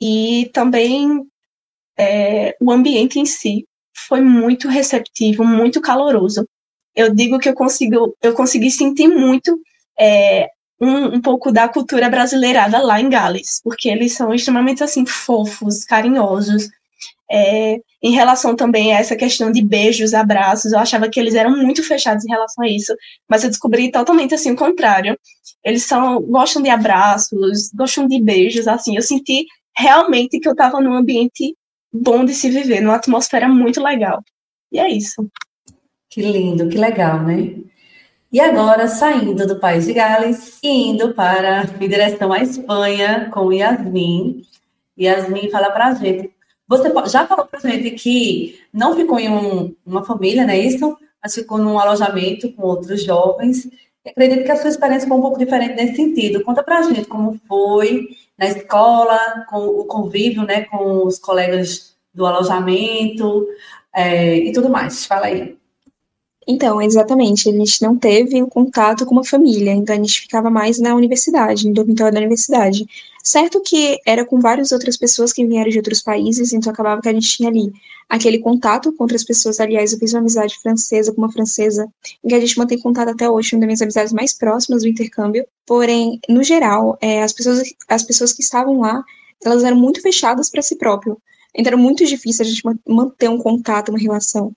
e 0.01 0.51
também 0.53 1.26
é, 1.98 2.57
o 2.61 2.70
ambiente 2.70 3.18
em 3.18 3.26
si 3.26 3.66
foi 4.09 4.20
muito 4.20 4.68
receptivo, 4.68 5.44
muito 5.44 5.80
caloroso. 5.80 6.46
Eu 6.94 7.14
digo 7.14 7.38
que 7.38 7.48
eu 7.48 7.55
consigo, 7.55 8.16
eu 8.22 8.34
consegui 8.34 8.70
sentir 8.70 9.09
muito 9.09 9.61
é, 9.98 10.48
um, 10.80 11.16
um, 11.16 11.20
pouco 11.20 11.53
da 11.53 11.68
cultura 11.68 12.09
brasileirada 12.09 12.78
lá 12.78 13.01
em 13.01 13.11
Gales, 13.11 13.61
porque 13.62 13.88
eles 13.88 14.14
são 14.14 14.32
extremamente 14.32 14.82
assim 14.82 15.05
fofos, 15.05 15.84
carinhosos. 15.84 16.68
É, 17.31 17.78
em 18.03 18.11
relação 18.11 18.57
também 18.57 18.93
a 18.93 18.99
essa 18.99 19.14
questão 19.14 19.53
de 19.53 19.62
beijos, 19.62 20.14
abraços, 20.14 20.72
eu 20.72 20.78
achava 20.78 21.09
que 21.09 21.20
eles 21.20 21.35
eram 21.35 21.57
muito 21.57 21.83
fechados 21.83 22.24
em 22.24 22.31
relação 22.31 22.64
a 22.64 22.68
isso, 22.68 22.93
mas 23.28 23.45
eu 23.45 23.51
descobri 23.51 23.91
totalmente 23.91 24.35
assim 24.35 24.51
o 24.51 24.57
contrário. 24.57 25.16
Eles 25.64 25.85
são 25.85 26.20
gostam 26.22 26.62
de 26.62 26.70
abraços, 26.70 27.70
gostam 27.74 28.09
de 28.09 28.20
beijos, 28.20 28.66
assim. 28.66 28.97
Eu 28.97 29.03
senti 29.03 29.47
realmente 29.76 30.41
que 30.41 30.49
eu 30.49 30.53
estava 30.53 30.81
num 30.81 30.95
ambiente 30.95 31.55
bom 31.93 32.24
de 32.24 32.35
se 32.35 32.51
viver, 32.51 32.81
numa 32.81 32.97
atmosfera 32.97 33.49
muito 33.49 33.83
legal. 33.83 34.22
E 34.72 34.78
é 34.78 34.89
isso. 34.89 35.28
Que 36.09 36.22
lindo, 36.22 36.68
que 36.68 36.78
legal, 36.78 37.22
né? 37.22 37.55
E 38.33 38.41
agora, 38.41 38.87
saindo 38.87 39.47
do 39.47 39.59
país 39.59 39.87
de 39.87 39.93
Gales 39.93 40.59
e 40.62 40.68
indo 40.68 41.14
para 41.14 41.64
em 41.81 41.89
direção 41.89 42.33
à 42.33 42.39
Espanha 42.39 43.28
com 43.33 43.53
Yasmin. 43.53 44.43
Yasmin, 44.99 45.51
fala 45.51 45.70
para 45.70 45.89
a 45.89 45.95
gente. 45.95 46.33
Você 46.71 46.89
já 47.11 47.27
falou 47.27 47.47
para 47.47 47.59
a 47.59 47.68
gente 47.68 47.91
que 47.91 48.61
não 48.73 48.95
ficou 48.95 49.18
em 49.18 49.29
um, 49.29 49.75
uma 49.85 50.05
família, 50.05 50.45
não 50.45 50.55
é 50.55 50.59
isso? 50.59 50.97
Mas 51.21 51.35
ficou 51.35 51.59
num 51.59 51.81
alojamento 51.81 52.53
com 52.53 52.62
outros 52.62 53.03
jovens. 53.03 53.68
Eu 54.05 54.12
acredito 54.12 54.45
que 54.45 54.53
a 54.53 54.57
sua 54.57 54.71
experiência 54.71 55.09
foi 55.09 55.18
um 55.18 55.21
pouco 55.21 55.37
diferente 55.37 55.75
nesse 55.75 55.97
sentido. 55.97 56.45
Conta 56.45 56.62
para 56.62 56.79
a 56.79 56.83
gente 56.83 57.07
como 57.07 57.41
foi 57.49 58.11
na 58.39 58.47
escola, 58.47 59.45
com 59.51 59.66
o 59.66 59.85
convívio 59.85 60.45
né, 60.45 60.62
com 60.62 61.05
os 61.05 61.18
colegas 61.18 61.97
do 62.14 62.25
alojamento 62.25 63.49
é, 63.93 64.37
e 64.37 64.53
tudo 64.53 64.71
mais. 64.71 65.05
Fala 65.05 65.27
aí. 65.27 65.59
Então, 66.49 66.80
exatamente, 66.80 67.49
a 67.49 67.53
gente 67.53 67.82
não 67.82 67.97
teve 67.97 68.43
o 68.43 68.47
contato 68.47 69.05
com 69.05 69.12
uma 69.12 69.24
família, 69.24 69.72
então 69.72 69.95
a 69.95 69.99
gente 69.99 70.22
ficava 70.22 70.51
mais 70.51 70.78
na 70.78 70.95
universidade, 70.95 71.68
no 71.68 71.74
dormitório 71.74 72.14
da 72.14 72.20
universidade. 72.20 72.86
Certo 73.22 73.61
que 73.61 73.99
era 74.07 74.24
com 74.24 74.41
várias 74.41 74.72
outras 74.72 74.97
pessoas 74.97 75.32
que 75.32 75.47
vieram 75.47 75.70
de 75.70 75.76
outros 75.76 76.03
países, 76.03 76.53
então 76.53 76.72
acabava 76.72 77.03
que 77.03 77.09
a 77.09 77.12
gente 77.12 77.28
tinha 77.28 77.51
ali 77.51 77.70
aquele 78.09 78.38
contato 78.38 78.93
com 78.93 79.05
outras 79.05 79.22
pessoas. 79.22 79.61
Aliás, 79.61 79.93
eu 79.93 79.99
fiz 79.99 80.14
uma 80.14 80.20
amizade 80.20 80.59
francesa 80.59 81.12
com 81.12 81.20
uma 81.20 81.30
francesa, 81.30 81.86
em 82.24 82.28
que 82.28 82.34
a 82.34 82.41
gente 82.41 82.59
mantém 82.59 82.78
contato 82.78 83.11
até 83.11 83.28
hoje, 83.28 83.55
uma 83.55 83.61
das 83.61 83.66
minhas 83.66 83.82
amizades 83.82 84.12
mais 84.12 84.32
próximas 84.32 84.82
do 84.82 84.88
intercâmbio. 84.88 85.47
Porém, 85.66 86.18
no 86.28 86.43
geral, 86.43 86.99
é, 87.01 87.22
as, 87.22 87.32
pessoas, 87.32 87.62
as 87.86 88.03
pessoas 88.03 88.32
que 88.32 88.43
estavam 88.43 88.80
lá, 88.80 89.05
elas 89.45 89.62
eram 89.62 89.76
muito 89.76 90.01
fechadas 90.01 90.49
para 90.49 90.62
si 90.62 90.76
próprio. 90.76 91.18
Então 91.55 91.70
era 91.70 91.76
muito 91.76 92.05
difícil 92.07 92.45
a 92.45 92.49
gente 92.49 92.62
manter 92.88 93.28
um 93.28 93.38
contato, 93.38 93.91
uma 93.91 93.99
relação 93.99 94.53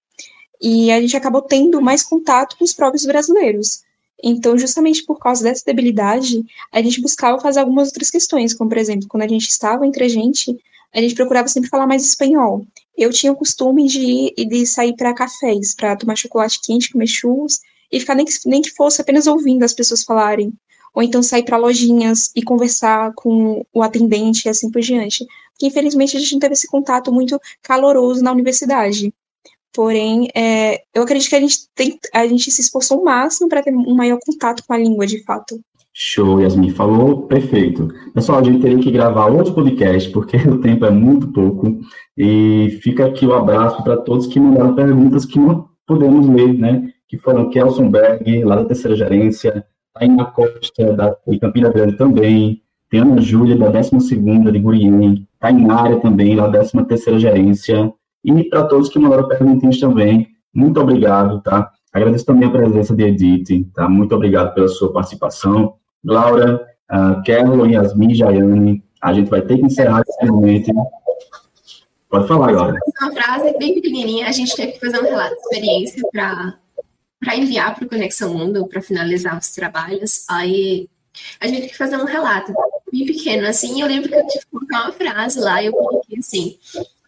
e 0.64 0.89
a 0.93 1.01
gente 1.01 1.18
acabou 1.18 1.41
tendo 1.41 1.82
mais 1.82 2.01
contato 2.01 2.57
com 2.57 2.64
os 2.64 2.72
próprios 2.72 3.05
brasileiros. 3.05 3.84
Então, 4.24 4.57
justamente 4.57 5.03
por 5.03 5.20
causa 5.20 5.43
dessa 5.43 5.61
debilidade, 5.66 6.41
a 6.72 6.82
gente 6.82 7.01
buscava 7.01 7.38
fazer 7.41 7.59
algumas 7.59 7.89
outras 7.89 8.09
questões, 8.09 8.53
como, 8.53 8.70
por 8.70 8.78
exemplo, 8.78 9.09
quando 9.09 9.24
a 9.24 9.28
gente 9.28 9.49
estava 9.49 9.86
entre 9.86 10.05
a 10.05 10.07
gente, 10.07 10.57
a 10.93 11.01
gente 11.01 11.16
procurava 11.16 11.49
sempre 11.49 11.70
falar 11.70 11.86
mais 11.86 12.05
espanhol. 12.05 12.66
Eu 12.97 13.11
tinha 13.11 13.34
o 13.34 13.36
costume 13.36 13.86
de, 13.88 14.34
de 14.38 14.66
sair 14.66 14.95
para 14.95 15.14
cafés, 15.14 15.76
para 15.76 15.97
tomar 15.97 16.16
chocolate 16.16 16.61
quente, 16.61 16.93
comer 16.93 17.07
churros, 17.07 17.59
e 17.91 17.99
ficar 17.99 18.16
nem 18.16 18.26
que, 18.26 18.34
nem 18.45 18.61
que 18.61 18.72
fosse 18.72 19.01
apenas 19.01 19.28
ouvindo 19.28 19.64
as 19.64 19.74
pessoas 19.74 20.03
falarem. 20.03 20.53
Ou 20.95 21.03
então 21.03 21.22
sair 21.22 21.43
para 21.43 21.57
lojinhas 21.57 22.32
e 22.34 22.41
conversar 22.41 23.11
com 23.16 23.66
o 23.74 23.84
atendente 23.84 24.45
e 24.45 24.49
assim 24.49 24.72
por 24.72 24.82
diante. 24.82 25.26
Porque, 25.51 25.68
infelizmente, 25.68 26.16
a 26.16 26.20
gente 26.22 26.34
não 26.34 26.39
teve 26.39 26.53
esse 26.53 26.68
contato 26.68 27.11
muito 27.11 27.38
caloroso 27.61 28.24
na 28.24 28.32
universidade. 28.32 29.14
Porém, 29.74 30.28
é, 30.36 30.82
eu 30.93 31.03
acredito 31.03 31.30
que 31.30 31.36
a 31.36 31.39
gente, 31.39 31.57
tem, 31.76 31.97
a 32.13 32.28
gente 32.28 32.51
se 32.51 32.61
esforçou 32.61 33.01
o 33.01 33.05
máximo 33.05 33.49
para 33.49 33.63
ter 33.63 33.74
um 33.74 33.95
maior 33.95 34.19
contato 34.26 34.63
com 34.65 34.74
a 34.74 34.78
língua, 34.78 35.07
de 35.07 35.24
fato. 35.24 35.59
Show, 35.91 36.41
Yasmin 36.41 36.71
falou, 36.71 37.24
perfeito. 37.24 37.88
Pessoal, 38.13 38.39
a 38.39 38.43
gente 38.43 38.61
teria 38.61 38.80
que 38.80 38.91
gravar 38.91 39.28
outro 39.28 39.53
podcast, 39.53 40.09
porque 40.11 40.38
o 40.49 40.59
tempo 40.59 40.86
é 40.86 40.91
muito 40.91 41.28
pouco. 41.28 41.80
E 42.17 42.80
fica 42.82 43.05
aqui 43.05 43.26
o 43.26 43.34
abraço 43.34 43.84
para 43.84 43.97
todos 43.97 44.28
que 44.28 44.39
mandaram 44.39 44.76
perguntas 44.76 45.26
que 45.26 45.39
não 45.39 45.69
podemos 45.86 46.28
ler, 46.28 46.53
né? 46.53 46.89
Que 47.07 47.17
foram 47.17 47.49
Kelson 47.49 47.89
Berg, 47.89 48.43
lá 48.43 48.57
da 48.57 48.65
terceira 48.65 48.95
gerência, 48.95 49.65
Taina 49.93 50.26
Costa, 50.26 50.93
da, 50.93 51.15
de 51.28 51.39
Campina 51.39 51.69
Grande 51.69 51.97
também, 51.97 52.61
tem 52.89 52.99
Ana 52.99 53.21
Júlia, 53.21 53.55
da 53.55 53.69
12 53.69 53.99
de 53.99 54.59
Gurien, 54.59 55.28
Tainária 55.39 55.99
também, 55.99 56.36
lá 56.36 56.47
da 56.47 56.59
13 56.59 56.86
terceira 56.86 57.19
gerência, 57.19 57.93
e 58.24 58.43
para 58.45 58.63
todos 58.65 58.89
que 58.89 58.99
mandaram 58.99 59.28
perguntinhas 59.28 59.80
também, 59.80 60.28
muito 60.53 60.80
obrigado, 60.80 61.41
tá? 61.41 61.71
Agradeço 61.91 62.26
também 62.26 62.47
a 62.47 62.51
presença 62.51 62.95
de 62.95 63.03
Edith, 63.03 63.69
tá? 63.74 63.89
Muito 63.89 64.15
obrigado 64.15 64.53
pela 64.53 64.67
sua 64.67 64.91
participação. 64.91 65.76
Laura, 66.03 66.65
uh, 66.91 67.67
Yasmin, 67.67 68.15
Jaiane, 68.15 68.84
a 69.01 69.13
gente 69.13 69.30
vai 69.30 69.41
ter 69.41 69.57
que 69.57 69.65
encerrar 69.65 70.01
esse 70.07 70.26
momento. 70.26 70.71
Pode 72.09 72.28
falar, 72.28 72.51
Laura. 72.51 72.80
Uma 73.01 73.11
frase 73.11 73.57
bem 73.57 73.74
pequenininha, 73.74 74.28
a 74.28 74.32
gente 74.32 74.55
teve 74.55 74.74
que 74.74 74.80
fazer 74.80 74.99
um 74.99 75.03
relato 75.03 75.36
de 75.36 75.41
experiência 75.41 76.01
para 76.11 77.36
enviar 77.36 77.76
para 77.76 77.86
o 77.86 77.89
Conexão 77.89 78.34
Mundo, 78.34 78.67
para 78.67 78.82
finalizar 78.82 79.38
os 79.38 79.49
trabalhos. 79.51 80.26
Aí 80.30 80.88
a 81.39 81.47
gente 81.47 81.57
teve 81.57 81.69
que 81.69 81.78
fazer 81.78 81.97
um 81.97 82.05
relato 82.05 82.53
bem 82.91 83.05
pequeno, 83.05 83.47
assim, 83.47 83.82
eu 83.82 83.88
lembro 83.88 84.09
que 84.09 84.15
eu 84.15 84.28
tive 84.28 84.45
que 84.45 84.51
colocar 84.51 84.84
uma 84.84 84.91
frase 84.91 85.39
lá, 85.39 85.61
e 85.61 85.67
eu 85.67 85.74
coloquei 85.74 86.19
assim, 86.19 86.57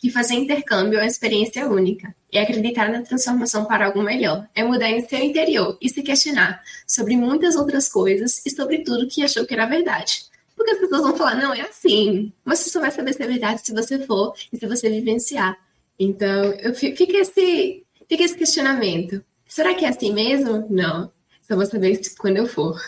que 0.06 0.12
fazer 0.12 0.36
intercâmbio 0.36 1.00
é 1.00 1.02
uma 1.02 1.08
experiência 1.08 1.68
única. 1.68 2.16
É 2.32 2.40
acreditar 2.40 2.92
na 2.92 3.02
transformação 3.02 3.66
para 3.66 3.88
algo 3.88 4.04
melhor. 4.04 4.48
É 4.54 4.64
mudar 4.64 4.88
em 4.88 5.08
seu 5.08 5.18
interior 5.18 5.80
e 5.82 5.90
se 5.90 6.04
questionar 6.04 6.62
sobre 6.86 7.18
muitas 7.18 7.56
outras 7.56 7.90
coisas 7.90 8.46
e 8.46 8.52
sobre 8.52 8.84
tudo 8.84 9.08
que 9.08 9.24
achou 9.24 9.48
que 9.48 9.54
era 9.56 9.66
verdade. 9.66 10.26
Porque 10.56 10.72
as 10.72 10.78
pessoas 10.78 11.02
vão 11.02 11.18
falar, 11.18 11.36
não, 11.36 11.56
é 11.56 11.62
assim. 11.62 12.32
Você 12.46 12.70
só 12.70 12.80
vai 12.80 12.92
saber 12.92 13.14
se 13.14 13.24
é 13.24 13.28
verdade 13.28 13.62
se 13.66 13.74
você 13.74 13.98
for 14.06 14.36
e 14.54 14.58
se 14.58 14.68
você 14.68 14.92
vivenciar. 14.92 15.58
Então, 16.00 16.54
eu 16.60 16.76
fica 16.76 17.18
esse, 17.18 17.84
fica 18.08 18.24
esse 18.24 18.38
questionamento. 18.38 19.24
Será 19.48 19.74
que 19.74 19.86
é 19.86 19.90
assim 19.90 20.14
mesmo? 20.14 20.68
Não. 20.70 21.12
Só 21.42 21.56
vou 21.56 21.66
saber 21.66 22.00
quando 22.20 22.38
eu 22.38 22.46
for. 22.46 22.80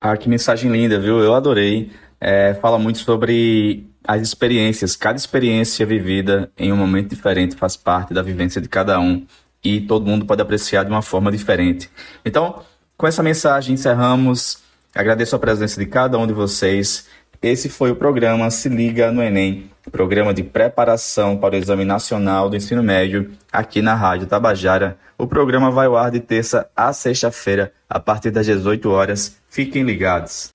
Ah, 0.00 0.16
que 0.16 0.28
mensagem 0.28 0.72
linda, 0.72 0.98
viu? 0.98 1.20
Eu 1.20 1.34
adorei. 1.34 1.92
É, 2.20 2.54
fala 2.54 2.78
muito 2.78 2.98
sobre 2.98 3.88
as 4.08 4.22
experiências, 4.22 4.96
cada 4.96 5.16
experiência 5.16 5.86
vivida 5.86 6.50
em 6.58 6.72
um 6.72 6.76
momento 6.76 7.10
diferente 7.10 7.54
faz 7.54 7.76
parte 7.76 8.12
da 8.12 8.22
vivência 8.22 8.60
de 8.60 8.68
cada 8.68 8.98
um 8.98 9.24
e 9.62 9.80
todo 9.80 10.06
mundo 10.06 10.26
pode 10.26 10.42
apreciar 10.42 10.82
de 10.84 10.90
uma 10.90 11.02
forma 11.02 11.30
diferente. 11.30 11.88
Então, 12.24 12.62
com 12.96 13.06
essa 13.06 13.22
mensagem 13.22 13.74
encerramos 13.74 14.66
Agradeço 14.94 15.36
a 15.36 15.38
presença 15.38 15.78
de 15.78 15.86
cada 15.86 16.18
um 16.18 16.26
de 16.26 16.32
vocês. 16.32 17.06
Esse 17.40 17.68
foi 17.68 17.90
o 17.90 17.96
programa 17.96 18.50
Se 18.50 18.68
Liga 18.68 19.12
no 19.12 19.22
Enem, 19.22 19.70
programa 19.92 20.34
de 20.34 20.42
preparação 20.42 21.36
para 21.36 21.54
o 21.54 21.58
Exame 21.58 21.84
Nacional 21.84 22.50
do 22.50 22.56
Ensino 22.56 22.82
Médio, 22.82 23.30
aqui 23.52 23.80
na 23.80 23.94
Rádio 23.94 24.26
Tabajara. 24.26 24.98
O 25.16 25.26
programa 25.26 25.70
vai 25.70 25.86
ao 25.86 25.96
ar 25.96 26.10
de 26.10 26.18
terça 26.20 26.68
a 26.74 26.92
sexta-feira, 26.92 27.72
a 27.88 28.00
partir 28.00 28.32
das 28.32 28.46
18 28.46 28.90
horas. 28.90 29.36
Fiquem 29.48 29.84
ligados. 29.84 30.50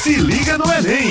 Se 0.00 0.14
liga 0.14 0.58
no 0.58 0.64
Enem! 0.64 1.10